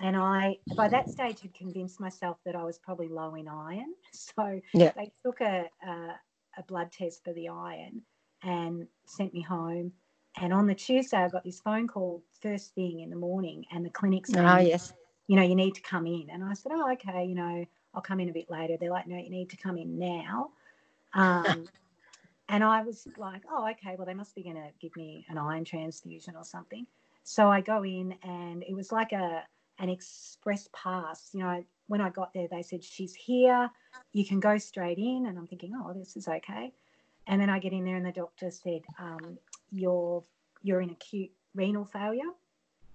And 0.00 0.16
I, 0.16 0.58
by 0.76 0.88
that 0.88 1.08
stage, 1.08 1.40
had 1.40 1.54
convinced 1.54 2.00
myself 2.00 2.36
that 2.44 2.54
I 2.54 2.64
was 2.64 2.78
probably 2.78 3.08
low 3.08 3.34
in 3.34 3.48
iron. 3.48 3.94
So 4.12 4.60
Yeah. 4.74 4.92
they 4.96 5.10
took 5.24 5.40
a, 5.40 5.66
a, 5.86 6.20
a 6.58 6.62
blood 6.68 6.92
test 6.92 7.24
for 7.24 7.32
the 7.32 7.48
iron 7.48 8.02
and 8.42 8.86
sent 9.06 9.32
me 9.32 9.40
home. 9.42 9.92
And 10.38 10.52
on 10.52 10.66
the 10.66 10.74
Tuesday, 10.74 11.16
I 11.16 11.28
got 11.28 11.44
this 11.44 11.60
phone 11.60 11.88
call 11.88 12.22
first 12.42 12.74
thing 12.74 13.00
in 13.00 13.08
the 13.08 13.16
morning, 13.16 13.64
and 13.72 13.84
the 13.84 13.90
clinic's 13.90 14.34
Ah, 14.36 14.56
saying, 14.56 14.68
yes. 14.68 14.92
you 15.28 15.36
know, 15.36 15.42
you 15.42 15.54
need 15.54 15.74
to 15.76 15.80
come 15.80 16.06
in. 16.06 16.28
And 16.30 16.44
I 16.44 16.52
said, 16.52 16.72
oh, 16.74 16.92
okay, 16.92 17.24
you 17.24 17.34
know, 17.34 17.64
I'll 17.94 18.02
come 18.02 18.20
in 18.20 18.28
a 18.28 18.32
bit 18.32 18.50
later. 18.50 18.76
They're 18.78 18.90
like, 18.90 19.06
no, 19.06 19.16
you 19.16 19.30
need 19.30 19.48
to 19.50 19.56
come 19.56 19.78
in 19.78 19.98
now. 19.98 20.50
Um, 21.14 21.66
and 22.48 22.62
I 22.62 22.82
was 22.82 23.06
like, 23.16 23.42
oh, 23.50 23.68
okay, 23.70 23.96
well, 23.96 24.06
they 24.06 24.14
must 24.14 24.34
be 24.34 24.42
going 24.42 24.56
to 24.56 24.70
give 24.80 24.94
me 24.96 25.26
an 25.28 25.38
iron 25.38 25.64
transfusion 25.64 26.34
or 26.36 26.44
something. 26.44 26.86
So 27.24 27.48
I 27.48 27.60
go 27.60 27.84
in, 27.84 28.14
and 28.22 28.62
it 28.62 28.74
was 28.74 28.92
like 28.92 29.12
a 29.12 29.42
an 29.78 29.88
express 29.90 30.68
pass. 30.72 31.30
You 31.32 31.40
know, 31.40 31.64
when 31.88 32.00
I 32.00 32.10
got 32.10 32.32
there, 32.32 32.48
they 32.50 32.62
said 32.62 32.82
she's 32.82 33.14
here. 33.14 33.68
You 34.12 34.24
can 34.24 34.40
go 34.40 34.58
straight 34.58 34.98
in, 34.98 35.26
and 35.26 35.38
I'm 35.38 35.46
thinking, 35.46 35.72
oh, 35.76 35.92
this 35.92 36.16
is 36.16 36.28
okay. 36.28 36.72
And 37.26 37.40
then 37.40 37.50
I 37.50 37.58
get 37.58 37.72
in 37.72 37.84
there, 37.84 37.96
and 37.96 38.06
the 38.06 38.12
doctor 38.12 38.50
said, 38.50 38.82
um, 38.98 39.38
you're 39.70 40.22
you're 40.62 40.80
in 40.80 40.90
acute 40.90 41.30
renal 41.54 41.84
failure 41.84 42.30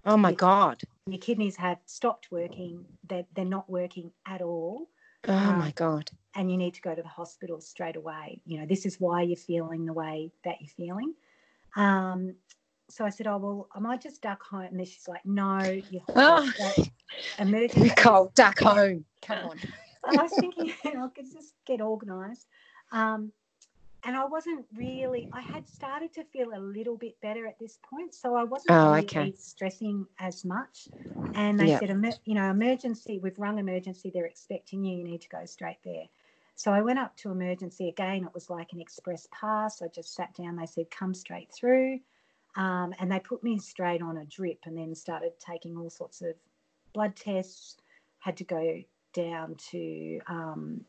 Oh 0.04 0.16
my 0.16 0.30
Yeah. 0.30 0.36
God. 0.36 0.82
your 1.06 1.18
kidneys 1.18 1.56
have 1.56 1.78
stopped 1.86 2.30
working 2.30 2.84
they're, 3.08 3.26
they're 3.34 3.44
not 3.44 3.68
working 3.68 4.12
at 4.26 4.40
all 4.40 4.88
Oh 5.28 5.32
Um, 5.32 5.58
my 5.58 5.70
God. 5.72 6.10
and 6.34 6.50
you 6.50 6.56
need 6.56 6.74
to 6.74 6.80
go 6.82 6.94
to 6.94 7.02
the 7.02 7.08
hospital 7.08 7.60
straight 7.60 7.96
away 7.96 8.40
you 8.46 8.58
know 8.58 8.66
this 8.66 8.86
is 8.86 8.98
why 9.00 9.22
you're 9.22 9.36
feeling 9.36 9.84
the 9.84 9.92
way 9.92 10.30
that 10.44 10.56
you're 10.60 10.68
feeling 10.76 11.14
um, 11.76 12.34
so 12.90 13.04
i 13.04 13.10
said 13.10 13.26
oh 13.26 13.36
well 13.38 13.68
i 13.74 13.78
might 13.78 14.00
just 14.02 14.22
duck 14.22 14.42
home 14.42 14.62
and 14.62 14.78
then 14.78 14.86
she's 14.86 15.08
like 15.08 15.24
no 15.24 15.58
you 15.90 16.00
Oh. 16.16 16.50
emergency 17.38 17.88
Nicole, 17.88 18.30
duck 18.34 18.58
home. 18.58 19.04
Come 19.22 19.38
on. 19.38 19.58
I 20.04 20.22
was 20.22 20.32
thinking, 20.38 20.72
you 20.84 20.94
know, 20.94 21.04
I 21.06 21.08
could 21.08 21.30
just 21.32 21.54
get 21.66 21.80
organised. 21.80 22.46
Um, 22.90 23.32
and 24.04 24.16
I 24.16 24.24
wasn't 24.24 24.66
really, 24.74 25.28
I 25.32 25.40
had 25.40 25.68
started 25.68 26.12
to 26.14 26.24
feel 26.24 26.50
a 26.54 26.58
little 26.58 26.96
bit 26.96 27.20
better 27.20 27.46
at 27.46 27.58
this 27.58 27.78
point. 27.82 28.14
So 28.14 28.34
I 28.34 28.44
wasn't 28.44 28.74
Oh, 28.74 28.90
really 28.90 29.00
okay. 29.00 29.34
stressing 29.36 30.06
as 30.18 30.44
much. 30.44 30.88
And 31.34 31.58
they 31.58 31.68
Yeah. 31.68 31.78
said, 31.78 31.90
you 32.24 32.34
know, 32.34 32.50
emergency, 32.50 33.18
we've 33.18 33.38
rung 33.38 33.58
emergency, 33.58 34.10
they're 34.12 34.26
expecting 34.26 34.84
you, 34.84 34.98
you 34.98 35.04
need 35.04 35.20
to 35.22 35.28
go 35.28 35.44
straight 35.46 35.78
there. 35.84 36.04
So 36.54 36.72
I 36.72 36.82
went 36.82 36.98
up 36.98 37.16
to 37.18 37.30
emergency 37.30 37.88
again. 37.88 38.24
It 38.24 38.34
was 38.34 38.50
like 38.50 38.72
an 38.72 38.80
express 38.80 39.26
pass. 39.32 39.80
I 39.82 39.88
just 39.88 40.14
sat 40.14 40.34
down. 40.34 40.56
They 40.56 40.66
said, 40.66 40.90
come 40.90 41.14
straight 41.14 41.50
through. 41.52 42.00
Um, 42.56 42.92
and 42.98 43.10
they 43.10 43.18
put 43.20 43.42
me 43.42 43.58
straight 43.58 44.02
on 44.02 44.18
a 44.18 44.24
drip 44.26 44.60
and 44.66 44.76
then 44.76 44.94
started 44.94 45.32
taking 45.38 45.76
all 45.76 45.88
sorts 45.88 46.20
of 46.20 46.34
blood 46.92 47.16
tests. 47.16 47.78
Had 48.18 48.36
to 48.36 48.44
go 48.44 48.82
down 49.14 49.56
to 49.70 50.20
um, 50.26 50.84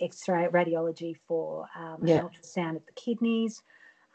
X-ray 0.00 0.48
radiology 0.48 1.16
for 1.26 1.66
um, 1.76 2.00
Yeah. 2.02 2.22
ultrasound 2.22 2.76
of 2.76 2.86
the 2.86 2.92
kidneys. 2.92 3.62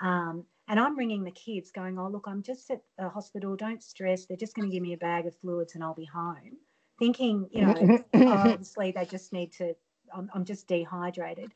Um, 0.01 0.45
and 0.67 0.79
I'm 0.79 0.97
ringing 0.97 1.23
the 1.23 1.31
kids, 1.31 1.71
going, 1.71 1.97
"Oh, 1.97 2.07
look, 2.07 2.25
I'm 2.27 2.43
just 2.43 2.69
at 2.71 2.81
the 2.97 3.07
hospital. 3.07 3.55
Don't 3.55 3.81
stress. 3.81 4.25
They're 4.25 4.37
just 4.37 4.53
going 4.53 4.69
to 4.69 4.73
give 4.73 4.83
me 4.83 4.93
a 4.93 4.97
bag 4.97 5.25
of 5.25 5.35
fluids 5.37 5.75
and 5.75 5.83
I'll 5.83 5.93
be 5.93 6.05
home." 6.05 6.57
Thinking, 6.99 7.47
you 7.51 7.61
know, 7.61 7.75
oh, 8.13 8.51
obviously 8.51 8.91
they 8.91 9.05
just 9.05 9.31
need 9.31 9.53
to. 9.53 9.75
I'm, 10.13 10.29
I'm 10.33 10.45
just 10.45 10.67
dehydrated. 10.67 11.53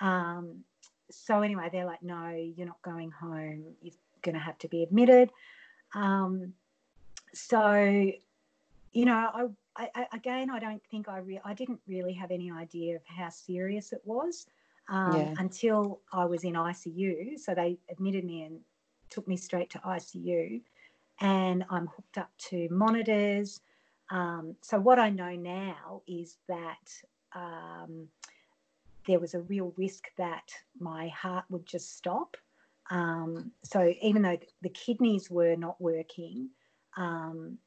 Um, 0.00 0.64
so 1.10 1.42
anyway, 1.42 1.68
they're 1.72 1.86
like, 1.86 2.02
"No, 2.02 2.28
you're 2.28 2.66
not 2.66 2.82
going 2.82 3.10
home. 3.10 3.74
You're 3.80 3.94
going 4.22 4.34
to 4.34 4.40
have 4.40 4.58
to 4.58 4.68
be 4.68 4.82
admitted." 4.82 5.30
Um, 5.94 6.54
so, 7.34 8.10
you 8.92 9.04
know, 9.04 9.14
I, 9.14 9.46
I, 9.76 9.88
I 9.94 10.06
again, 10.12 10.50
I 10.50 10.58
don't 10.58 10.82
think 10.90 11.08
I 11.08 11.18
re- 11.18 11.40
I 11.44 11.54
didn't 11.54 11.80
really 11.86 12.12
have 12.14 12.30
any 12.30 12.50
idea 12.50 12.96
of 12.96 13.02
how 13.06 13.28
serious 13.30 13.92
it 13.92 14.02
was 14.04 14.46
um, 14.88 15.14
Yeah. 15.14 15.34
until 15.38 16.00
I 16.12 16.24
was 16.24 16.44
in 16.44 16.54
ICU. 16.54 17.38
So 17.38 17.54
they 17.54 17.78
admitted 17.90 18.24
me 18.24 18.42
and 18.42 18.60
took 19.10 19.26
me 19.28 19.36
straight 19.36 19.70
to 19.70 19.78
ICU, 19.78 20.60
and 21.20 21.64
I'm 21.70 21.86
hooked 21.86 22.18
up 22.18 22.30
to 22.50 22.68
monitors. 22.70 23.60
Um, 24.10 24.56
so 24.60 24.78
what 24.78 24.98
I 24.98 25.08
know 25.10 25.34
now 25.34 26.02
is 26.06 26.36
that 26.48 26.92
um, 27.34 28.08
there 29.06 29.18
was 29.18 29.34
a 29.34 29.40
real 29.40 29.72
risk 29.76 30.08
that 30.18 30.50
my 30.78 31.08
heart 31.08 31.44
would 31.48 31.66
just 31.66 31.96
stop. 31.96 32.36
Um, 32.90 33.52
so 33.64 33.92
even 34.02 34.22
though 34.22 34.38
the 34.60 34.68
kidneys 34.68 35.30
were 35.30 35.56
not 35.56 35.80
working, 35.80 36.50
um, 36.96 37.58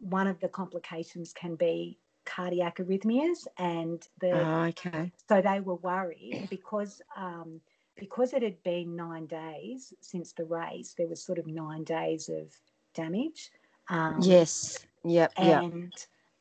one 0.00 0.26
of 0.26 0.38
the 0.40 0.48
complications 0.48 1.32
can 1.32 1.54
be 1.56 1.98
cardiac 2.24 2.76
arrhythmias, 2.78 3.46
and 3.58 4.06
the 4.20 4.44
Oh, 4.44 4.62
okay. 4.64 5.10
so 5.28 5.40
they 5.40 5.60
were 5.60 5.76
worried 5.76 6.46
because 6.50 7.00
um, 7.16 7.60
because 7.96 8.32
it 8.32 8.42
had 8.42 8.62
been 8.62 8.94
nine 8.94 9.26
days 9.26 9.92
since 10.00 10.32
the 10.32 10.44
race. 10.44 10.94
There 10.96 11.08
was 11.08 11.22
sort 11.22 11.38
of 11.38 11.46
nine 11.46 11.84
days 11.84 12.28
of 12.28 12.54
damage. 12.94 13.50
Um, 13.88 14.20
Yes. 14.22 14.86
Yep. 15.04 15.32
Yep. 15.38 15.62
and 15.62 15.92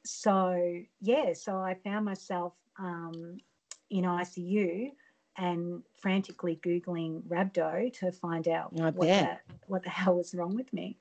so 0.06 0.82
yeah, 1.02 1.34
so 1.34 1.58
I 1.58 1.74
found 1.76 2.06
myself 2.06 2.54
um, 2.78 3.38
in 3.90 4.04
ICU 4.04 4.92
and 5.38 5.84
frantically 5.96 6.60
googling 6.64 7.22
rhabdo 7.24 7.92
to 8.00 8.12
find 8.12 8.48
out 8.48 8.74
I 8.80 8.90
what 8.92 9.08
bet. 9.08 9.42
the, 9.48 9.54
what 9.68 9.84
the 9.84 9.90
hell 9.90 10.16
was 10.16 10.34
wrong 10.34 10.56
with 10.56 10.72
me. 10.74 10.98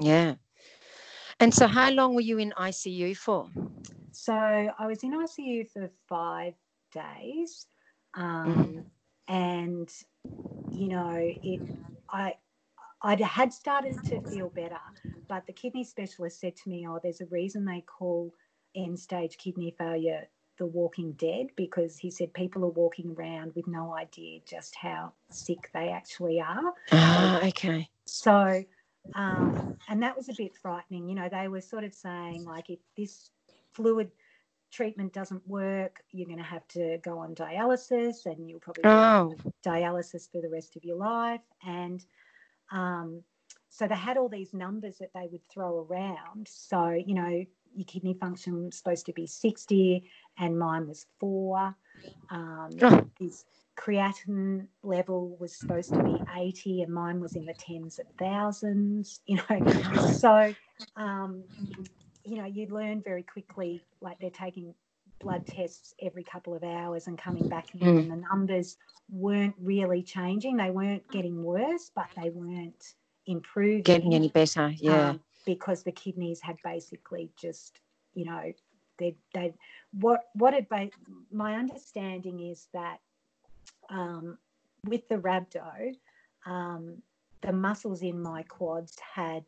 Yeah. 0.00 0.34
And 1.40 1.54
so, 1.54 1.66
how 1.66 1.90
long 1.90 2.14
were 2.14 2.20
you 2.20 2.38
in 2.38 2.52
ICU 2.58 3.16
for? 3.16 3.48
So 4.10 4.34
I 4.34 4.86
was 4.86 5.02
in 5.04 5.12
ICU 5.12 5.70
for 5.70 5.88
five 6.08 6.54
days, 6.92 7.66
um, 8.14 8.84
and 9.28 9.88
you 10.70 10.88
know, 10.88 11.16
it. 11.16 11.60
I 12.10 12.34
I 13.02 13.14
had 13.22 13.52
started 13.52 13.94
to 14.08 14.20
feel 14.22 14.48
better, 14.48 14.80
but 15.28 15.46
the 15.46 15.52
kidney 15.52 15.84
specialist 15.84 16.40
said 16.40 16.56
to 16.56 16.68
me, 16.68 16.86
"Oh, 16.88 16.98
there's 17.00 17.20
a 17.20 17.26
reason 17.26 17.64
they 17.64 17.82
call 17.82 18.34
end-stage 18.74 19.38
kidney 19.38 19.74
failure 19.78 20.28
the 20.58 20.66
walking 20.66 21.12
dead 21.12 21.46
because 21.56 21.96
he 21.96 22.10
said 22.10 22.34
people 22.34 22.64
are 22.64 22.70
walking 22.70 23.14
around 23.16 23.54
with 23.54 23.68
no 23.68 23.94
idea 23.94 24.40
just 24.44 24.74
how 24.74 25.12
sick 25.30 25.70
they 25.72 25.90
actually 25.90 26.40
are." 26.40 26.74
Ah, 26.90 27.40
okay. 27.46 27.88
So, 28.06 28.64
um, 29.14 29.76
and 29.88 30.02
that 30.02 30.16
was 30.16 30.28
a 30.28 30.34
bit 30.34 30.56
frightening. 30.56 31.08
You 31.08 31.14
know, 31.14 31.28
they 31.28 31.48
were 31.48 31.60
sort 31.60 31.84
of 31.84 31.94
saying, 31.94 32.44
like, 32.44 32.70
if 32.70 32.78
this 32.96 33.30
fluid 33.72 34.10
treatment 34.70 35.12
doesn't 35.12 35.46
work, 35.46 36.02
you're 36.10 36.26
going 36.26 36.38
to 36.38 36.44
have 36.44 36.66
to 36.68 36.98
go 37.02 37.18
on 37.18 37.34
dialysis 37.34 38.26
and 38.26 38.48
you'll 38.48 38.60
probably 38.60 38.84
Oh, 38.84 39.34
dialysis 39.64 40.30
for 40.30 40.40
the 40.40 40.50
rest 40.50 40.76
of 40.76 40.84
your 40.84 40.96
life. 40.96 41.40
And 41.66 42.04
um, 42.70 43.22
so 43.70 43.86
they 43.86 43.94
had 43.94 44.16
all 44.16 44.28
these 44.28 44.52
numbers 44.52 44.98
that 44.98 45.10
they 45.14 45.28
would 45.30 45.46
throw 45.48 45.86
around. 45.90 46.48
So, 46.48 46.90
you 46.90 47.14
know, 47.14 47.44
your 47.74 47.86
kidney 47.86 48.14
function 48.14 48.66
was 48.66 48.76
supposed 48.76 49.06
to 49.06 49.12
be 49.12 49.26
60 49.26 50.10
and 50.38 50.58
mine 50.58 50.86
was 50.86 51.06
four. 51.18 51.74
Um, 52.30 52.70
Oh. 52.82 53.06
his 53.18 53.44
creatinine 53.76 54.66
level 54.82 55.36
was 55.38 55.54
supposed 55.54 55.92
to 55.94 56.02
be 56.02 56.20
80 56.36 56.82
and 56.82 56.92
mine 56.92 57.20
was 57.20 57.36
in 57.36 57.46
the 57.46 57.54
tens 57.54 57.98
of 57.98 58.06
thousands, 58.18 59.20
you 59.26 59.36
know. 59.36 59.64
so, 60.12 60.54
um, 60.96 61.44
you 62.24 62.36
know, 62.36 62.44
you 62.44 62.66
learn 62.68 63.02
very 63.02 63.22
quickly, 63.22 63.82
like 64.00 64.18
they're 64.20 64.30
taking 64.30 64.74
blood 65.20 65.46
tests 65.46 65.94
every 66.02 66.24
couple 66.24 66.54
of 66.54 66.62
hours 66.62 67.06
and 67.06 67.18
coming 67.18 67.48
back 67.48 67.74
in, 67.74 67.80
Mm. 67.80 67.98
and 68.00 68.10
the 68.10 68.16
numbers 68.30 68.76
weren't 69.10 69.54
really 69.60 70.02
changing. 70.02 70.56
They 70.56 70.70
weren't 70.70 71.08
getting 71.10 71.42
worse, 71.42 71.90
but 71.94 72.06
they 72.20 72.30
weren't 72.30 72.94
improving. 73.26 73.82
getting 73.82 74.14
any 74.14 74.28
better? 74.28 74.68
Yeah. 74.76 75.10
Um, 75.10 75.20
because 75.46 75.82
the 75.82 75.92
kidneys 75.92 76.40
had 76.42 76.56
basically 76.62 77.30
just, 77.40 77.80
you 78.14 78.26
know, 78.26 78.52
they 78.98 79.16
they 79.32 79.54
what 79.92 80.24
what 80.34 80.54
it 80.54 80.66
my 81.32 81.54
understanding 81.54 82.40
is 82.40 82.68
that 82.72 82.98
um, 83.88 84.38
with 84.84 85.08
the 85.08 85.16
rhabdo, 85.16 85.94
um, 86.46 87.02
the 87.40 87.52
muscles 87.52 88.02
in 88.02 88.20
my 88.20 88.42
quads 88.44 88.96
had 89.14 89.44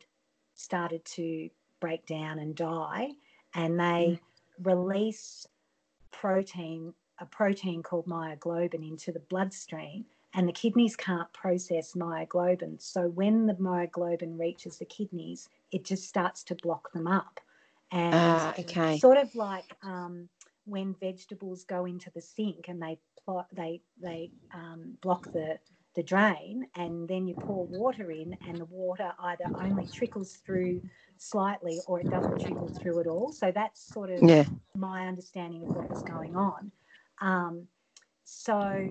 started 0.55 1.03
to 1.05 1.49
break 1.79 2.05
down 2.05 2.39
and 2.39 2.55
die, 2.55 3.09
and 3.53 3.79
they 3.79 4.19
mm. 4.19 4.19
release 4.63 5.47
protein, 6.11 6.93
a 7.19 7.25
protein 7.25 7.83
called 7.83 8.05
myoglobin, 8.05 8.87
into 8.87 9.11
the 9.11 9.19
bloodstream. 9.19 10.05
And 10.33 10.47
the 10.47 10.53
kidneys 10.53 10.95
can't 10.95 11.31
process 11.33 11.91
myoglobin. 11.93 12.81
So 12.81 13.09
when 13.09 13.47
the 13.47 13.53
myoglobin 13.55 14.39
reaches 14.39 14.77
the 14.77 14.85
kidneys, 14.85 15.49
it 15.73 15.83
just 15.83 16.07
starts 16.07 16.41
to 16.45 16.55
block 16.55 16.93
them 16.93 17.05
up. 17.05 17.40
And 17.91 18.13
uh, 18.15 18.53
okay. 18.59 18.97
sort 18.99 19.17
of 19.17 19.33
like 19.35 19.65
um, 19.83 20.29
when 20.65 20.95
vegetables 20.99 21.65
go 21.65 21.85
into 21.85 22.09
the 22.11 22.21
sink 22.21 22.65
and 22.67 22.81
they 22.81 22.97
plot, 23.23 23.47
they 23.53 23.81
they 24.01 24.31
um, 24.53 24.97
block 25.01 25.31
the 25.33 25.57
the 25.95 26.03
drain, 26.03 26.65
and 26.75 27.07
then 27.07 27.27
you 27.27 27.35
pour 27.35 27.65
water 27.65 28.11
in, 28.11 28.35
and 28.47 28.57
the 28.57 28.65
water 28.65 29.11
either 29.23 29.43
only 29.59 29.85
trickles 29.87 30.37
through 30.45 30.81
slightly 31.17 31.79
or 31.85 31.99
it 31.99 32.09
doesn't 32.09 32.39
trickle 32.39 32.69
through 32.69 33.01
at 33.01 33.07
all. 33.07 33.31
So 33.33 33.51
that's 33.53 33.93
sort 33.93 34.09
of 34.09 34.23
yeah. 34.23 34.45
my 34.73 35.07
understanding 35.07 35.63
of 35.63 35.75
what 35.75 35.89
was 35.89 36.01
going 36.03 36.35
on. 36.35 36.71
Um, 37.19 37.67
so, 38.23 38.87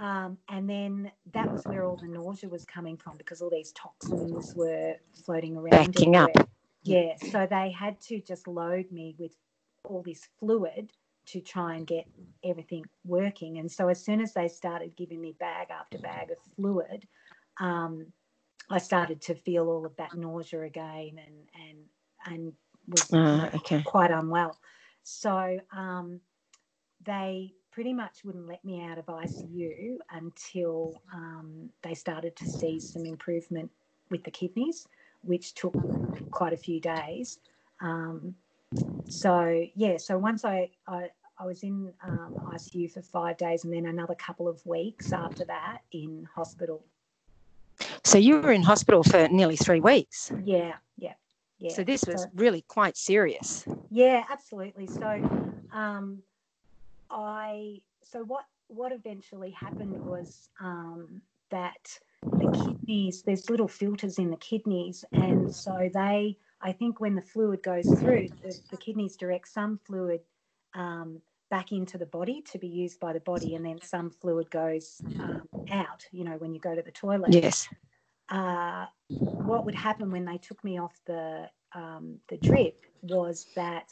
um, 0.00 0.38
and 0.48 0.68
then 0.68 1.12
that 1.34 1.52
was 1.52 1.62
where 1.64 1.84
all 1.84 1.96
the 1.96 2.08
nausea 2.08 2.48
was 2.48 2.64
coming 2.64 2.96
from 2.96 3.18
because 3.18 3.42
all 3.42 3.50
these 3.50 3.72
toxins 3.72 4.54
were 4.56 4.94
floating 5.26 5.56
around. 5.56 5.70
Backing 5.70 6.16
everywhere. 6.16 6.40
up. 6.40 6.50
Yeah. 6.84 7.14
So 7.32 7.46
they 7.48 7.70
had 7.70 8.00
to 8.02 8.20
just 8.20 8.46
load 8.46 8.90
me 8.92 9.16
with 9.18 9.34
all 9.84 10.02
this 10.02 10.28
fluid 10.38 10.92
to 11.26 11.40
try 11.40 11.74
and 11.74 11.86
get 11.86 12.06
everything 12.44 12.84
working. 13.04 13.58
And 13.58 13.70
so 13.70 13.88
as 13.88 14.04
soon 14.04 14.20
as 14.20 14.34
they 14.34 14.48
started 14.48 14.96
giving 14.96 15.20
me 15.20 15.34
bag 15.38 15.68
after 15.70 15.98
bag 15.98 16.30
of 16.30 16.36
fluid, 16.54 17.06
um, 17.58 18.06
I 18.70 18.78
started 18.78 19.20
to 19.22 19.34
feel 19.34 19.68
all 19.68 19.84
of 19.84 19.96
that 19.96 20.14
nausea 20.14 20.62
again 20.62 21.18
and 21.18 21.48
and 21.68 21.78
and 22.26 22.52
was 22.86 23.12
uh, 23.12 23.50
okay. 23.56 23.82
quite 23.82 24.10
unwell. 24.10 24.58
So 25.02 25.58
um, 25.74 26.20
they 27.04 27.52
pretty 27.72 27.92
much 27.92 28.24
wouldn't 28.24 28.46
let 28.46 28.64
me 28.64 28.82
out 28.84 28.98
of 28.98 29.06
ICU 29.06 29.96
until 30.10 30.94
um, 31.12 31.68
they 31.82 31.94
started 31.94 32.36
to 32.36 32.46
see 32.46 32.78
some 32.78 33.04
improvement 33.04 33.70
with 34.10 34.22
the 34.24 34.30
kidneys, 34.30 34.86
which 35.26 35.54
took 35.54 35.74
quite 36.30 36.52
a 36.52 36.56
few 36.56 36.80
days. 36.80 37.38
Um, 37.80 38.34
so 39.08 39.66
yeah, 39.74 39.96
so 39.98 40.18
once 40.18 40.44
I, 40.44 40.70
I, 40.86 41.10
I 41.38 41.46
was 41.46 41.62
in 41.62 41.92
um, 42.02 42.34
ICU 42.52 42.90
for 42.90 43.02
five 43.02 43.36
days 43.36 43.64
and 43.64 43.72
then 43.72 43.86
another 43.86 44.14
couple 44.14 44.48
of 44.48 44.64
weeks 44.66 45.12
after 45.12 45.44
that 45.46 45.78
in 45.92 46.26
hospital. 46.34 46.84
So 48.04 48.18
you 48.18 48.40
were 48.40 48.52
in 48.52 48.62
hospital 48.62 49.02
for 49.02 49.28
nearly 49.28 49.56
three 49.56 49.80
weeks. 49.80 50.30
Yeah, 50.44 50.74
yeah, 50.96 51.14
yeah. 51.58 51.72
So 51.72 51.82
this 51.82 52.04
was 52.04 52.22
so, 52.22 52.28
really 52.34 52.62
quite 52.68 52.96
serious. 52.96 53.64
Yeah, 53.90 54.24
absolutely. 54.30 54.86
So, 54.86 55.58
um, 55.72 56.22
I 57.10 57.80
so 58.02 58.24
what 58.24 58.44
what 58.68 58.92
eventually 58.92 59.50
happened 59.50 60.00
was 60.04 60.48
um, 60.60 61.20
that 61.50 61.98
the 62.40 62.48
kidneys 62.48 63.22
there's 63.22 63.50
little 63.50 63.68
filters 63.68 64.18
in 64.18 64.30
the 64.30 64.36
kidneys, 64.36 65.04
and 65.12 65.50
so 65.50 65.90
they 65.92 66.36
I 66.60 66.72
think 66.72 67.00
when 67.00 67.14
the 67.14 67.22
fluid 67.22 67.62
goes 67.62 67.92
through, 67.92 68.28
the, 68.42 68.54
the 68.70 68.76
kidneys 68.76 69.16
direct 69.16 69.48
some 69.48 69.78
fluid 69.84 70.20
um, 70.74 71.20
back 71.50 71.72
into 71.72 71.98
the 71.98 72.06
body 72.06 72.42
to 72.52 72.58
be 72.58 72.66
used 72.66 72.98
by 73.00 73.12
the 73.12 73.20
body, 73.20 73.54
and 73.54 73.64
then 73.64 73.78
some 73.82 74.10
fluid 74.10 74.50
goes 74.50 75.02
um, 75.18 75.48
out. 75.70 76.04
You 76.10 76.24
know, 76.24 76.36
when 76.38 76.54
you 76.54 76.60
go 76.60 76.74
to 76.74 76.82
the 76.82 76.90
toilet. 76.90 77.32
Yes. 77.32 77.68
Uh, 78.30 78.86
what 79.44 79.66
would 79.66 79.74
happen 79.74 80.10
when 80.10 80.24
they 80.24 80.38
took 80.38 80.62
me 80.64 80.78
off 80.78 80.98
the 81.06 81.48
um, 81.74 82.18
the 82.28 82.38
drip 82.38 82.86
was 83.02 83.46
that 83.56 83.88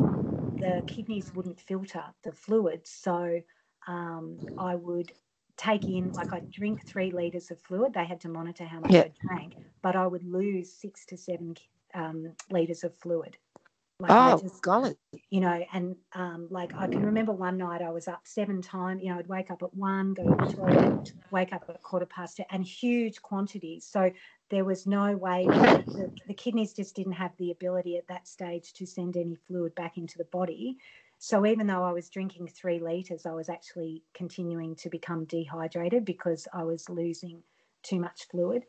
the 0.00 0.82
kidneys 0.86 1.32
wouldn't 1.34 1.60
filter 1.60 2.02
the 2.24 2.32
fluid, 2.32 2.86
so 2.86 3.40
um, 3.86 4.38
I 4.58 4.74
would 4.74 5.12
take 5.56 5.84
in 5.84 6.12
like 6.12 6.32
I 6.32 6.40
drink 6.50 6.86
three 6.86 7.10
liters 7.10 7.50
of 7.50 7.60
fluid. 7.60 7.94
They 7.94 8.04
had 8.04 8.20
to 8.22 8.28
monitor 8.28 8.64
how 8.64 8.80
much 8.80 8.92
yep. 8.92 9.14
I 9.22 9.26
drank, 9.26 9.54
but 9.82 9.96
I 9.96 10.06
would 10.06 10.24
lose 10.24 10.72
six 10.72 11.04
to 11.06 11.16
seven 11.16 11.56
um, 11.94 12.32
liters 12.50 12.84
of 12.84 12.94
fluid. 12.94 13.36
Like 13.98 14.10
oh, 14.10 14.38
just, 14.42 14.60
golly. 14.62 14.94
You 15.30 15.40
know, 15.40 15.64
and 15.72 15.96
um, 16.12 16.48
like 16.50 16.74
I 16.74 16.86
can 16.86 17.06
remember 17.06 17.32
one 17.32 17.56
night 17.56 17.80
I 17.80 17.88
was 17.90 18.08
up 18.08 18.20
seven 18.24 18.60
times. 18.60 19.02
You 19.02 19.10
know, 19.10 19.18
I'd 19.18 19.26
wake 19.26 19.50
up 19.50 19.62
at 19.62 19.72
one, 19.74 20.12
go 20.12 20.24
to 20.24 20.46
the 20.46 20.52
toilet, 20.52 21.12
wake 21.30 21.54
up 21.54 21.64
at 21.70 21.82
quarter 21.82 22.04
past 22.04 22.36
two, 22.36 22.42
and 22.50 22.62
huge 22.62 23.22
quantities. 23.22 23.86
So 23.86 24.10
there 24.50 24.66
was 24.66 24.86
no 24.86 25.16
way 25.16 25.46
the, 25.46 26.12
the 26.26 26.34
kidneys 26.34 26.74
just 26.74 26.94
didn't 26.94 27.12
have 27.12 27.32
the 27.38 27.52
ability 27.52 27.96
at 27.96 28.06
that 28.08 28.28
stage 28.28 28.74
to 28.74 28.86
send 28.86 29.16
any 29.16 29.34
fluid 29.34 29.74
back 29.74 29.96
into 29.96 30.18
the 30.18 30.24
body. 30.24 30.76
So 31.18 31.46
even 31.46 31.66
though 31.66 31.82
I 31.82 31.92
was 31.92 32.08
drinking 32.10 32.48
three 32.48 32.78
liters, 32.78 33.26
I 33.26 33.32
was 33.32 33.48
actually 33.48 34.02
continuing 34.14 34.76
to 34.76 34.90
become 34.90 35.24
dehydrated 35.24 36.04
because 36.04 36.46
I 36.52 36.62
was 36.62 36.88
losing 36.88 37.42
too 37.82 38.00
much 38.00 38.26
fluid. 38.30 38.64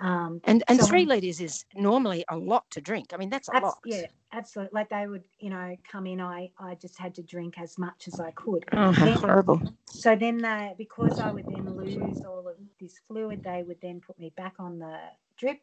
Um, 0.00 0.40
and 0.44 0.64
and 0.66 0.80
so 0.80 0.86
three 0.86 1.04
liters 1.04 1.42
is 1.42 1.66
normally 1.74 2.24
a 2.30 2.36
lot 2.36 2.70
to 2.70 2.80
drink. 2.80 3.12
I 3.12 3.18
mean, 3.18 3.28
that's 3.28 3.48
a 3.48 3.58
lot. 3.58 3.78
Yeah, 3.84 4.06
absolutely. 4.32 4.70
Like 4.72 4.88
they 4.88 5.06
would, 5.06 5.24
you 5.38 5.50
know, 5.50 5.76
come 5.90 6.06
in. 6.06 6.22
I 6.22 6.50
I 6.58 6.74
just 6.76 6.98
had 6.98 7.14
to 7.16 7.22
drink 7.22 7.58
as 7.58 7.76
much 7.76 8.08
as 8.08 8.18
I 8.18 8.30
could. 8.30 8.64
Oh, 8.72 8.92
then, 8.92 9.12
horrible! 9.18 9.60
So 9.84 10.16
then 10.16 10.38
they, 10.38 10.74
because 10.78 11.18
I 11.18 11.30
would 11.30 11.44
then 11.46 11.76
lose 11.76 12.22
all 12.22 12.48
of 12.48 12.56
this 12.80 12.98
fluid, 13.06 13.42
they 13.44 13.62
would 13.62 13.80
then 13.82 14.00
put 14.00 14.18
me 14.18 14.32
back 14.36 14.54
on 14.58 14.78
the 14.78 14.96
drip, 15.36 15.60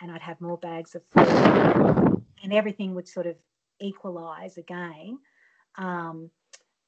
and 0.00 0.10
I'd 0.10 0.22
have 0.22 0.40
more 0.40 0.58
bags 0.58 0.96
of 0.96 1.02
fluid, 1.12 2.22
and 2.42 2.52
everything 2.52 2.92
would 2.96 3.06
sort 3.06 3.26
of 3.26 3.36
equalize 3.78 4.58
again. 4.58 5.20
Um, 5.76 6.30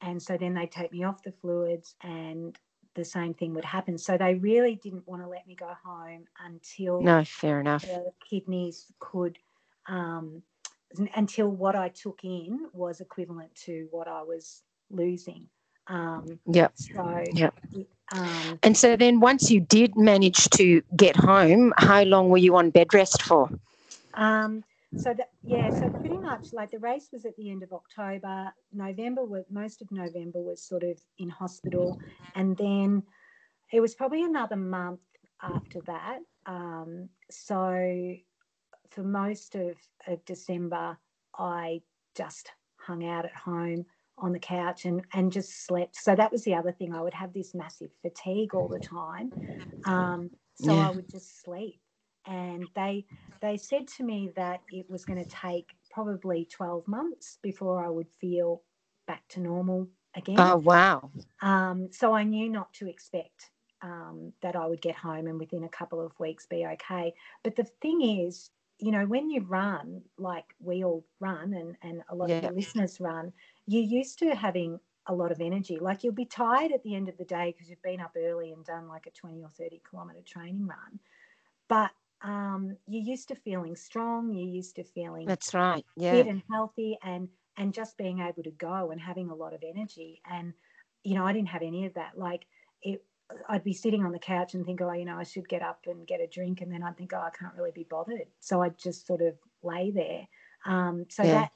and 0.00 0.22
so 0.22 0.36
then 0.36 0.54
they 0.54 0.66
take 0.66 0.92
me 0.92 1.04
off 1.04 1.22
the 1.22 1.32
fluids 1.32 1.94
and 2.02 2.58
the 2.94 3.04
same 3.04 3.34
thing 3.34 3.54
would 3.54 3.64
happen. 3.64 3.98
So 3.98 4.16
they 4.16 4.34
really 4.34 4.76
didn't 4.76 5.06
want 5.06 5.22
to 5.22 5.28
let 5.28 5.46
me 5.46 5.54
go 5.54 5.72
home 5.84 6.24
until 6.44 7.00
no, 7.00 7.24
fair 7.24 7.60
enough. 7.60 7.82
The 7.82 8.12
kidneys 8.28 8.86
could, 8.98 9.38
um, 9.86 10.42
until 11.14 11.48
what 11.48 11.76
I 11.76 11.88
took 11.88 12.20
in 12.24 12.66
was 12.72 13.00
equivalent 13.00 13.54
to 13.66 13.88
what 13.90 14.08
I 14.08 14.22
was 14.22 14.62
losing. 14.90 15.46
Um, 15.86 16.38
yep. 16.46 16.72
So 16.76 17.24
yep. 17.32 17.54
Um, 18.12 18.58
and 18.62 18.76
so 18.76 18.96
then, 18.96 19.20
once 19.20 19.50
you 19.50 19.60
did 19.60 19.96
manage 19.96 20.48
to 20.50 20.82
get 20.96 21.14
home, 21.16 21.74
how 21.76 22.02
long 22.04 22.30
were 22.30 22.38
you 22.38 22.56
on 22.56 22.70
bed 22.70 22.94
rest 22.94 23.22
for? 23.22 23.50
Um, 24.14 24.64
so 24.96 25.12
that 25.14 25.30
yeah 25.44 25.68
so 25.70 25.88
pretty 25.90 26.16
much 26.16 26.52
like 26.52 26.70
the 26.70 26.78
race 26.78 27.10
was 27.12 27.26
at 27.26 27.36
the 27.36 27.50
end 27.50 27.62
of 27.62 27.72
october. 27.72 28.52
November 28.72 29.24
was 29.24 29.44
most 29.50 29.82
of 29.82 29.90
november 29.90 30.40
was 30.40 30.62
sort 30.62 30.82
of 30.82 30.98
in 31.18 31.28
hospital. 31.28 31.98
And 32.34 32.56
then 32.56 33.02
it 33.72 33.80
was 33.80 33.94
probably 33.94 34.22
another 34.22 34.56
month 34.56 35.00
after 35.42 35.80
that. 35.86 36.20
Um, 36.46 37.08
so 37.30 38.14
for 38.90 39.02
most 39.02 39.54
of, 39.54 39.76
of 40.06 40.24
december 40.24 40.96
i 41.38 41.80
just 42.16 42.50
hung 42.80 43.06
out 43.06 43.26
at 43.26 43.34
home 43.34 43.84
on 44.16 44.32
the 44.32 44.38
couch 44.38 44.86
and 44.86 45.02
and 45.12 45.30
just 45.30 45.66
slept. 45.66 45.96
So 45.96 46.16
that 46.16 46.32
was 46.32 46.42
the 46.44 46.54
other 46.54 46.72
thing. 46.72 46.94
I 46.94 47.02
would 47.02 47.14
have 47.14 47.32
this 47.34 47.54
massive 47.54 47.90
fatigue 48.02 48.54
all 48.54 48.68
the 48.68 48.80
time. 48.80 49.30
Um, 49.84 50.30
so 50.54 50.74
yeah. 50.74 50.88
i 50.88 50.90
would 50.90 51.08
just 51.08 51.42
sleep 51.42 51.80
and 52.28 52.66
they 52.74 53.04
they 53.40 53.56
said 53.56 53.88
to 53.88 54.04
me 54.04 54.30
that 54.36 54.60
it 54.70 54.88
was 54.88 55.04
going 55.04 55.22
to 55.22 55.30
take 55.30 55.70
probably 55.90 56.46
12 56.52 56.86
months 56.86 57.38
before 57.42 57.84
I 57.84 57.88
would 57.88 58.08
feel 58.20 58.62
back 59.06 59.26
to 59.30 59.40
normal 59.40 59.88
again. 60.14 60.38
Oh 60.38 60.56
wow. 60.56 61.10
Um, 61.42 61.88
so 61.90 62.12
I 62.12 62.24
knew 62.24 62.48
not 62.48 62.72
to 62.74 62.88
expect 62.88 63.50
um, 63.82 64.32
that 64.42 64.56
I 64.56 64.66
would 64.66 64.82
get 64.82 64.96
home 64.96 65.26
and 65.26 65.38
within 65.38 65.64
a 65.64 65.68
couple 65.68 66.04
of 66.04 66.12
weeks 66.18 66.46
be 66.46 66.66
okay. 66.66 67.14
But 67.42 67.56
the 67.56 67.64
thing 67.80 68.02
is, 68.02 68.50
you 68.78 68.90
know, 68.90 69.06
when 69.06 69.30
you 69.30 69.42
run, 69.42 70.02
like 70.18 70.44
we 70.60 70.84
all 70.84 71.04
run 71.20 71.54
and, 71.54 71.76
and 71.82 72.02
a 72.10 72.14
lot 72.14 72.28
yeah. 72.28 72.36
of 72.36 72.42
the 72.42 72.52
listeners 72.52 73.00
run, 73.00 73.32
you're 73.66 73.82
used 73.82 74.18
to 74.20 74.34
having 74.34 74.78
a 75.06 75.14
lot 75.14 75.32
of 75.32 75.40
energy. 75.40 75.78
Like 75.80 76.04
you'll 76.04 76.12
be 76.12 76.26
tired 76.26 76.72
at 76.72 76.82
the 76.82 76.94
end 76.94 77.08
of 77.08 77.16
the 77.16 77.24
day 77.24 77.52
because 77.52 77.70
you've 77.70 77.82
been 77.82 78.00
up 78.00 78.14
early 78.16 78.52
and 78.52 78.64
done 78.64 78.88
like 78.88 79.06
a 79.06 79.10
20 79.10 79.42
or 79.42 79.48
30 79.48 79.80
kilometer 79.88 80.20
training 80.26 80.66
run. 80.66 80.98
But 81.68 81.90
um, 82.22 82.76
you're 82.86 83.02
used 83.04 83.28
to 83.28 83.34
feeling 83.36 83.76
strong. 83.76 84.32
You're 84.32 84.48
used 84.48 84.76
to 84.76 84.84
feeling 84.84 85.26
that's 85.26 85.54
right, 85.54 85.84
yeah, 85.96 86.12
fit 86.12 86.26
and 86.26 86.42
healthy, 86.50 86.98
and 87.02 87.28
and 87.56 87.72
just 87.72 87.96
being 87.96 88.20
able 88.20 88.42
to 88.42 88.50
go 88.52 88.90
and 88.90 89.00
having 89.00 89.30
a 89.30 89.34
lot 89.34 89.54
of 89.54 89.62
energy. 89.62 90.20
And 90.30 90.52
you 91.04 91.14
know, 91.14 91.24
I 91.24 91.32
didn't 91.32 91.48
have 91.48 91.62
any 91.62 91.86
of 91.86 91.94
that. 91.94 92.18
Like 92.18 92.46
it, 92.82 93.04
I'd 93.48 93.64
be 93.64 93.72
sitting 93.72 94.04
on 94.04 94.12
the 94.12 94.18
couch 94.18 94.54
and 94.54 94.64
think, 94.64 94.80
oh, 94.80 94.92
you 94.92 95.04
know, 95.04 95.16
I 95.16 95.22
should 95.22 95.48
get 95.48 95.62
up 95.62 95.80
and 95.86 96.06
get 96.06 96.20
a 96.20 96.26
drink, 96.26 96.60
and 96.60 96.72
then 96.72 96.82
I'd 96.82 96.96
think, 96.96 97.12
oh, 97.14 97.18
I 97.18 97.30
can't 97.30 97.54
really 97.56 97.72
be 97.72 97.86
bothered, 97.88 98.26
so 98.40 98.62
I'd 98.62 98.78
just 98.78 99.06
sort 99.06 99.22
of 99.22 99.34
lay 99.62 99.90
there. 99.90 100.26
Um, 100.64 101.06
so 101.08 101.22
yeah. 101.22 101.34
that 101.34 101.52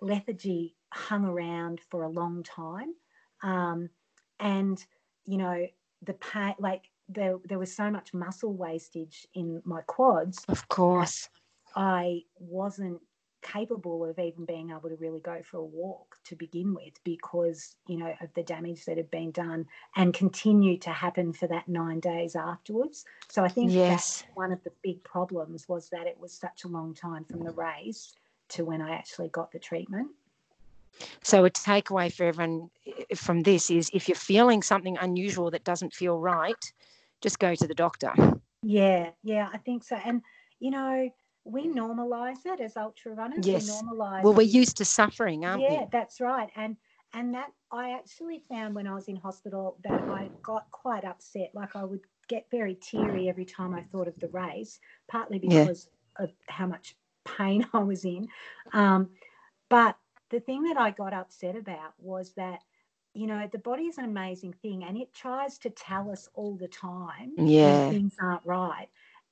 lethargy 0.00 0.76
hung 0.92 1.24
around 1.24 1.80
for 1.90 2.04
a 2.04 2.08
long 2.08 2.44
time, 2.44 2.94
um, 3.42 3.88
and 4.38 4.84
you 5.24 5.38
know, 5.38 5.66
the 6.02 6.14
pain, 6.14 6.54
like 6.60 6.84
there, 7.08 7.38
there 7.44 7.58
was 7.58 7.74
so 7.74 7.90
much 7.90 8.14
muscle 8.14 8.54
wastage 8.54 9.26
in 9.34 9.62
my 9.64 9.82
quads. 9.82 10.44
Of 10.48 10.66
course, 10.68 11.28
I 11.76 12.22
wasn't 12.38 13.00
capable 13.44 14.04
of 14.04 14.18
even 14.18 14.44
being 14.46 14.70
able 14.70 14.88
to 14.88 14.96
really 14.96 15.20
go 15.20 15.40
for 15.44 15.58
a 15.58 15.64
walk 15.64 16.16
to 16.24 16.34
begin 16.34 16.74
with 16.74 16.94
because 17.04 17.76
you 17.86 17.98
know 17.98 18.12
of 18.22 18.32
the 18.34 18.42
damage 18.42 18.86
that 18.86 18.96
had 18.96 19.10
been 19.10 19.30
done 19.32 19.66
and 19.96 20.14
continued 20.14 20.80
to 20.80 20.90
happen 20.90 21.30
for 21.32 21.46
that 21.46 21.68
nine 21.68 22.00
days 22.00 22.34
afterwards 22.34 23.04
so 23.28 23.44
i 23.44 23.48
think 23.48 23.70
yes. 23.70 24.22
that's 24.22 24.24
one 24.34 24.50
of 24.50 24.64
the 24.64 24.72
big 24.82 25.02
problems 25.04 25.68
was 25.68 25.90
that 25.90 26.06
it 26.06 26.18
was 26.18 26.32
such 26.32 26.64
a 26.64 26.68
long 26.68 26.94
time 26.94 27.22
from 27.24 27.44
the 27.44 27.52
race 27.52 28.14
to 28.48 28.64
when 28.64 28.80
i 28.80 28.92
actually 28.94 29.28
got 29.28 29.52
the 29.52 29.58
treatment 29.58 30.08
so 31.22 31.44
a 31.44 31.50
takeaway 31.50 32.10
for 32.10 32.24
everyone 32.24 32.70
from 33.14 33.42
this 33.42 33.70
is 33.70 33.90
if 33.92 34.08
you're 34.08 34.16
feeling 34.16 34.62
something 34.62 34.96
unusual 35.02 35.50
that 35.50 35.64
doesn't 35.64 35.92
feel 35.92 36.18
right 36.18 36.72
just 37.24 37.40
go 37.40 37.54
to 37.54 37.66
the 37.66 37.74
doctor 37.74 38.12
yeah 38.62 39.10
yeah 39.24 39.48
i 39.52 39.58
think 39.58 39.82
so 39.82 39.96
and 40.04 40.22
you 40.60 40.70
know 40.70 41.10
we 41.44 41.68
normalize 41.68 42.46
it 42.46 42.60
as 42.60 42.76
ultra 42.76 43.12
runners. 43.12 43.46
Yes. 43.46 43.66
We 43.66 43.88
normalize 43.88 44.22
well, 44.22 44.32
we're 44.32 44.42
used 44.42 44.78
to 44.78 44.84
suffering, 44.84 45.44
aren't 45.44 45.62
yeah, 45.62 45.68
we? 45.68 45.74
Yeah, 45.74 45.84
that's 45.92 46.20
right. 46.20 46.48
And 46.56 46.76
and 47.12 47.34
that 47.34 47.52
I 47.70 47.92
actually 47.92 48.42
found 48.48 48.74
when 48.74 48.86
I 48.86 48.94
was 48.94 49.08
in 49.08 49.16
hospital 49.16 49.76
that 49.84 50.00
I 50.00 50.30
got 50.42 50.70
quite 50.70 51.04
upset. 51.04 51.50
Like 51.54 51.76
I 51.76 51.84
would 51.84 52.00
get 52.28 52.46
very 52.50 52.74
teary 52.74 53.28
every 53.28 53.44
time 53.44 53.74
I 53.74 53.82
thought 53.82 54.08
of 54.08 54.18
the 54.18 54.28
race, 54.28 54.80
partly 55.08 55.38
because 55.38 55.88
yeah. 56.18 56.24
of 56.24 56.32
how 56.48 56.66
much 56.66 56.96
pain 57.24 57.66
I 57.72 57.78
was 57.80 58.04
in. 58.04 58.26
Um, 58.72 59.10
but 59.68 59.96
the 60.30 60.40
thing 60.40 60.64
that 60.64 60.78
I 60.78 60.90
got 60.90 61.12
upset 61.12 61.56
about 61.56 61.92
was 61.98 62.32
that 62.36 62.60
you 63.14 63.26
know 63.26 63.48
the 63.52 63.58
body 63.58 63.84
is 63.84 63.98
an 63.98 64.04
amazing 64.04 64.52
thing 64.60 64.84
and 64.84 64.96
it 64.96 65.14
tries 65.14 65.58
to 65.58 65.70
tell 65.70 66.10
us 66.10 66.28
all 66.34 66.56
the 66.56 66.68
time 66.68 67.32
yeah. 67.38 67.88
things 67.90 68.14
aren't 68.20 68.44
right 68.44 68.88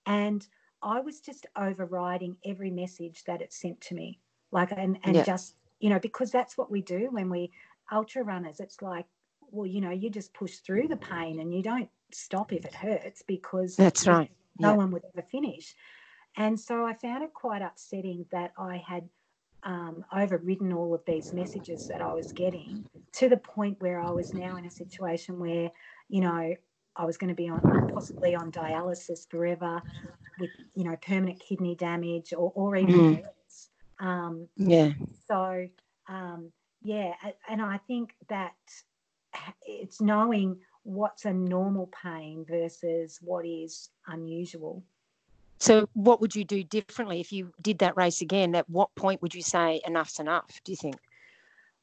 and 0.07 0.47
I 0.83 1.01
was 1.01 1.20
just 1.20 1.47
overriding 1.57 2.37
every 2.45 2.70
message 2.70 3.24
that 3.24 3.41
it 3.41 3.53
sent 3.53 3.80
to 3.83 3.95
me. 3.95 4.18
Like, 4.51 4.72
and, 4.72 4.99
and 5.05 5.16
yeah. 5.16 5.24
just, 5.24 5.55
you 5.80 5.91
know, 5.91 6.01
because 6.01 6.30
that's 6.30 6.59
what 6.59 6.70
we 6.70 6.83
do 6.83 7.09
when 7.11 7.30
we 7.30 7.53
ultra 7.91 8.24
runners. 8.24 8.61
It's 8.61 8.83
like, 8.83 9.07
well, 9.51 9.66
you 9.66 9.80
know, 9.80 9.91
you 9.91 10.11
just 10.11 10.35
push 10.35 10.57
through 10.57 10.89
the 10.89 10.97
pain 10.97 11.41
and 11.41 11.55
you 11.55 11.62
don't 11.62 11.89
stop 12.12 12.53
if 12.53 12.64
it 12.64 12.74
hurts 12.74 13.22
because 13.26 13.76
that's 13.76 14.07
right. 14.07 14.30
No 14.59 14.70
yeah. 14.70 14.76
one 14.76 14.91
would 14.91 15.05
ever 15.14 15.26
finish. 15.30 15.74
And 16.37 16.59
so 16.59 16.85
I 16.85 16.95
found 16.95 17.22
it 17.22 17.33
quite 17.33 17.62
upsetting 17.62 18.26
that 18.33 18.53
I 18.59 18.83
had 18.87 19.09
um, 19.65 20.05
overridden 20.13 20.73
all 20.73 20.95
of 20.95 21.03
these 21.07 21.33
messages 21.33 21.89
that 21.89 22.01
I 22.01 22.13
was 22.13 22.33
getting 22.33 22.85
to 23.13 23.29
the 23.29 23.37
point 23.37 23.81
where 23.81 24.01
I 24.01 24.11
was 24.11 24.35
now 24.35 24.57
in 24.57 24.65
a 24.65 24.71
situation 24.71 25.39
where, 25.39 25.71
you 26.09 26.21
know, 26.21 26.55
I 26.97 27.05
was 27.05 27.17
going 27.17 27.29
to 27.29 27.35
be 27.35 27.49
on 27.49 27.61
possibly 27.93 28.35
on 28.35 28.53
dialysis 28.53 29.29
forever 29.31 29.81
with 30.39 30.51
you 30.75 30.85
know 30.85 30.97
permanent 30.97 31.41
kidney 31.41 31.75
damage 31.75 32.33
or, 32.33 32.53
or 32.55 32.77
even 32.77 33.23
mm. 34.01 34.07
um, 34.07 34.49
yeah. 34.57 34.91
so 35.27 35.67
um, 36.09 36.51
yeah 36.83 37.13
and 37.49 37.63
I 37.63 37.79
think 37.87 38.15
that 38.29 38.55
it's 39.63 40.01
knowing 40.01 40.59
what's 40.83 41.25
a 41.25 41.33
normal 41.33 41.91
pain 42.03 42.45
versus 42.49 43.19
what 43.23 43.47
is 43.47 43.91
unusual 44.07 44.83
so 45.63 45.89
what 45.93 46.21
would 46.21 46.35
you 46.35 46.45
do 46.45 46.65
differently 46.65 47.21
if 47.21 47.33
you 47.33 47.53
did 47.61 47.79
that 47.79 47.97
race 47.97 48.21
again 48.21 48.55
at 48.55 48.69
what 48.69 48.95
point 48.95 49.23
would 49.23 49.35
you 49.35 49.43
say 49.43 49.81
enough's 49.87 50.19
enough 50.19 50.61
do 50.65 50.73
you 50.73 50.77
think 50.77 50.97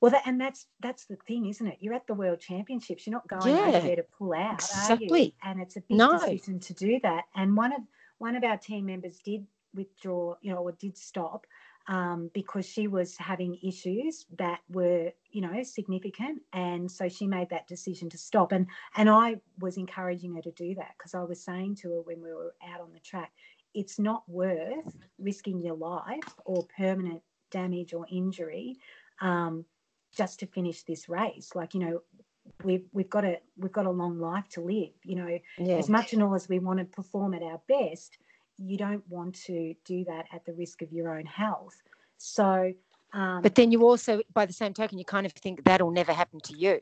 well, 0.01 0.11
that, 0.11 0.23
and 0.25 0.39
that's 0.39 0.67
that's 0.79 1.05
the 1.05 1.17
thing, 1.27 1.47
isn't 1.47 1.67
it? 1.67 1.77
You're 1.81 1.93
at 1.93 2.07
the 2.07 2.13
World 2.13 2.39
Championships. 2.39 3.05
You're 3.05 3.15
not 3.15 3.27
going 3.27 3.53
yeah, 3.53 3.63
over 3.63 3.79
there 3.81 3.95
to 3.97 4.05
pull 4.17 4.33
out, 4.33 4.53
exactly. 4.53 5.35
And 5.43 5.59
it's 5.59 5.75
a 5.75 5.81
big 5.81 5.97
no. 5.97 6.17
decision 6.17 6.59
to 6.61 6.73
do 6.73 6.99
that. 7.03 7.25
And 7.35 7.57
one 7.57 7.73
of 7.73 7.81
one 8.17 8.35
of 8.35 8.43
our 8.45 8.57
team 8.57 8.85
members 8.85 9.19
did 9.25 9.45
withdraw, 9.73 10.35
you 10.41 10.53
know, 10.53 10.59
or 10.59 10.71
did 10.71 10.97
stop 10.97 11.45
um, 11.87 12.29
because 12.33 12.65
she 12.65 12.87
was 12.87 13.17
having 13.17 13.57
issues 13.61 14.25
that 14.37 14.59
were, 14.69 15.11
you 15.31 15.41
know, 15.41 15.63
significant, 15.63 16.41
and 16.53 16.89
so 16.89 17.09
she 17.09 17.27
made 17.27 17.49
that 17.49 17.67
decision 17.67 18.09
to 18.11 18.17
stop. 18.17 18.53
And 18.53 18.67
and 18.95 19.09
I 19.09 19.41
was 19.59 19.75
encouraging 19.75 20.33
her 20.35 20.41
to 20.43 20.51
do 20.51 20.75
that 20.75 20.91
because 20.97 21.13
I 21.13 21.23
was 21.23 21.43
saying 21.43 21.75
to 21.81 21.89
her 21.89 22.01
when 22.01 22.21
we 22.21 22.31
were 22.31 22.53
out 22.71 22.79
on 22.79 22.93
the 22.93 22.99
track, 22.99 23.31
it's 23.73 23.99
not 23.99 24.23
worth 24.27 24.95
risking 25.17 25.61
your 25.61 25.75
life 25.75 26.33
or 26.45 26.65
permanent 26.77 27.21
damage 27.51 27.93
or 27.93 28.05
injury. 28.11 28.77
Um, 29.21 29.65
just 30.15 30.39
to 30.39 30.47
finish 30.47 30.83
this 30.83 31.09
race. 31.09 31.51
Like, 31.55 31.73
you 31.73 31.79
know, 31.79 32.01
we've 32.63 32.85
we've 32.91 33.09
got 33.09 33.25
a 33.25 33.39
we've 33.57 33.71
got 33.71 33.85
a 33.85 33.91
long 33.91 34.19
life 34.19 34.47
to 34.49 34.61
live. 34.61 34.93
You 35.03 35.15
know, 35.15 35.39
yeah. 35.57 35.75
as 35.75 35.89
much 35.89 36.13
and 36.13 36.23
all 36.23 36.35
as 36.35 36.49
we 36.49 36.59
want 36.59 36.79
to 36.79 36.85
perform 36.85 37.33
at 37.33 37.43
our 37.43 37.61
best, 37.67 38.17
you 38.57 38.77
don't 38.77 39.07
want 39.07 39.35
to 39.45 39.73
do 39.85 40.03
that 40.05 40.25
at 40.33 40.45
the 40.45 40.53
risk 40.53 40.81
of 40.81 40.91
your 40.91 41.15
own 41.17 41.25
health. 41.25 41.75
So, 42.17 42.73
um, 43.13 43.41
but 43.41 43.55
then 43.55 43.71
you 43.71 43.83
also, 43.83 44.21
by 44.33 44.45
the 44.45 44.53
same 44.53 44.73
token, 44.73 44.97
you 44.97 45.05
kind 45.05 45.25
of 45.25 45.31
think 45.33 45.63
that'll 45.63 45.91
never 45.91 46.11
happen 46.11 46.39
to 46.41 46.57
you. 46.57 46.81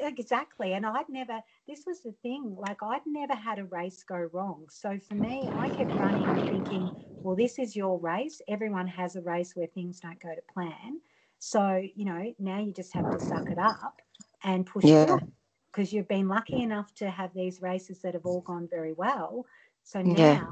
Exactly. 0.00 0.74
And 0.74 0.86
I'd 0.86 1.08
never, 1.08 1.40
this 1.66 1.84
was 1.86 2.00
the 2.00 2.12
thing, 2.22 2.56
like 2.58 2.82
I'd 2.82 3.00
never 3.06 3.34
had 3.34 3.58
a 3.58 3.64
race 3.64 4.02
go 4.02 4.28
wrong. 4.32 4.66
So 4.70 4.98
for 5.08 5.14
me, 5.14 5.48
I 5.52 5.68
kept 5.70 5.90
running 5.92 6.46
thinking, 6.46 6.90
well, 7.22 7.34
this 7.34 7.58
is 7.58 7.74
your 7.74 7.98
race. 7.98 8.40
Everyone 8.48 8.86
has 8.86 9.16
a 9.16 9.22
race 9.22 9.56
where 9.56 9.66
things 9.68 10.00
don't 10.00 10.20
go 10.20 10.34
to 10.34 10.42
plan. 10.52 11.00
So, 11.38 11.82
you 11.94 12.04
know, 12.04 12.34
now 12.38 12.60
you 12.60 12.72
just 12.72 12.92
have 12.94 13.10
to 13.10 13.24
suck 13.24 13.50
it 13.50 13.58
up 13.58 14.00
and 14.42 14.66
push 14.66 14.84
yeah. 14.84 15.16
because 15.72 15.92
you've 15.92 16.08
been 16.08 16.28
lucky 16.28 16.62
enough 16.62 16.94
to 16.96 17.10
have 17.10 17.32
these 17.34 17.62
races 17.62 18.00
that 18.00 18.14
have 18.14 18.26
all 18.26 18.42
gone 18.42 18.68
very 18.70 18.92
well. 18.92 19.46
So 19.84 20.02
now 20.02 20.16
yeah. 20.16 20.44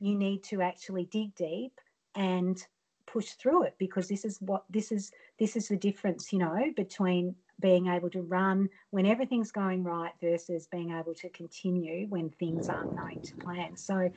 you 0.00 0.16
need 0.16 0.42
to 0.44 0.60
actually 0.60 1.06
dig 1.06 1.34
deep 1.34 1.80
and 2.14 2.62
push 3.06 3.30
through 3.32 3.64
it 3.64 3.74
because 3.78 4.06
this 4.06 4.24
is 4.24 4.38
what 4.40 4.64
this 4.68 4.92
is 4.92 5.12
this 5.38 5.56
is 5.56 5.68
the 5.68 5.76
difference, 5.76 6.32
you 6.32 6.38
know, 6.38 6.72
between 6.76 7.34
being 7.60 7.88
able 7.88 8.10
to 8.10 8.22
run 8.22 8.68
when 8.90 9.04
everything's 9.04 9.50
going 9.50 9.82
right 9.82 10.12
versus 10.22 10.68
being 10.70 10.92
able 10.92 11.14
to 11.14 11.28
continue 11.30 12.06
when 12.08 12.30
things 12.30 12.68
aren't 12.68 12.96
going 12.96 13.20
to 13.20 13.34
plan. 13.36 13.76
So 13.76 14.10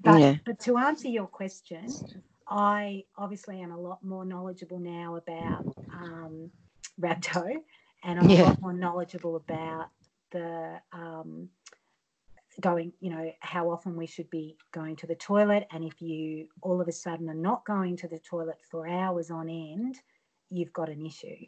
but, 0.00 0.20
yeah. 0.20 0.34
but 0.44 0.58
to 0.60 0.78
answer 0.78 1.08
your 1.08 1.26
question, 1.26 1.88
I 2.48 3.04
obviously 3.16 3.60
am 3.60 3.72
a 3.72 3.80
lot 3.80 4.02
more 4.04 4.24
knowledgeable 4.24 4.78
now 4.78 5.16
about 5.16 5.66
um, 5.92 6.50
rhabdo, 7.00 7.56
and 8.04 8.20
I'm 8.20 8.28
yeah. 8.28 8.42
a 8.42 8.44
lot 8.44 8.60
more 8.62 8.72
knowledgeable 8.72 9.36
about 9.36 9.88
the 10.30 10.80
um, 10.92 11.48
going, 12.60 12.92
you 13.00 13.10
know, 13.10 13.32
how 13.40 13.70
often 13.70 13.96
we 13.96 14.06
should 14.06 14.30
be 14.30 14.56
going 14.72 14.96
to 14.96 15.06
the 15.06 15.14
toilet, 15.14 15.66
and 15.72 15.82
if 15.82 16.00
you 16.00 16.48
all 16.62 16.80
of 16.80 16.88
a 16.88 16.92
sudden 16.92 17.28
are 17.28 17.34
not 17.34 17.64
going 17.64 17.96
to 17.96 18.08
the 18.08 18.18
toilet 18.18 18.58
for 18.70 18.86
hours 18.86 19.30
on 19.30 19.48
end, 19.48 19.96
you've 20.50 20.72
got 20.72 20.88
an 20.88 21.04
issue. 21.04 21.46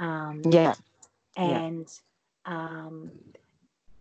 Um, 0.00 0.42
yeah, 0.50 0.74
and 1.36 1.86
yeah. 2.46 2.52
Um, 2.52 3.12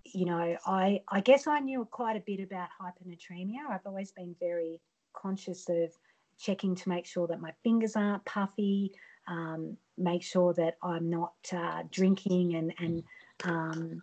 you 0.06 0.26
know, 0.26 0.58
I 0.66 1.02
I 1.08 1.20
guess 1.20 1.46
I 1.46 1.60
knew 1.60 1.86
quite 1.92 2.16
a 2.16 2.22
bit 2.22 2.40
about 2.40 2.70
hyponatremia. 2.82 3.70
I've 3.70 3.86
always 3.86 4.12
been 4.12 4.36
very 4.40 4.80
conscious 5.14 5.70
of 5.70 5.92
checking 6.40 6.74
to 6.74 6.90
make 6.90 7.06
sure 7.06 7.28
that 7.28 7.42
my 7.42 7.52
fingers 7.64 7.96
aren't 7.96 8.24
puffy, 8.26 8.94
um, 9.28 9.78
make 9.98 10.24
sure 10.24 10.54
that 10.54 10.78
I'm 10.82 11.10
not 11.10 11.34
uh, 11.54 11.84
drinking 11.92 12.56
and, 12.56 12.74
and 12.80 13.04
um, 13.44 14.02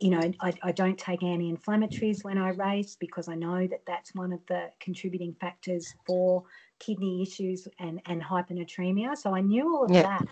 you 0.00 0.10
know, 0.10 0.32
I, 0.40 0.52
I, 0.62 0.72
don't 0.72 0.98
take 0.98 1.22
anti 1.22 1.52
inflammatories 1.52 2.22
when 2.22 2.36
I 2.36 2.50
race 2.50 2.96
because 2.98 3.28
I 3.28 3.34
know 3.34 3.66
that 3.66 3.80
that's 3.86 4.14
one 4.14 4.32
of 4.32 4.40
the 4.48 4.70
contributing 4.80 5.34
factors 5.40 5.94
for 6.06 6.44
kidney 6.78 7.22
issues 7.22 7.66
and, 7.78 8.00
and 8.06 8.22
hyponatremia. 8.22 9.16
So 9.16 9.34
I 9.34 9.40
knew 9.40 9.74
all 9.74 9.84
of 9.84 9.90
yeah. 9.90 10.02
that, 10.02 10.26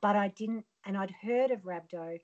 but 0.00 0.16
I 0.16 0.28
didn't, 0.28 0.64
and 0.84 0.96
I'd 0.96 1.10
heard 1.22 1.50
of 1.50 1.60
rhabdo, 1.60 2.18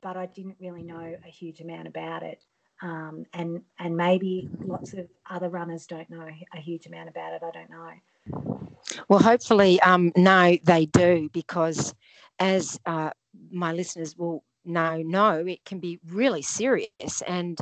but 0.00 0.16
I 0.16 0.26
didn't 0.26 0.56
really 0.60 0.82
know 0.82 1.16
a 1.24 1.28
huge 1.28 1.60
amount 1.60 1.86
about 1.86 2.22
it 2.22 2.44
um, 2.82 3.24
and 3.32 3.62
and 3.78 3.96
maybe 3.96 4.50
lots 4.64 4.92
of 4.92 5.08
other 5.30 5.48
runners 5.48 5.86
don't 5.86 6.10
know 6.10 6.26
a 6.52 6.60
huge 6.60 6.86
amount 6.86 7.08
about 7.08 7.32
it. 7.32 7.42
I 7.42 7.50
don't 7.50 7.70
know. 7.70 8.72
Well, 9.08 9.20
hopefully 9.20 9.80
um, 9.80 10.12
now 10.16 10.54
they 10.64 10.86
do 10.86 11.30
because, 11.32 11.94
as 12.38 12.78
uh, 12.86 13.10
my 13.50 13.72
listeners 13.72 14.16
will 14.16 14.44
now 14.64 14.96
know, 14.98 15.44
it 15.46 15.64
can 15.64 15.78
be 15.78 16.00
really 16.08 16.42
serious 16.42 17.22
and 17.26 17.58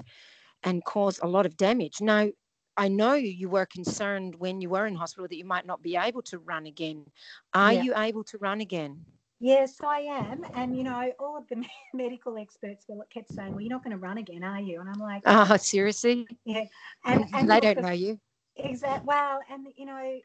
and 0.62 0.84
cause 0.84 1.20
a 1.22 1.28
lot 1.28 1.46
of 1.46 1.56
damage. 1.56 2.00
Now, 2.00 2.28
I 2.76 2.88
know 2.88 3.14
you 3.14 3.50
were 3.50 3.66
concerned 3.66 4.36
when 4.36 4.60
you 4.62 4.70
were 4.70 4.86
in 4.86 4.94
hospital 4.94 5.28
that 5.28 5.36
you 5.36 5.44
might 5.44 5.66
not 5.66 5.82
be 5.82 5.96
able 5.96 6.22
to 6.22 6.38
run 6.38 6.66
again. 6.66 7.04
Are 7.52 7.72
yeah. 7.72 7.82
you 7.82 7.94
able 7.96 8.24
to 8.24 8.38
run 8.38 8.60
again? 8.62 9.04
Yes, 9.40 9.76
I 9.82 10.00
am. 10.00 10.44
And, 10.54 10.76
you 10.76 10.84
know, 10.84 11.12
all 11.18 11.38
of 11.38 11.48
the 11.48 11.64
medical 11.94 12.36
experts 12.36 12.86
kept 13.12 13.32
saying, 13.32 13.52
well, 13.52 13.62
you're 13.62 13.70
not 13.70 13.82
going 13.82 13.96
to 13.96 14.02
run 14.02 14.18
again, 14.18 14.44
are 14.44 14.60
you? 14.60 14.80
And 14.80 14.88
I'm 14.88 15.00
like, 15.00 15.22
oh, 15.24 15.56
seriously? 15.56 16.26
Yeah. 16.44 16.64
And, 17.04 17.24
and 17.34 17.50
they 17.50 17.60
don't 17.60 17.76
the, 17.76 17.82
know 17.82 17.90
you. 17.90 18.20
Exactly. 18.56 19.06
Well, 19.06 19.40
and, 19.50 19.66
you 19.76 19.86
know, 19.86 20.18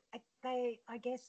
they, 0.43 0.79
I 0.89 0.97
guess, 0.97 1.21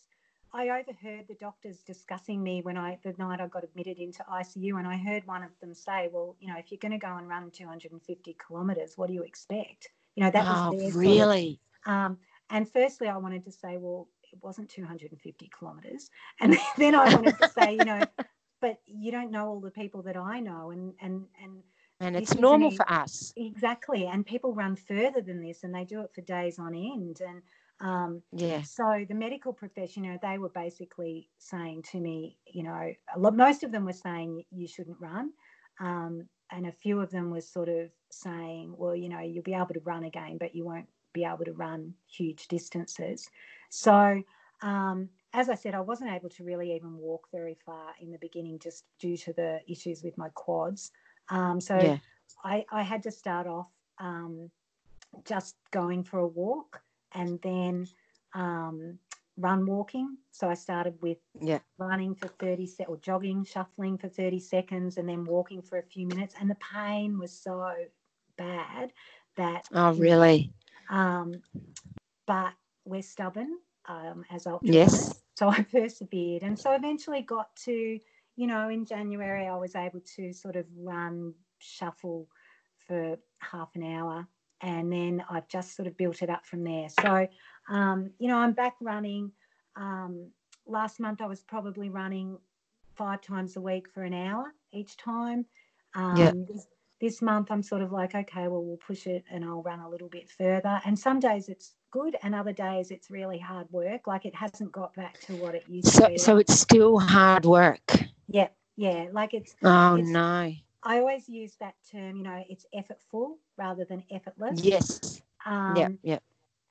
I 0.53 0.69
overheard 0.71 1.29
the 1.29 1.37
doctors 1.39 1.83
discussing 1.83 2.43
me 2.43 2.61
when 2.63 2.77
I, 2.77 2.99
the 3.05 3.15
night 3.19 3.41
I 3.41 3.47
got 3.47 3.63
admitted 3.63 3.99
into 3.99 4.25
ICU, 4.25 4.79
and 4.79 4.89
I 4.89 4.97
heard 4.97 5.25
one 5.27 5.45
of 5.45 5.51
them 5.61 5.73
say, 5.73 6.09
well, 6.13 6.35
you 6.41 6.49
know, 6.49 6.59
if 6.59 6.73
you're 6.73 6.79
going 6.81 6.93
to 6.93 6.99
go 6.99 7.17
and 7.17 7.29
run 7.29 7.51
250 7.51 8.37
kilometres, 8.47 8.95
what 8.97 9.09
do 9.09 9.15
you 9.15 9.23
expect? 9.23 9.91
You 10.17 10.25
know, 10.25 10.31
that 10.31 10.45
oh, 10.47 10.73
was 10.73 10.81
their 10.81 10.93
really. 10.93 11.61
Sort 11.85 11.97
of, 11.97 12.11
um, 12.11 12.19
and 12.51 12.69
firstly, 12.69 13.09
I 13.09 13.17
wanted 13.17 13.45
to 13.45 13.53
say, 13.53 13.77
well, 13.77 14.09
it 14.37 14.45
wasn't 14.45 14.69
250 14.69 15.51
kilometers. 15.59 16.11
And 16.41 16.57
then 16.79 16.95
I 16.95 17.15
wanted 17.15 17.39
to 17.39 17.49
say, 17.49 17.73
you 17.73 17.85
know, 17.85 18.03
but 18.61 18.79
you 18.87 19.11
don't 19.11 19.31
know 19.31 19.49
all 19.49 19.61
the 19.61 19.71
people 19.71 20.03
that 20.03 20.17
I 20.17 20.41
know. 20.41 20.71
And, 20.71 20.95
and, 21.01 21.25
and, 21.43 21.63
and 22.01 22.17
it's 22.17 22.35
normal 22.35 22.71
for 22.71 22.91
us. 22.91 23.33
Exactly. 23.37 24.07
And 24.07 24.25
people 24.25 24.55
run 24.55 24.77
further 24.77 25.21
than 25.21 25.43
this 25.43 25.65
and 25.65 25.75
they 25.75 25.85
do 25.85 26.01
it 26.03 26.11
for 26.15 26.21
days 26.23 26.59
on 26.59 26.75
end. 26.75 27.21
And, 27.27 27.43
um, 27.81 28.23
yeah. 28.33 28.63
So 28.63 29.05
the 29.09 29.15
medical 29.15 29.53
profession, 29.53 30.05
you 30.05 30.13
know, 30.13 30.19
they 30.23 30.39
were 30.39 30.51
basically 30.51 31.29
saying 31.39 31.85
to 31.93 32.01
me, 32.01 32.39
you 32.47 32.63
know, 32.63 32.93
a 33.15 33.19
lot, 33.19 33.37
most 33.37 33.65
of 33.65 33.73
them 33.73 33.85
were 33.85 33.93
saying 33.93 34.45
you 34.51 34.69
shouldn't 34.69 35.01
run. 35.01 35.31
Um, 35.81 36.29
and 36.51 36.67
a 36.67 36.73
few 36.73 37.01
of 37.01 37.11
them 37.11 37.31
was 37.31 37.49
sort 37.49 37.69
of 37.69 37.91
saying, 38.11 38.75
well, 38.77 38.95
you 38.95 39.09
know, 39.09 39.21
you'll 39.21 39.43
be 39.43 39.55
able 39.55 39.75
to 39.75 39.81
run 39.85 40.05
again, 40.05 40.37
but 40.39 40.55
you 40.55 40.65
won't 40.65 40.87
be 41.17 41.25
able 41.25 41.45
to 41.45 41.53
run 41.53 41.95
huge 42.07 42.49
distances. 42.49 43.29
So, 43.71 44.23
um, 44.63 45.09
as 45.33 45.49
I 45.49 45.55
said, 45.55 45.75
I 45.75 45.81
wasn't 45.81 46.13
able 46.13 46.31
to 46.31 46.45
really 46.45 46.75
even 46.75 46.97
walk 46.97 47.29
very 47.33 47.57
far 47.67 47.95
in 48.01 48.11
the 48.11 48.19
beginning 48.19 48.59
just 48.59 48.85
due 48.99 49.17
to 49.19 49.33
the 49.33 49.61
issues 49.69 50.03
with 50.03 50.17
my 50.17 50.29
quads. 50.35 50.93
Um, 51.29 51.61
so 51.61 51.77
yeah. 51.77 51.99
I, 52.45 52.65
I, 52.71 52.83
had 52.83 53.03
to 53.03 53.11
start 53.11 53.47
off 53.47 53.69
um, 53.99 54.51
just 55.25 55.57
going 55.73 56.05
for 56.05 56.21
a 56.21 56.27
walk 56.27 56.81
and 57.13 57.39
then 57.43 57.87
um, 58.35 58.99
run 59.37 59.67
walking. 59.67 60.17
So 60.31 60.49
I 60.49 60.55
started 60.55 60.95
with 61.03 61.19
yeah. 61.41 61.59
running 61.79 62.15
for 62.15 62.29
30 62.29 62.67
seconds 62.67 62.89
or 62.89 62.97
jogging, 62.99 63.45
shuffling 63.45 63.99
for 63.99 64.09
30 64.09 64.39
seconds, 64.39 64.97
and 64.97 65.09
then 65.09 65.25
walking 65.25 65.61
for 65.61 65.79
a 65.79 65.83
few 65.83 66.07
minutes. 66.07 66.35
And 66.41 66.49
the 66.49 66.57
pain 66.75 67.19
was 67.19 67.33
so 67.33 67.75
bad 68.39 68.93
that. 69.37 69.67
Oh, 69.75 69.93
really? 69.95 70.53
Um, 70.89 71.43
but 72.27 72.53
we're 72.85 73.03
stubborn 73.03 73.59
um, 73.87 74.25
as 74.31 74.45
ultrarunners. 74.45 74.61
Yes. 74.63 75.23
So 75.35 75.49
I 75.49 75.63
persevered, 75.63 76.43
and 76.43 76.59
so 76.59 76.73
eventually 76.73 77.23
got 77.23 77.55
to, 77.65 78.01
you 78.37 78.47
know, 78.47 78.69
in 78.69 78.85
January 78.87 79.47
I 79.47 79.57
was 79.57 79.75
able 79.75 80.01
to 80.17 80.33
sort 80.33 80.57
of 80.57 80.65
run 80.77 81.35
shuffle 81.59 82.29
for 82.87 83.19
half 83.39 83.75
an 83.75 83.83
hour, 83.83 84.27
and 84.63 84.91
then 84.93 85.23
I've 85.29 85.49
just 85.49 85.77
sort 85.77 85.89
of 85.89 85.97
built 85.97 86.23
it 86.23 86.31
up 86.31 86.47
from 86.47 86.65
there. 86.65 86.89
So, 86.89 87.29
um, 87.69 88.11
you 88.19 88.29
know, 88.29 88.39
I'm 88.39 88.53
back 88.53 88.77
running. 88.81 89.31
Um, 89.77 90.31
last 90.67 91.01
month 91.01 91.21
I 91.21 91.27
was 91.27 91.43
probably 91.43 91.91
running 91.91 92.39
five 92.95 93.21
times 93.21 93.57
a 93.57 93.61
week 93.61 93.89
for 93.89 94.05
an 94.05 94.15
hour 94.15 94.55
each 94.73 94.97
time. 94.97 95.45
Um. 95.95 96.47
This, 96.47 96.67
this 97.01 97.21
month 97.21 97.51
I'm 97.51 97.63
sort 97.63 97.83
of 97.83 97.93
like, 97.93 98.15
okay, 98.15 98.49
well, 98.49 98.65
we'll 98.65 98.79
push 98.79 99.07
it 99.07 99.25
and 99.31 99.45
I'll 99.45 99.63
run 99.63 99.81
a 99.81 99.89
little 99.89 100.09
bit 100.09 100.31
further. 100.31 100.81
And 100.85 100.99
some 100.99 101.21
days 101.21 101.49
it's 101.49 101.75
good, 101.91 102.17
and 102.23 102.35
other 102.35 102.53
days 102.53 102.91
it's 102.91 103.11
really 103.11 103.39
hard 103.39 103.67
work. 103.71 104.07
Like 104.07 104.25
it 104.25 104.35
hasn't 104.35 104.73
got 104.73 104.95
back 104.95 105.21
to 105.23 105.35
what 105.37 105.55
it 105.55 105.65
used 105.69 105.89
so, 105.89 106.05
to 106.05 106.09
be. 106.13 106.19
So 106.19 106.39
it's 106.39 106.59
still 106.59 106.99
hard 106.99 107.45
work. 107.45 107.93
Yeah, 108.29 108.49
yeah. 108.77 109.07
Like 109.13 109.35
it's. 109.35 109.55
Oh 109.63 109.97
it's, 109.97 110.09
no. 110.09 110.53
I 110.83 110.99
always 110.99 111.29
use 111.29 111.57
that 111.61 111.75
term. 111.91 112.17
You 112.17 112.23
know, 112.23 112.45
it's 112.49 112.67
effortful 112.75 113.35
rather 113.59 113.85
than 113.85 114.03
effortless. 114.11 114.63
Yes. 114.63 115.21
Um, 115.45 115.77
yeah. 115.77 115.89
Yeah. 116.03 116.19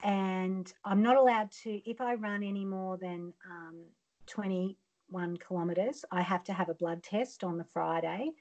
And 0.03 0.71
I'm 0.83 1.01
not 1.01 1.17
allowed 1.17 1.51
to 1.63 1.89
if 1.89 2.01
I 2.01 2.15
run 2.15 2.43
any 2.43 2.65
more 2.65 2.97
than 2.97 3.33
um, 3.49 3.83
21 4.27 5.37
kilometres. 5.37 6.03
I 6.11 6.21
have 6.21 6.43
to 6.45 6.53
have 6.53 6.69
a 6.69 6.73
blood 6.73 7.03
test 7.03 7.43
on 7.43 7.57
the 7.57 7.63
Friday 7.63 8.31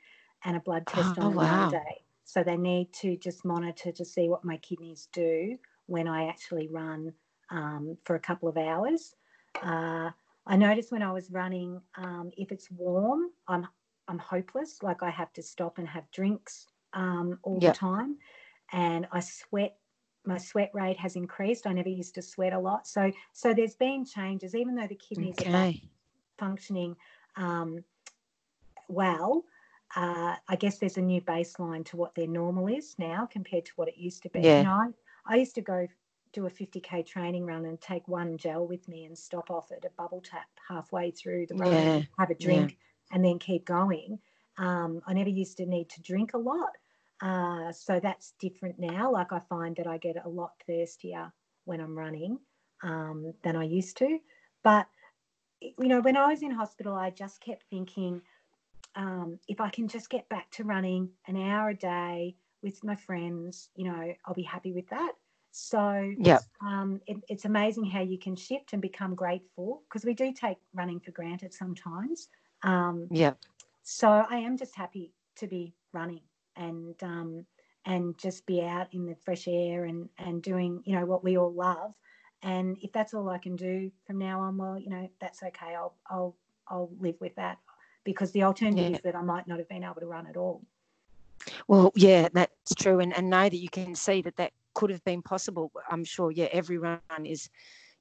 and 0.45 0.57
a 0.57 0.61
blood 0.61 0.86
test 0.86 1.14
oh, 1.18 1.26
on 1.26 1.34
wow. 1.34 1.62
Monday. 1.62 2.03
So 2.24 2.42
they 2.42 2.57
need 2.57 2.92
to 2.95 3.16
just 3.16 3.45
monitor 3.45 3.92
to 3.92 4.05
see 4.05 4.28
what 4.28 4.45
my 4.45 4.57
kidneys 4.59 5.09
do 5.12 5.59
when 5.86 6.09
I 6.09 6.28
actually 6.28 6.68
run 6.68 7.12
um, 7.51 7.97
for 8.05 8.16
a 8.16 8.20
couple 8.20 8.49
of 8.49 8.57
hours. 8.57 9.14
Uh, 9.62 10.11
I 10.47 10.57
noticed 10.57 10.92
when 10.92 11.03
I 11.03 11.12
was 11.12 11.30
running, 11.30 11.80
um, 11.97 12.30
if 12.36 12.53
it's 12.53 12.70
warm, 12.70 13.30
I'm 13.49 13.66
I'm 14.09 14.18
hopeless. 14.18 14.82
Like 14.82 15.03
I 15.03 15.11
have 15.11 15.32
to 15.34 15.42
stop 15.42 15.78
and 15.78 15.88
have 15.88 16.11
drinks 16.11 16.66
um, 16.92 17.38
all 17.42 17.59
yep. 17.61 17.74
the 17.74 17.78
time, 17.78 18.16
and 18.72 19.07
I 19.12 19.20
sweat. 19.20 19.76
My 20.26 20.38
sweat 20.38 20.70
rate 20.72 20.99
has 20.99 21.16
increased. 21.16 21.66
I 21.66 21.72
never 21.72 21.90
used 21.90 22.14
to 22.14 22.22
sweat 22.22 22.53
a 22.53 22.59
lot, 22.59 22.86
so 22.86 23.12
so 23.32 23.55
there's 23.55 23.74
been 23.74 24.05
changes. 24.05 24.55
Even 24.55 24.74
though 24.74 24.86
the 24.86 24.95
kidneys 24.97 25.36
okay. 25.40 25.53
are 25.53 25.88
functioning 26.38 26.97
um, 27.36 27.84
well, 28.88 29.45
uh, 29.97 30.36
I 30.49 30.57
guess 30.57 30.78
there's 30.78 30.97
a 30.97 31.03
new 31.03 31.20
baseline 31.20 31.84
to 31.86 31.97
what 31.97 32.14
their 32.14 32.26
normal 32.26 32.66
is 32.68 32.95
now 32.99 33.28
compared 33.30 33.64
to 33.66 33.72
what 33.76 33.88
it 33.88 33.97
used 33.97 34.22
to 34.24 34.30
be. 34.30 34.40
Yeah. 34.40 34.59
You 34.59 34.64
know, 34.64 34.92
I, 35.26 35.34
I 35.34 35.36
used 35.36 35.55
to 35.57 35.62
go 35.62 35.86
do 36.32 36.47
a 36.47 36.51
50k 36.51 37.07
training 37.07 37.47
run 37.47 37.64
and 37.64 37.80
take 37.80 38.07
one 38.09 38.36
gel 38.36 38.66
with 38.66 38.86
me 38.88 39.05
and 39.05 39.16
stop 39.16 39.51
off 39.51 39.70
at 39.70 39.84
a 39.84 39.90
bubble 39.97 40.20
tap 40.20 40.49
halfway 40.68 41.12
through 41.12 41.47
the 41.47 41.55
run, 41.55 41.72
yeah. 41.72 42.03
have 42.18 42.30
a 42.30 42.34
drink, 42.34 42.72
yeah. 42.72 43.16
and 43.16 43.24
then 43.24 43.38
keep 43.38 43.64
going. 43.64 44.18
Um, 44.59 45.01
I 45.07 45.12
never 45.14 45.30
used 45.30 45.57
to 45.59 45.66
need 45.66 45.88
to 45.90 46.03
drink 46.03 46.34
a 46.34 46.38
lot. 46.38 46.70
Uh, 47.20 47.72
so 47.72 48.01
that's 48.01 48.34
different 48.40 48.78
now. 48.78 49.12
Like 49.12 49.32
I 49.32 49.38
find 49.38 49.76
that 49.76 49.86
I 49.86 49.99
get 49.99 50.16
a 50.24 50.28
lot 50.28 50.53
thirstier 50.66 51.32
when 51.64 51.80
I'm 51.80 51.97
running 51.97 52.38
um, 52.82 53.32
than 53.42 53.57
I 53.57 53.64
used 53.64 53.97
to. 53.99 54.18
But, 54.62 54.86
you 55.61 55.88
know, 55.88 56.01
when 56.01 56.16
I 56.16 56.28
was 56.28 56.42
in 56.42 56.51
hospital, 56.51 56.95
I 56.95 57.11
just 57.11 57.40
kept 57.40 57.64
thinking, 57.70 58.20
um, 58.97 59.38
if 59.49 59.61
I 59.61 59.70
can 59.70 59.88
just 59.88 60.11
get 60.11 60.28
back 60.28 60.51
to 60.53 60.64
running 60.64 61.11
an 61.26 61.36
hour 61.36 61.70
a 61.70 61.74
day 61.76 62.36
with 62.62 62.82
my 62.84 62.97
friends, 62.97 63.70
you 63.76 63.84
know, 63.84 64.14
I'll 64.24 64.34
be 64.34 64.42
happy 64.42 64.72
with 64.72 64.88
that. 64.88 65.12
So 65.51 66.12
yeah, 66.18 66.40
um, 66.61 67.01
it, 67.07 67.18
it's 67.28 67.45
amazing 67.45 67.84
how 67.84 68.01
you 68.01 68.18
can 68.18 68.34
shift 68.34 68.72
and 68.72 68.82
become 68.82 69.14
grateful 69.14 69.82
because 69.88 70.05
we 70.05 70.14
do 70.14 70.32
take 70.32 70.59
running 70.74 70.99
for 71.01 71.12
granted 71.12 71.55
sometimes. 71.55 72.28
Um, 72.62 73.07
yeah. 73.11 73.34
So 73.82 74.09
I 74.09 74.36
am 74.38 74.57
just 74.57 74.74
happy 74.74 75.12
to 75.36 75.47
be 75.47 75.74
running 75.92 76.22
and 76.57 77.01
um, 77.03 77.47
and 77.84 78.18
just 78.18 78.47
be 78.47 78.62
out 78.62 78.92
in 78.92 79.07
the 79.07 79.14
fresh 79.24 79.47
air 79.47 79.84
and 79.84 80.09
and 80.18 80.42
doing 80.42 80.82
you 80.84 80.99
know 80.99 81.07
what 81.07 81.22
we 81.22 81.36
all 81.36 81.53
love. 81.53 81.95
And 82.42 82.76
if 82.82 82.92
that's 82.92 83.14
all 83.14 83.28
I 83.28 83.38
can 83.38 83.57
do 83.57 83.90
from 84.07 84.18
now 84.18 84.40
on, 84.40 84.59
well, 84.59 84.78
you 84.78 84.90
know, 84.90 85.09
that's 85.20 85.42
okay. 85.42 85.74
I'll 85.74 85.95
I'll 86.11 86.36
I'll 86.68 86.90
live 86.99 87.16
with 87.20 87.34
that 87.36 87.59
because 88.05 88.32
the 88.32 88.42
alternative 88.42 88.90
yeah. 88.90 88.96
is 88.96 89.02
that 89.02 89.16
I 89.16 89.22
might 89.22 89.46
not 89.46 89.59
have 89.59 89.68
been 89.68 89.84
able 89.84 90.00
to 90.00 90.07
run 90.07 90.26
at 90.26 90.36
all. 90.36 90.62
Well, 91.68 91.92
yeah, 91.94 92.28
that's 92.32 92.74
true. 92.74 93.00
And, 93.00 93.16
and 93.16 93.28
know 93.28 93.48
that 93.48 93.57
you 93.57 93.68
can 93.68 93.94
see 93.94 94.22
that 94.22 94.36
that 94.36 94.52
could 94.74 94.90
have 94.90 95.05
been 95.05 95.22
possible. 95.22 95.70
I'm 95.90 96.05
sure, 96.05 96.30
yeah, 96.30 96.48
every 96.52 96.78
run 96.78 97.00
is 97.24 97.48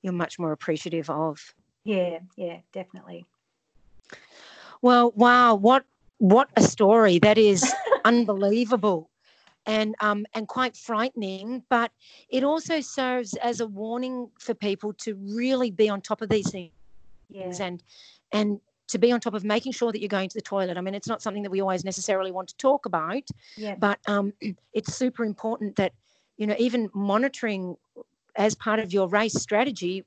you're 0.02 0.14
much 0.14 0.40
more 0.40 0.52
appreciative 0.52 1.10
of. 1.10 1.40
Yeah, 1.84 2.20
yeah, 2.38 2.58
definitely. 2.72 3.26
Well, 4.82 5.12
wow, 5.16 5.56
what 5.56 5.86
what 6.20 6.50
a 6.56 6.62
story. 6.62 7.20
That 7.20 7.38
is 7.38 7.74
unbelievable. 8.06 9.10
And 9.66 9.96
um 10.02 10.26
and 10.34 10.48
quite 10.48 10.76
frightening, 10.76 11.64
but 11.70 11.92
it 12.30 12.44
also 12.44 12.82
serves 12.82 13.34
as 13.36 13.62
a 13.62 13.68
warning 13.68 14.30
for 14.40 14.54
people 14.54 14.94
to 15.00 15.16
really 15.16 15.72
be 15.72 15.90
on 15.90 16.02
top 16.02 16.22
of 16.22 16.30
these 16.30 16.52
things 16.52 16.72
yeah. 17.34 17.52
and 17.60 17.84
and 18.32 18.60
to 18.88 18.98
be 18.98 19.12
on 19.12 19.20
top 19.20 19.34
of 19.34 19.44
making 19.44 19.72
sure 19.72 19.92
that 19.92 20.00
you're 20.00 20.10
going 20.10 20.30
to 20.30 20.38
the 20.38 20.42
toilet. 20.42 20.78
I 20.78 20.82
mean, 20.82 20.96
it's 20.96 21.08
not 21.08 21.22
something 21.22 21.44
that 21.44 21.52
we 21.52 21.62
always 21.62 21.86
necessarily 21.86 22.32
want 22.32 22.50
to 22.50 22.58
talk 22.58 22.86
about, 22.86 23.24
yeah. 23.56 23.76
but 23.76 24.00
um, 24.08 24.34
it's 24.74 24.94
super 24.94 25.24
important 25.24 25.76
that, 25.78 25.94
you 26.38 26.48
know, 26.48 26.56
even 26.58 26.90
monitoring 26.94 27.78
as 28.36 28.56
part 28.56 28.80
of 28.80 28.92
your 28.92 29.08
race 29.08 29.34
strategy, 29.34 30.04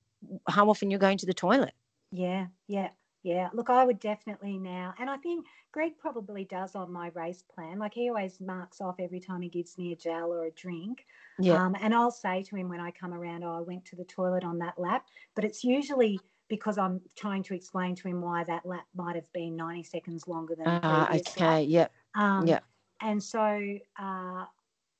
how 0.48 0.68
often 0.68 0.90
you're 0.90 1.00
going 1.00 1.18
to 1.18 1.26
the 1.26 1.34
toilet. 1.34 1.72
Yeah, 2.10 2.46
yeah, 2.66 2.88
yeah. 3.22 3.48
Look, 3.52 3.70
I 3.70 3.84
would 3.84 4.00
definitely 4.00 4.58
now, 4.58 4.94
and 4.98 5.08
I 5.08 5.16
think 5.18 5.46
Greg 5.72 5.92
probably 5.98 6.44
does 6.44 6.74
on 6.74 6.90
my 6.90 7.10
race 7.14 7.42
plan. 7.42 7.78
Like 7.78 7.92
he 7.94 8.08
always 8.08 8.40
marks 8.40 8.80
off 8.80 8.96
every 8.98 9.20
time 9.20 9.42
he 9.42 9.48
gives 9.48 9.76
me 9.76 9.92
a 9.92 9.96
gel 9.96 10.32
or 10.32 10.46
a 10.46 10.50
drink. 10.52 11.04
Yeah. 11.38 11.62
Um, 11.62 11.76
and 11.80 11.94
I'll 11.94 12.10
say 12.10 12.42
to 12.44 12.56
him 12.56 12.68
when 12.68 12.80
I 12.80 12.90
come 12.90 13.12
around, 13.12 13.44
oh, 13.44 13.58
I 13.58 13.60
went 13.60 13.84
to 13.86 13.96
the 13.96 14.04
toilet 14.04 14.42
on 14.42 14.58
that 14.60 14.78
lap. 14.78 15.04
But 15.34 15.44
it's 15.44 15.64
usually 15.64 16.18
because 16.48 16.78
I'm 16.78 17.00
trying 17.16 17.42
to 17.44 17.54
explain 17.54 17.94
to 17.96 18.08
him 18.08 18.20
why 18.20 18.44
that 18.44 18.64
lap 18.64 18.86
might 18.94 19.16
have 19.16 19.30
been 19.32 19.56
90 19.56 19.82
seconds 19.82 20.28
longer 20.28 20.54
than 20.54 20.64
the 20.64 20.86
uh, 20.86 21.08
okay 21.14 21.44
lap. 21.44 21.64
yep 21.66 21.92
um, 22.14 22.46
yep 22.46 22.64
and 23.00 23.22
so 23.22 23.78
uh, 23.98 24.44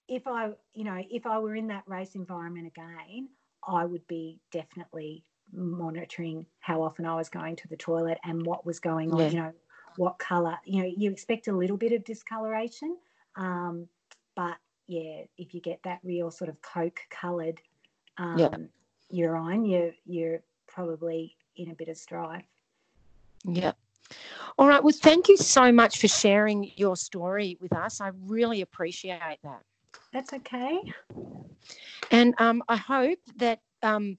if 0.09 0.27
I 0.27 0.51
you 0.75 0.85
know 0.85 1.03
if 1.11 1.27
I 1.27 1.39
were 1.39 1.55
in 1.55 1.69
that 1.69 1.85
race 1.87 2.15
environment 2.15 2.67
again 2.67 3.29
I 3.67 3.85
would 3.85 4.07
be 4.07 4.39
definitely 4.53 5.25
monitoring 5.53 6.47
how 6.61 6.83
often 6.83 7.07
I 7.07 7.15
was 7.15 7.29
going 7.29 7.57
to 7.57 7.69
the 7.69 7.77
toilet 7.77 8.19
and 8.25 8.45
what 8.45 8.67
was 8.67 8.81
going 8.81 9.13
on, 9.13 9.21
yeah. 9.21 9.29
you 9.29 9.37
know, 9.37 9.53
what 9.97 10.19
color. 10.19 10.57
You 10.65 10.83
know, 10.83 10.93
you 10.97 11.11
expect 11.11 11.49
a 11.49 11.53
little 11.53 11.77
bit 11.77 11.93
of 11.93 12.05
discoloration, 12.05 12.97
um, 13.37 13.89
but 14.35 14.57
yeah, 14.87 15.23
if 15.39 15.55
you 15.55 15.61
get 15.61 15.81
that 15.85 16.01
real 16.05 16.31
sort 16.31 16.51
of 16.51 16.61
coke 16.63 17.01
coloured 17.11 17.61
um, 18.19 18.39
yeah. 18.39 18.57
urine, 19.11 19.65
you're 19.65 19.93
you're 20.05 20.43
probably 20.67 21.37
in 21.57 21.71
a 21.71 21.75
bit 21.75 21.89
of 21.89 21.97
strife. 21.97 22.45
Yeah. 23.45 23.73
All 24.59 24.69
right. 24.69 24.83
Well, 24.83 24.95
thank 24.95 25.29
you 25.29 25.37
so 25.37 25.73
much 25.73 26.01
for 26.01 26.09
sharing 26.09 26.71
your 26.77 26.97
story 26.97 27.59
with 27.61 27.73
us. 27.73 28.01
I 28.01 28.13
really 28.27 28.63
appreciate 28.63 29.39
that. 29.43 29.63
That's 30.13 30.33
okay. 30.33 30.81
And 32.11 32.35
um, 32.39 32.63
I 32.69 32.77
hope 32.77 33.19
that 33.37 33.61
um, 33.83 34.17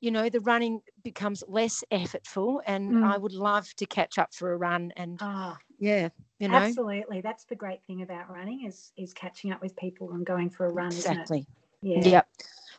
you 0.00 0.10
know 0.10 0.28
the 0.28 0.40
running 0.40 0.80
becomes 1.02 1.42
less 1.48 1.82
effortful, 1.90 2.60
and 2.66 2.92
mm. 2.92 3.04
I 3.04 3.16
would 3.16 3.32
love 3.32 3.72
to 3.76 3.86
catch 3.86 4.18
up 4.18 4.34
for 4.34 4.52
a 4.52 4.56
run. 4.56 4.92
And 4.96 5.18
oh, 5.22 5.56
yeah, 5.78 6.08
you 6.38 6.48
know, 6.48 6.56
absolutely. 6.56 7.20
That's 7.20 7.44
the 7.44 7.56
great 7.56 7.82
thing 7.86 8.02
about 8.02 8.30
running 8.30 8.66
is 8.66 8.92
is 8.96 9.12
catching 9.14 9.52
up 9.52 9.62
with 9.62 9.76
people 9.76 10.12
and 10.12 10.26
going 10.26 10.50
for 10.50 10.66
a 10.66 10.72
run. 10.72 10.88
Exactly. 10.88 11.46
Yeah. 11.82 12.00
Yep. 12.00 12.28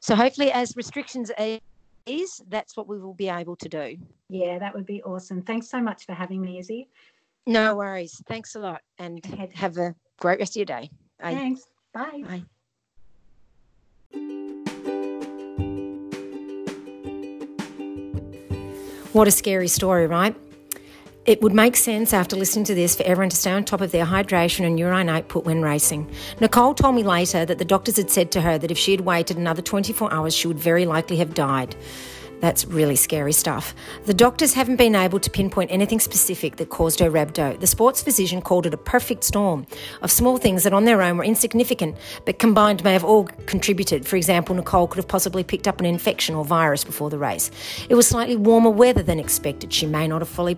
So 0.01 0.15
hopefully, 0.15 0.51
as 0.51 0.75
restrictions 0.75 1.31
ease, 2.09 2.41
that's 2.49 2.75
what 2.75 2.87
we 2.87 2.99
will 2.99 3.13
be 3.13 3.29
able 3.29 3.55
to 3.57 3.69
do. 3.69 3.97
Yeah, 4.29 4.59
that 4.59 4.73
would 4.73 4.85
be 4.85 5.01
awesome. 5.03 5.41
Thanks 5.41 5.69
so 5.69 5.81
much 5.81 6.05
for 6.05 6.13
having 6.13 6.41
me, 6.41 6.59
Izzy. 6.59 6.89
No 7.47 7.75
worries. 7.75 8.21
Thanks 8.27 8.55
a 8.55 8.59
lot, 8.59 8.81
and 8.97 9.23
have 9.53 9.77
a 9.77 9.95
great 10.19 10.39
rest 10.39 10.53
of 10.53 10.57
your 10.57 10.65
day. 10.65 10.89
Bye. 11.19 11.33
Thanks. 11.33 11.61
Bye. 11.93 12.23
Bye. 12.23 12.43
What 19.11 19.27
a 19.27 19.31
scary 19.31 19.67
story, 19.67 20.05
right? 20.05 20.35
It 21.29 21.43
would 21.43 21.53
make 21.53 21.75
sense 21.75 22.11
after 22.11 22.35
listening 22.35 22.65
to 22.65 22.73
this 22.73 22.95
for 22.95 23.03
everyone 23.03 23.29
to 23.29 23.35
stay 23.35 23.51
on 23.51 23.63
top 23.63 23.81
of 23.81 23.91
their 23.91 24.03
hydration 24.03 24.65
and 24.65 24.79
urine 24.79 25.09
output 25.09 25.45
when 25.45 25.61
racing. 25.61 26.09
Nicole 26.41 26.73
told 26.73 26.95
me 26.95 27.03
later 27.03 27.45
that 27.45 27.59
the 27.59 27.65
doctors 27.65 27.97
had 27.97 28.09
said 28.09 28.31
to 28.31 28.41
her 28.41 28.57
that 28.57 28.71
if 28.71 28.79
she 28.79 28.89
had 28.89 29.01
waited 29.01 29.37
another 29.37 29.61
24 29.61 30.11
hours, 30.11 30.35
she 30.35 30.47
would 30.47 30.57
very 30.57 30.87
likely 30.87 31.17
have 31.17 31.35
died. 31.35 31.75
That's 32.39 32.65
really 32.65 32.95
scary 32.95 33.31
stuff. 33.31 33.75
The 34.07 34.13
doctors 34.15 34.55
haven't 34.55 34.77
been 34.77 34.95
able 34.95 35.19
to 35.19 35.29
pinpoint 35.29 35.69
anything 35.69 35.99
specific 35.99 36.55
that 36.55 36.69
caused 36.69 36.99
her 36.99 37.11
rhabdo. 37.11 37.59
The 37.59 37.67
sports 37.67 38.01
physician 38.01 38.41
called 38.41 38.65
it 38.65 38.73
a 38.73 38.77
perfect 38.77 39.23
storm 39.23 39.67
of 40.01 40.11
small 40.11 40.37
things 40.37 40.63
that 40.63 40.73
on 40.73 40.85
their 40.85 40.99
own 40.99 41.17
were 41.17 41.23
insignificant, 41.23 41.95
but 42.25 42.39
combined 42.39 42.83
may 42.83 42.93
have 42.93 43.03
all 43.03 43.25
contributed. 43.45 44.07
For 44.07 44.15
example, 44.15 44.55
Nicole 44.55 44.87
could 44.87 44.97
have 44.97 45.07
possibly 45.07 45.43
picked 45.43 45.67
up 45.67 45.79
an 45.79 45.85
infection 45.85 46.33
or 46.33 46.43
virus 46.43 46.83
before 46.83 47.11
the 47.11 47.19
race. 47.19 47.51
It 47.87 47.93
was 47.93 48.07
slightly 48.07 48.35
warmer 48.35 48.71
weather 48.71 49.03
than 49.03 49.19
expected. 49.19 49.71
She 49.71 49.85
may 49.85 50.07
not 50.07 50.21
have 50.21 50.29
fully 50.29 50.57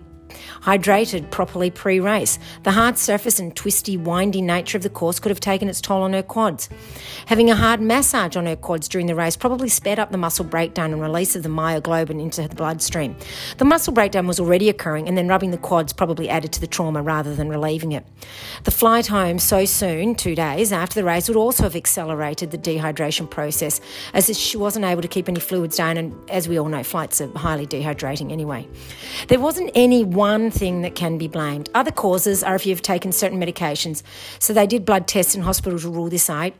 hydrated 0.62 1.30
properly 1.30 1.70
pre 1.70 2.00
race. 2.00 2.38
The 2.62 2.72
hard 2.72 2.98
surface 2.98 3.38
and 3.38 3.54
twisty, 3.54 3.96
windy 3.96 4.42
nature 4.42 4.76
of 4.76 4.82
the 4.82 4.90
course 4.90 5.18
could 5.18 5.30
have 5.30 5.40
taken 5.40 5.68
its 5.68 5.80
toll 5.80 6.02
on 6.02 6.12
her 6.12 6.22
quads. 6.22 6.68
Having 7.26 7.50
a 7.50 7.56
hard 7.56 7.80
massage 7.80 8.36
on 8.36 8.46
her 8.46 8.56
quads 8.56 8.88
during 8.88 9.06
the 9.06 9.14
race 9.14 9.36
probably 9.36 9.68
sped 9.68 9.98
up 9.98 10.10
the 10.10 10.18
muscle 10.18 10.44
breakdown 10.44 10.92
and 10.92 11.02
release 11.02 11.36
of 11.36 11.42
the 11.42 11.48
myoglobin 11.48 12.20
into 12.20 12.46
the 12.46 12.54
bloodstream. 12.54 13.16
The 13.58 13.64
muscle 13.64 13.92
breakdown 13.92 14.26
was 14.26 14.40
already 14.40 14.68
occurring, 14.68 15.08
and 15.08 15.18
then 15.18 15.28
rubbing 15.28 15.50
the 15.50 15.58
quads 15.58 15.92
probably 15.92 16.28
added 16.28 16.52
to 16.52 16.60
the 16.60 16.66
trauma 16.66 17.02
rather 17.02 17.34
than 17.34 17.48
relieving 17.48 17.92
it. 17.92 18.06
The 18.64 18.70
flight 18.70 19.08
home 19.08 19.38
so 19.38 19.64
soon, 19.64 20.14
two 20.14 20.34
days 20.34 20.72
after 20.72 20.94
the 20.94 21.04
race, 21.04 21.28
would 21.28 21.36
also 21.36 21.64
have 21.64 21.76
accelerated 21.76 22.50
the 22.50 22.58
dehydration 22.58 23.28
process, 23.28 23.80
as 24.14 24.38
she 24.38 24.56
wasn't 24.56 24.84
able 24.84 25.02
to 25.02 25.08
keep 25.08 25.28
any 25.28 25.40
fluids 25.40 25.76
down, 25.76 25.96
and 25.96 26.30
as 26.30 26.48
we 26.48 26.58
all 26.58 26.68
know, 26.68 26.82
flights 26.82 27.20
are 27.20 27.28
highly 27.36 27.66
dehydrating 27.66 28.30
anyway. 28.30 28.66
There 29.28 29.40
wasn't 29.40 29.70
any 29.74 30.04
one 30.04 30.21
thing 30.50 30.82
that 30.82 30.94
can 30.94 31.18
be 31.18 31.28
blamed. 31.28 31.68
Other 31.74 31.90
causes 31.90 32.42
are 32.42 32.54
if 32.54 32.64
you've 32.64 32.82
taken 32.82 33.12
certain 33.12 33.40
medications. 33.40 34.02
So 34.38 34.52
they 34.52 34.66
did 34.66 34.84
blood 34.84 35.06
tests 35.06 35.34
in 35.34 35.42
hospital 35.42 35.78
to 35.78 35.88
rule 35.88 36.08
this 36.08 36.30
out 36.30 36.52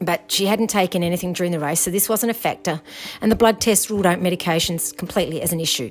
but 0.00 0.30
she 0.30 0.46
hadn't 0.46 0.68
taken 0.68 1.02
anything 1.02 1.32
during 1.32 1.52
the 1.52 1.58
race, 1.58 1.80
so 1.80 1.90
this 1.90 2.08
wasn't 2.08 2.30
a 2.30 2.34
factor, 2.34 2.80
and 3.20 3.32
the 3.32 3.36
blood 3.36 3.60
test 3.60 3.90
ruled 3.90 4.06
out 4.06 4.20
medications 4.20 4.96
completely 4.96 5.42
as 5.42 5.52
an 5.52 5.60
issue. 5.60 5.90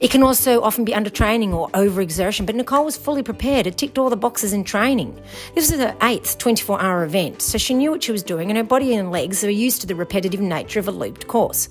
It 0.00 0.10
can 0.10 0.22
also 0.22 0.60
often 0.62 0.84
be 0.84 0.92
undertraining 0.92 1.52
or 1.52 1.68
overexertion, 1.70 2.46
but 2.46 2.54
Nicole 2.54 2.84
was 2.84 2.96
fully 2.96 3.22
prepared. 3.22 3.66
It 3.66 3.78
ticked 3.78 3.98
all 3.98 4.10
the 4.10 4.16
boxes 4.16 4.52
in 4.52 4.64
training. 4.64 5.18
This 5.54 5.70
was 5.70 5.80
her 5.80 5.96
eighth 6.02 6.38
24 6.38 6.80
hour 6.80 7.04
event, 7.04 7.42
so 7.42 7.58
she 7.58 7.74
knew 7.74 7.90
what 7.90 8.02
she 8.02 8.12
was 8.12 8.22
doing, 8.22 8.50
and 8.50 8.56
her 8.56 8.64
body 8.64 8.94
and 8.94 9.10
legs 9.10 9.42
are 9.44 9.50
used 9.50 9.80
to 9.80 9.86
the 9.86 9.94
repetitive 9.94 10.40
nature 10.40 10.80
of 10.80 10.88
a 10.88 10.92
looped 10.92 11.26
course. 11.26 11.68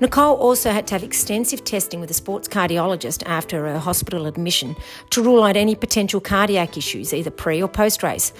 Nicole 0.00 0.36
also 0.36 0.70
had 0.70 0.86
to 0.88 0.94
have 0.94 1.04
extensive 1.04 1.62
testing 1.64 2.00
with 2.00 2.10
a 2.10 2.14
sports 2.14 2.48
cardiologist 2.48 3.22
after 3.26 3.66
her 3.66 3.78
hospital 3.78 4.26
admission 4.26 4.74
to 5.10 5.22
rule 5.22 5.44
out 5.44 5.56
any 5.56 5.74
potential 5.74 6.20
cardiac 6.20 6.76
issues, 6.76 7.12
either 7.12 7.30
pre 7.30 7.62
or 7.62 7.68
post 7.68 8.02
race. 8.02 8.32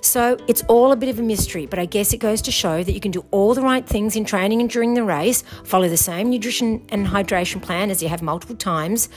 So 0.00 0.36
it's 0.48 0.62
all 0.68 0.92
a 0.92 0.96
bit 0.96 1.08
of 1.08 1.18
a 1.18 1.22
mystery, 1.22 1.66
but 1.66 1.78
I 1.78 1.86
guess 1.86 2.12
it 2.16 2.18
goes 2.18 2.42
to 2.42 2.50
show 2.50 2.82
that 2.82 2.92
you 2.92 3.00
can 3.00 3.10
do 3.10 3.24
all 3.30 3.54
the 3.54 3.60
right 3.60 3.86
things 3.86 4.16
in 4.16 4.24
training 4.24 4.60
and 4.60 4.70
during 4.70 4.94
the 4.94 5.04
race, 5.04 5.42
follow 5.64 5.88
the 5.88 5.96
same 5.98 6.30
nutrition 6.30 6.84
and 6.88 7.06
hydration 7.06 7.60
plan 7.62 7.90
as 7.90 8.02
you 8.02 8.08
have 8.08 8.22
multiple 8.22 8.56
times, 8.56 9.08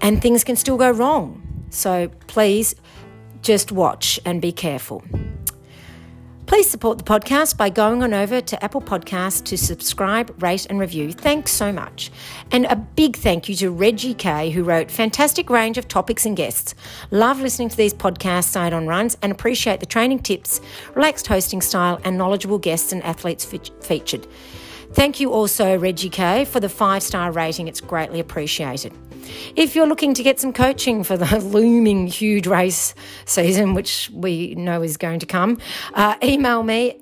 and 0.00 0.20
things 0.20 0.44
can 0.44 0.54
still 0.54 0.76
go 0.76 0.90
wrong. 0.90 1.42
So 1.70 2.08
please 2.26 2.74
just 3.40 3.72
watch 3.72 4.20
and 4.24 4.42
be 4.42 4.52
careful. 4.52 5.02
Please 6.48 6.70
support 6.70 6.96
the 6.96 7.04
podcast 7.04 7.58
by 7.58 7.68
going 7.68 8.02
on 8.02 8.14
over 8.14 8.40
to 8.40 8.64
Apple 8.64 8.80
Podcasts 8.80 9.44
to 9.44 9.58
subscribe, 9.58 10.42
rate, 10.42 10.64
and 10.70 10.80
review. 10.80 11.12
Thanks 11.12 11.52
so 11.52 11.70
much. 11.70 12.10
And 12.50 12.64
a 12.64 12.74
big 12.74 13.16
thank 13.16 13.50
you 13.50 13.54
to 13.56 13.70
Reggie 13.70 14.14
Kay, 14.14 14.48
who 14.48 14.64
wrote 14.64 14.90
fantastic 14.90 15.50
range 15.50 15.76
of 15.76 15.88
topics 15.88 16.24
and 16.24 16.34
guests. 16.34 16.74
Love 17.10 17.38
listening 17.42 17.68
to 17.68 17.76
these 17.76 17.92
podcasts 17.92 18.44
side 18.44 18.72
on 18.72 18.86
runs 18.86 19.14
and 19.20 19.30
appreciate 19.30 19.80
the 19.80 19.86
training 19.86 20.20
tips, 20.20 20.62
relaxed 20.94 21.26
hosting 21.26 21.60
style, 21.60 22.00
and 22.02 22.16
knowledgeable 22.16 22.58
guests 22.58 22.92
and 22.92 23.02
athletes 23.02 23.44
featured. 23.44 24.26
Thank 24.94 25.20
you 25.20 25.30
also, 25.30 25.76
Reggie 25.76 26.08
Kay, 26.08 26.46
for 26.46 26.60
the 26.60 26.70
five 26.70 27.02
star 27.02 27.30
rating. 27.30 27.68
It's 27.68 27.82
greatly 27.82 28.20
appreciated. 28.20 28.94
If 29.56 29.74
you're 29.74 29.86
looking 29.86 30.14
to 30.14 30.22
get 30.22 30.40
some 30.40 30.52
coaching 30.52 31.04
for 31.04 31.16
the 31.16 31.38
looming 31.40 32.06
huge 32.06 32.46
race 32.46 32.94
season, 33.24 33.74
which 33.74 34.10
we 34.12 34.54
know 34.54 34.82
is 34.82 34.96
going 34.96 35.20
to 35.20 35.26
come, 35.26 35.58
uh, 35.94 36.16
email 36.22 36.62
me 36.62 36.96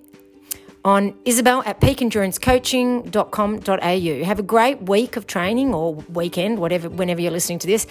on 0.86 1.14
isabel 1.24 1.62
at 1.66 1.80
peakendurancecoaching.com.au. 1.80 4.24
Have 4.24 4.38
a 4.38 4.42
great 4.42 4.82
week 4.82 5.16
of 5.16 5.26
training 5.26 5.74
or 5.74 5.94
weekend, 5.94 6.60
whatever, 6.60 6.88
whenever 6.88 7.20
you're 7.20 7.32
listening 7.32 7.58
to 7.58 7.66
this, 7.66 7.88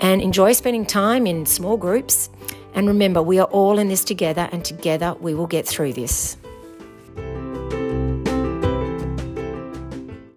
and 0.00 0.20
enjoy 0.20 0.52
spending 0.52 0.84
time 0.84 1.28
in 1.28 1.46
small 1.46 1.76
groups. 1.76 2.28
And 2.74 2.88
remember, 2.88 3.22
we 3.22 3.38
are 3.38 3.46
all 3.46 3.78
in 3.78 3.88
this 3.88 4.02
together, 4.02 4.48
and 4.50 4.64
together 4.64 5.14
we 5.20 5.32
will 5.32 5.46
get 5.46 5.64
through 5.64 5.92
this. 5.92 6.36